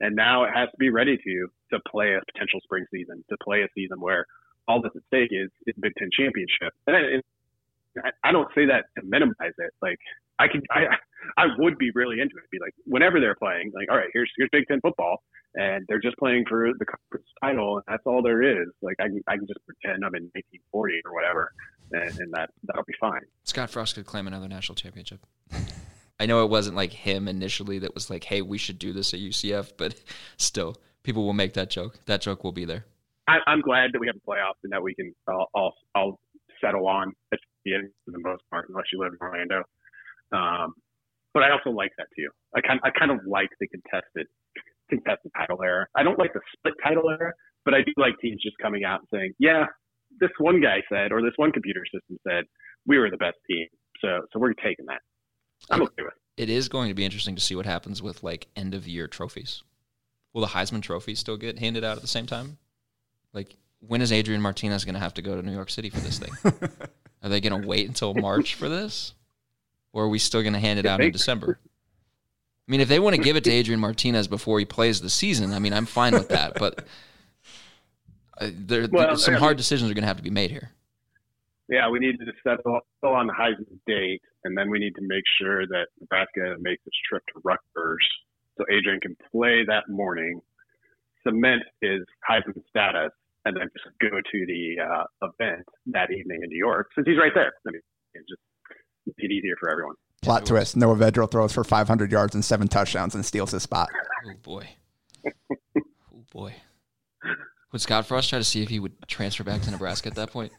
and 0.00 0.14
now 0.16 0.44
it 0.44 0.50
has 0.54 0.68
to 0.70 0.76
be 0.78 0.90
ready 0.90 1.16
to 1.16 1.48
to 1.72 1.80
play 1.90 2.14
a 2.14 2.20
potential 2.32 2.60
spring 2.62 2.84
season, 2.90 3.24
to 3.30 3.36
play 3.42 3.62
a 3.62 3.68
season 3.74 4.00
where 4.00 4.26
all 4.68 4.80
that's 4.80 4.96
at 4.96 5.02
stake 5.06 5.30
is 5.32 5.50
is 5.66 5.74
the 5.74 5.80
Big 5.82 5.92
Ten 5.98 6.08
championship. 6.12 6.72
And, 6.86 6.96
I- 6.96 7.00
and 7.00 7.22
I- 8.04 8.28
I 8.28 8.32
don't 8.32 8.48
say 8.54 8.66
that 8.66 8.86
to 8.98 9.04
minimize 9.04 9.54
it. 9.58 9.72
Like 9.82 9.98
I 10.38 10.48
can, 10.48 10.62
I 10.70 10.96
I 11.36 11.46
would 11.58 11.78
be 11.78 11.90
really 11.94 12.20
into 12.20 12.36
it. 12.36 12.44
Be 12.50 12.58
like, 12.60 12.74
whenever 12.84 13.20
they're 13.20 13.34
playing, 13.34 13.72
like, 13.74 13.90
all 13.90 13.96
right, 13.96 14.10
here's 14.12 14.30
here's 14.36 14.50
Big 14.52 14.66
Ten 14.68 14.80
football, 14.80 15.22
and 15.54 15.84
they're 15.88 16.00
just 16.00 16.16
playing 16.16 16.44
for 16.48 16.70
the 16.78 16.84
conference 16.84 17.28
title, 17.42 17.76
and 17.76 17.84
that's 17.88 18.02
all 18.06 18.22
there 18.22 18.42
is. 18.42 18.68
Like, 18.82 18.96
I 19.00 19.04
can 19.04 19.22
I 19.26 19.36
can 19.36 19.46
just 19.46 19.60
pretend 19.66 20.04
I'm 20.04 20.14
in 20.14 20.30
1940 20.34 21.00
or 21.04 21.14
whatever, 21.14 21.52
and, 21.92 22.18
and 22.18 22.32
that 22.32 22.50
that'll 22.64 22.84
be 22.84 22.94
fine. 23.00 23.22
Scott 23.44 23.70
Frost 23.70 23.94
could 23.94 24.06
claim 24.06 24.26
another 24.26 24.48
national 24.48 24.76
championship. 24.76 25.20
I 26.20 26.26
know 26.26 26.44
it 26.44 26.50
wasn't 26.50 26.76
like 26.76 26.92
him 26.92 27.26
initially 27.26 27.80
that 27.80 27.94
was 27.94 28.10
like, 28.10 28.24
"Hey, 28.24 28.42
we 28.42 28.58
should 28.58 28.78
do 28.78 28.92
this 28.92 29.14
at 29.14 29.20
UCF," 29.20 29.72
but 29.76 29.94
still, 30.36 30.76
people 31.02 31.24
will 31.24 31.32
make 31.32 31.54
that 31.54 31.70
joke. 31.70 31.98
That 32.06 32.20
joke 32.20 32.44
will 32.44 32.52
be 32.52 32.64
there. 32.64 32.84
I, 33.26 33.38
I'm 33.46 33.62
glad 33.62 33.92
that 33.92 34.00
we 34.00 34.06
have 34.06 34.16
a 34.16 34.30
playoffs 34.30 34.60
and 34.62 34.72
that 34.72 34.82
we 34.82 34.94
can 34.94 35.14
I'll 35.28 35.48
I'll, 35.54 35.74
I'll 35.94 36.20
settle 36.60 36.86
on 36.86 37.12
at 37.32 37.38
the 37.64 37.74
end 37.74 37.90
for 38.04 38.10
the 38.10 38.18
most 38.18 38.42
part, 38.50 38.68
unless 38.68 38.86
you 38.92 39.00
live 39.00 39.12
in 39.12 39.18
Orlando. 39.20 39.64
Um, 40.32 40.74
but 41.34 41.42
I 41.42 41.50
also 41.50 41.70
like 41.70 41.92
that 41.98 42.06
too. 42.16 42.30
I 42.56 42.60
kind 42.60 42.80
I 42.82 42.90
kind 42.90 43.10
of 43.10 43.18
like 43.26 43.50
the 43.60 43.66
contested 43.68 44.26
contested 44.88 45.32
title 45.36 45.62
era. 45.62 45.86
I 45.94 46.02
don't 46.02 46.18
like 46.18 46.32
the 46.32 46.40
split 46.56 46.74
title 46.82 47.10
era, 47.10 47.32
but 47.64 47.74
I 47.74 47.82
do 47.82 47.92
like 47.96 48.14
teams 48.22 48.40
just 48.42 48.56
coming 48.62 48.84
out 48.84 49.00
and 49.00 49.08
saying, 49.12 49.34
"Yeah, 49.38 49.66
this 50.20 50.30
one 50.38 50.62
guy 50.62 50.82
said, 50.88 51.12
or 51.12 51.20
this 51.20 51.34
one 51.36 51.52
computer 51.52 51.82
system 51.92 52.16
said, 52.26 52.44
we 52.86 52.98
were 52.98 53.10
the 53.10 53.18
best 53.18 53.36
team, 53.50 53.66
so 54.00 54.20
so 54.32 54.38
we're 54.38 54.54
taking 54.54 54.86
that." 54.86 55.00
I'm 55.70 55.82
okay 55.82 56.02
with. 56.02 56.14
it. 56.36 56.42
It 56.44 56.50
is 56.50 56.68
going 56.68 56.88
to 56.88 56.94
be 56.94 57.04
interesting 57.04 57.36
to 57.36 57.40
see 57.40 57.54
what 57.54 57.66
happens 57.66 58.02
with 58.02 58.22
like 58.22 58.46
end 58.56 58.74
of 58.74 58.86
year 58.86 59.06
trophies. 59.08 59.62
Will 60.32 60.40
the 60.40 60.48
Heisman 60.48 60.82
Trophy 60.82 61.14
still 61.14 61.36
get 61.36 61.58
handed 61.58 61.84
out 61.84 61.96
at 61.96 62.02
the 62.02 62.08
same 62.08 62.26
time? 62.26 62.58
Like, 63.32 63.56
when 63.78 64.02
is 64.02 64.10
Adrian 64.10 64.42
Martinez 64.42 64.84
going 64.84 64.94
to 64.94 65.00
have 65.00 65.14
to 65.14 65.22
go 65.22 65.36
to 65.36 65.42
New 65.42 65.52
York 65.52 65.70
City 65.70 65.90
for 65.90 66.00
this 66.00 66.18
thing? 66.18 66.32
are 67.22 67.28
they 67.28 67.40
going 67.40 67.62
to 67.62 67.66
wait 67.66 67.86
until 67.86 68.14
March 68.14 68.54
for 68.56 68.68
this, 68.68 69.14
or 69.94 70.04
are 70.04 70.08
we 70.08 70.18
still 70.18 70.42
going 70.42 70.52
to 70.52 70.58
hand 70.58 70.78
it 70.78 70.84
out 70.84 71.00
in 71.00 71.10
December? 71.12 71.58
I 72.66 72.70
mean, 72.70 72.80
if 72.80 72.88
they 72.88 72.98
want 72.98 73.14
to 73.16 73.22
give 73.22 73.36
it 73.36 73.44
to 73.44 73.50
Adrian 73.50 73.80
Martinez 73.80 74.26
before 74.26 74.58
he 74.58 74.64
plays 74.64 75.00
the 75.00 75.08
season, 75.08 75.52
I 75.52 75.58
mean, 75.58 75.72
I'm 75.72 75.86
fine 75.86 76.12
with 76.12 76.28
that. 76.28 76.54
But 76.58 76.84
uh, 78.40 78.50
there, 78.52 78.88
Well, 78.90 79.16
some 79.16 79.34
hard 79.34 79.56
decisions 79.56 79.90
are 79.90 79.94
going 79.94 80.02
to 80.02 80.08
have 80.08 80.16
to 80.16 80.22
be 80.22 80.30
made 80.30 80.50
here. 80.50 80.72
Yeah, 81.68 81.88
we 81.88 81.98
need 81.98 82.18
to 82.18 82.26
settle, 82.42 82.80
settle 83.00 83.16
on 83.16 83.28
the 83.28 83.32
Heisman 83.32 83.78
date, 83.86 84.20
and 84.44 84.58
then 84.58 84.68
we 84.68 84.78
need 84.78 84.94
to 84.96 85.02
make 85.02 85.24
sure 85.40 85.66
that 85.66 85.86
Nebraska 86.00 86.56
makes 86.60 86.82
its 86.86 86.96
trip 87.08 87.22
to 87.34 87.40
Rutgers 87.44 88.06
so 88.58 88.64
Adrian 88.70 89.00
can 89.00 89.16
play 89.30 89.64
that 89.66 89.88
morning, 89.88 90.40
cement 91.22 91.62
his 91.80 92.00
Heisman 92.28 92.62
status, 92.68 93.12
and 93.44 93.56
then 93.56 93.68
just 93.72 93.96
go 94.00 94.08
to 94.08 94.46
the 94.46 94.76
uh, 94.82 95.04
event 95.22 95.64
that 95.86 96.10
evening 96.10 96.40
in 96.42 96.48
New 96.48 96.58
York 96.58 96.88
since 96.94 97.06
he's 97.06 97.18
right 97.18 97.32
there. 97.34 97.52
I 97.66 97.70
mean, 97.70 97.80
just 98.28 98.40
it 99.06 99.30
easier 99.30 99.54
for 99.58 99.70
everyone. 99.70 99.94
Plot 100.22 100.46
twist: 100.46 100.76
Noah 100.76 100.96
Vedral 100.96 101.30
throws 101.30 101.52
for 101.52 101.64
500 101.64 102.10
yards 102.10 102.34
and 102.34 102.44
seven 102.44 102.68
touchdowns 102.68 103.14
and 103.14 103.24
steals 103.24 103.50
his 103.50 103.62
spot. 103.62 103.90
Oh 104.26 104.32
boy. 104.42 104.68
oh 105.26 106.24
boy. 106.32 106.54
Would 107.72 107.80
Scott 107.80 108.06
Frost 108.06 108.30
try 108.30 108.38
to 108.38 108.44
see 108.44 108.62
if 108.62 108.68
he 108.68 108.78
would 108.78 108.92
transfer 109.08 109.42
back 109.42 109.62
to 109.62 109.70
Nebraska 109.70 110.08
at 110.08 110.14
that 110.14 110.30
point? 110.30 110.52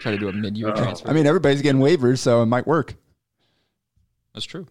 try 0.00 0.12
to 0.12 0.18
do 0.18 0.28
a 0.28 0.32
mid-year 0.32 0.70
uh, 0.70 0.76
transfer. 0.76 1.08
I 1.08 1.12
mean, 1.12 1.26
everybody's 1.26 1.62
getting 1.62 1.80
waivers, 1.80 2.18
so 2.18 2.42
it 2.42 2.46
might 2.46 2.66
work. 2.66 2.94
That's 4.34 4.46
true. 4.46 4.66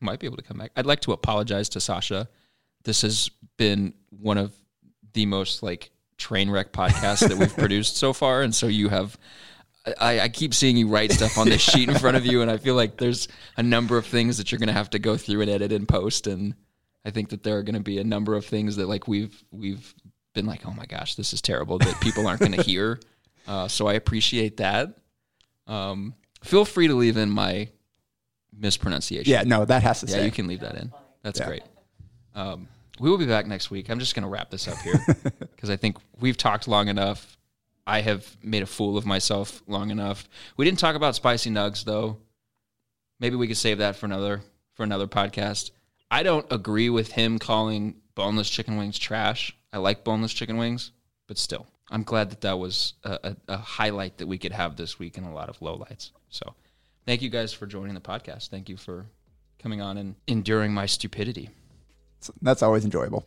Might 0.00 0.20
be 0.20 0.26
able 0.26 0.36
to 0.36 0.42
come 0.42 0.58
back. 0.58 0.70
I'd 0.76 0.86
like 0.86 1.00
to 1.00 1.12
apologize 1.12 1.68
to 1.70 1.80
Sasha. 1.80 2.28
This 2.84 3.02
has 3.02 3.30
been 3.56 3.94
one 4.10 4.38
of 4.38 4.52
the 5.12 5.26
most 5.26 5.62
like 5.62 5.90
train 6.20 6.48
wreck 6.50 6.72
podcasts 6.72 7.26
that 7.26 7.36
we've 7.36 7.56
produced 7.64 7.96
so 7.96 8.12
far, 8.12 8.42
and 8.42 8.54
so 8.54 8.66
you 8.68 8.88
have. 8.88 9.18
I, 9.98 10.20
I 10.20 10.28
keep 10.28 10.52
seeing 10.52 10.76
you 10.76 10.88
write 10.88 11.10
stuff 11.10 11.38
on 11.38 11.48
this 11.48 11.62
sheet 11.62 11.88
in 11.88 11.94
front 11.98 12.16
of 12.16 12.26
you, 12.26 12.42
and 12.42 12.50
I 12.50 12.58
feel 12.58 12.74
like 12.74 12.98
there's 12.98 13.28
a 13.56 13.62
number 13.62 13.96
of 13.96 14.04
things 14.06 14.36
that 14.36 14.52
you're 14.52 14.58
going 14.58 14.66
to 14.68 14.74
have 14.74 14.90
to 14.90 14.98
go 14.98 15.16
through 15.16 15.40
and 15.40 15.50
edit 15.50 15.72
and 15.72 15.88
post, 15.88 16.26
and 16.26 16.54
I 17.04 17.10
think 17.10 17.30
that 17.30 17.42
there 17.42 17.56
are 17.56 17.62
going 17.62 17.74
to 17.76 17.80
be 17.80 17.98
a 17.98 18.04
number 18.04 18.34
of 18.36 18.44
things 18.44 18.76
that 18.76 18.86
like 18.88 19.08
we've 19.08 19.42
we've 19.50 19.94
been 20.34 20.44
like, 20.46 20.66
oh 20.66 20.72
my 20.72 20.84
gosh, 20.84 21.14
this 21.14 21.32
is 21.32 21.40
terrible 21.40 21.78
that 21.78 21.98
people 22.02 22.26
aren't 22.26 22.40
going 22.40 22.52
to 22.52 22.62
hear. 22.62 23.00
Uh, 23.48 23.66
so 23.66 23.88
I 23.88 23.94
appreciate 23.94 24.58
that. 24.58 24.96
Um, 25.66 26.14
feel 26.44 26.64
free 26.64 26.86
to 26.86 26.94
leave 26.94 27.16
in 27.16 27.30
my 27.30 27.68
mispronunciation. 28.56 29.30
Yeah, 29.32 29.42
no, 29.42 29.64
that 29.64 29.82
has 29.82 30.00
to 30.00 30.06
Yeah, 30.06 30.16
stay. 30.16 30.24
you 30.26 30.30
can 30.30 30.46
leave 30.46 30.60
that 30.60 30.76
in. 30.76 30.92
That's 31.22 31.40
Yeah. 31.40 31.46
great. 31.46 31.62
Um, 32.34 32.68
we 33.00 33.10
will 33.10 33.18
be 33.18 33.26
back 33.26 33.46
next 33.46 33.70
week. 33.70 33.90
I'm 33.90 33.98
just 33.98 34.14
going 34.14 34.24
to 34.24 34.28
wrap 34.28 34.50
this 34.50 34.68
up 34.68 34.78
here 34.78 35.00
because 35.38 35.70
I 35.70 35.76
think 35.76 35.96
we've 36.20 36.36
talked 36.36 36.68
long 36.68 36.88
enough. 36.88 37.36
I 37.86 38.02
have 38.02 38.36
made 38.42 38.62
a 38.62 38.66
fool 38.66 38.96
of 38.96 39.06
myself 39.06 39.62
long 39.66 39.90
enough. 39.90 40.28
We 40.56 40.66
didn't 40.66 40.78
talk 40.78 40.94
about 40.94 41.14
spicy 41.16 41.50
nugs 41.50 41.82
though. 41.82 42.18
Maybe 43.18 43.36
we 43.36 43.48
could 43.48 43.56
save 43.56 43.78
that 43.78 43.96
for 43.96 44.06
another 44.06 44.42
for 44.74 44.84
another 44.84 45.06
podcast. 45.06 45.70
I 46.10 46.22
don't 46.22 46.46
agree 46.50 46.90
with 46.90 47.12
him 47.12 47.38
calling 47.38 47.96
boneless 48.14 48.50
chicken 48.50 48.76
wings 48.76 48.98
trash. 48.98 49.56
I 49.72 49.78
like 49.78 50.04
boneless 50.04 50.32
chicken 50.32 50.56
wings, 50.56 50.92
but 51.26 51.38
still, 51.38 51.66
I'm 51.90 52.02
glad 52.02 52.30
that 52.30 52.42
that 52.42 52.58
was 52.58 52.94
a, 53.04 53.18
a, 53.22 53.36
a 53.48 53.56
highlight 53.56 54.18
that 54.18 54.26
we 54.26 54.38
could 54.38 54.52
have 54.52 54.76
this 54.76 54.98
week 54.98 55.16
in 55.16 55.24
a 55.24 55.32
lot 55.34 55.48
of 55.48 55.58
lowlights. 55.60 56.10
So, 56.28 56.54
thank 57.06 57.22
you 57.22 57.30
guys 57.30 57.52
for 57.52 57.66
joining 57.66 57.94
the 57.94 58.00
podcast. 58.00 58.48
Thank 58.48 58.68
you 58.68 58.76
for 58.76 59.06
coming 59.58 59.80
on 59.80 59.96
and 59.96 60.16
enduring 60.26 60.72
my 60.72 60.86
stupidity. 60.86 61.50
That's 62.42 62.62
always 62.62 62.84
enjoyable. 62.84 63.24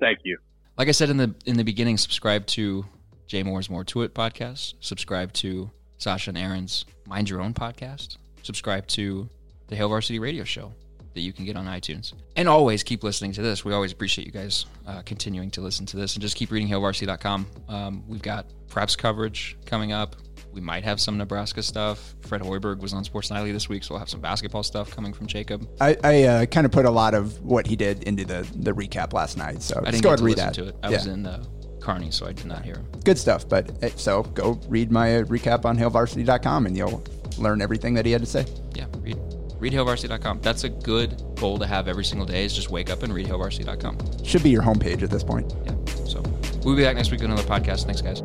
Thank 0.00 0.20
you. 0.24 0.38
Like 0.76 0.88
I 0.88 0.92
said 0.92 1.10
in 1.10 1.16
the 1.16 1.34
in 1.46 1.56
the 1.56 1.64
beginning, 1.64 1.98
subscribe 1.98 2.46
to 2.48 2.84
Jay 3.26 3.42
Moore's 3.42 3.68
More 3.68 3.84
to 3.84 4.02
It 4.02 4.14
podcast. 4.14 4.74
Subscribe 4.80 5.32
to 5.34 5.70
Sasha 5.98 6.30
and 6.30 6.38
Erin's 6.38 6.84
Mind 7.06 7.28
Your 7.28 7.40
Own 7.40 7.52
podcast. 7.52 8.16
Subscribe 8.42 8.86
to 8.88 9.28
the 9.66 9.76
Hail 9.76 9.88
Varsity 9.88 10.18
Radio 10.18 10.44
Show 10.44 10.72
that 11.14 11.20
you 11.20 11.32
can 11.32 11.44
get 11.44 11.56
on 11.56 11.66
iTunes. 11.66 12.12
And 12.36 12.48
always 12.48 12.82
keep 12.84 13.02
listening 13.02 13.32
to 13.32 13.42
this. 13.42 13.64
We 13.64 13.72
always 13.72 13.92
appreciate 13.92 14.26
you 14.26 14.32
guys 14.32 14.66
uh, 14.86 15.02
continuing 15.02 15.50
to 15.52 15.60
listen 15.60 15.84
to 15.86 15.96
this 15.96 16.14
and 16.14 16.22
just 16.22 16.36
keep 16.36 16.50
reading 16.50 16.68
HailVarsity.com. 16.68 17.46
Um, 17.68 18.04
we've 18.06 18.22
got 18.22 18.46
preps 18.68 18.96
coverage 18.96 19.56
coming 19.66 19.92
up. 19.92 20.14
We 20.52 20.60
might 20.60 20.84
have 20.84 21.00
some 21.00 21.18
Nebraska 21.18 21.62
stuff. 21.62 22.14
Fred 22.22 22.40
Hoiberg 22.40 22.80
was 22.80 22.92
on 22.92 23.04
Sports 23.04 23.30
Nightly 23.30 23.52
this 23.52 23.68
week, 23.68 23.84
so 23.84 23.94
we'll 23.94 24.00
have 24.00 24.08
some 24.08 24.20
basketball 24.20 24.62
stuff 24.62 24.90
coming 24.94 25.12
from 25.12 25.26
Jacob. 25.26 25.68
I, 25.80 25.96
I 26.02 26.22
uh, 26.24 26.46
kind 26.46 26.64
of 26.64 26.72
put 26.72 26.84
a 26.84 26.90
lot 26.90 27.14
of 27.14 27.40
what 27.42 27.66
he 27.66 27.76
did 27.76 28.02
into 28.04 28.24
the, 28.24 28.48
the 28.56 28.72
recap 28.72 29.12
last 29.12 29.36
night. 29.36 29.62
So 29.62 29.82
I 29.84 29.90
didn't 29.90 30.02
go 30.02 30.16
get 30.16 30.18
ahead 30.18 30.18
to 30.18 30.22
and 30.22 30.26
read 30.26 30.36
listen 30.36 30.46
that. 30.46 30.54
to 30.54 30.68
it. 30.68 30.76
I 30.82 30.90
yeah. 30.90 30.96
was 30.96 31.06
in 31.06 31.26
uh, 31.26 31.44
Kearney, 31.80 32.10
so 32.10 32.26
I 32.26 32.32
did 32.32 32.46
not 32.46 32.64
hear 32.64 32.74
him. 32.74 32.86
Good 33.04 33.18
stuff. 33.18 33.48
But 33.48 33.70
eh, 33.82 33.90
so 33.96 34.22
go 34.22 34.60
read 34.68 34.90
my 34.90 35.18
uh, 35.18 35.22
recap 35.24 35.64
on 35.64 35.76
hailvarsity.com 35.76 36.66
and 36.66 36.76
you'll 36.76 37.02
learn 37.36 37.62
everything 37.62 37.94
that 37.94 38.06
he 38.06 38.12
had 38.12 38.22
to 38.22 38.26
say. 38.26 38.46
yeah, 38.74 38.86
read 38.98 39.18
read 39.58 39.72
hailvarsity.com. 39.72 40.40
That's 40.40 40.64
a 40.64 40.68
good 40.68 41.22
goal 41.36 41.58
to 41.58 41.66
have 41.66 41.88
every 41.88 42.04
single 42.04 42.26
day 42.26 42.44
is 42.44 42.54
just 42.54 42.70
wake 42.70 42.90
up 42.90 43.02
and 43.02 43.12
read 43.12 43.26
hailvarsity.com. 43.26 44.24
Should 44.24 44.42
be 44.42 44.50
your 44.50 44.62
homepage 44.62 45.02
at 45.02 45.10
this 45.10 45.24
point. 45.24 45.52
Yeah. 45.64 45.74
So 46.04 46.22
we'll 46.64 46.76
be 46.76 46.84
back 46.84 46.96
next 46.96 47.10
week 47.10 47.20
with 47.20 47.30
another 47.30 47.42
podcast. 47.42 47.84
Thanks, 47.84 48.00
guys. 48.00 48.22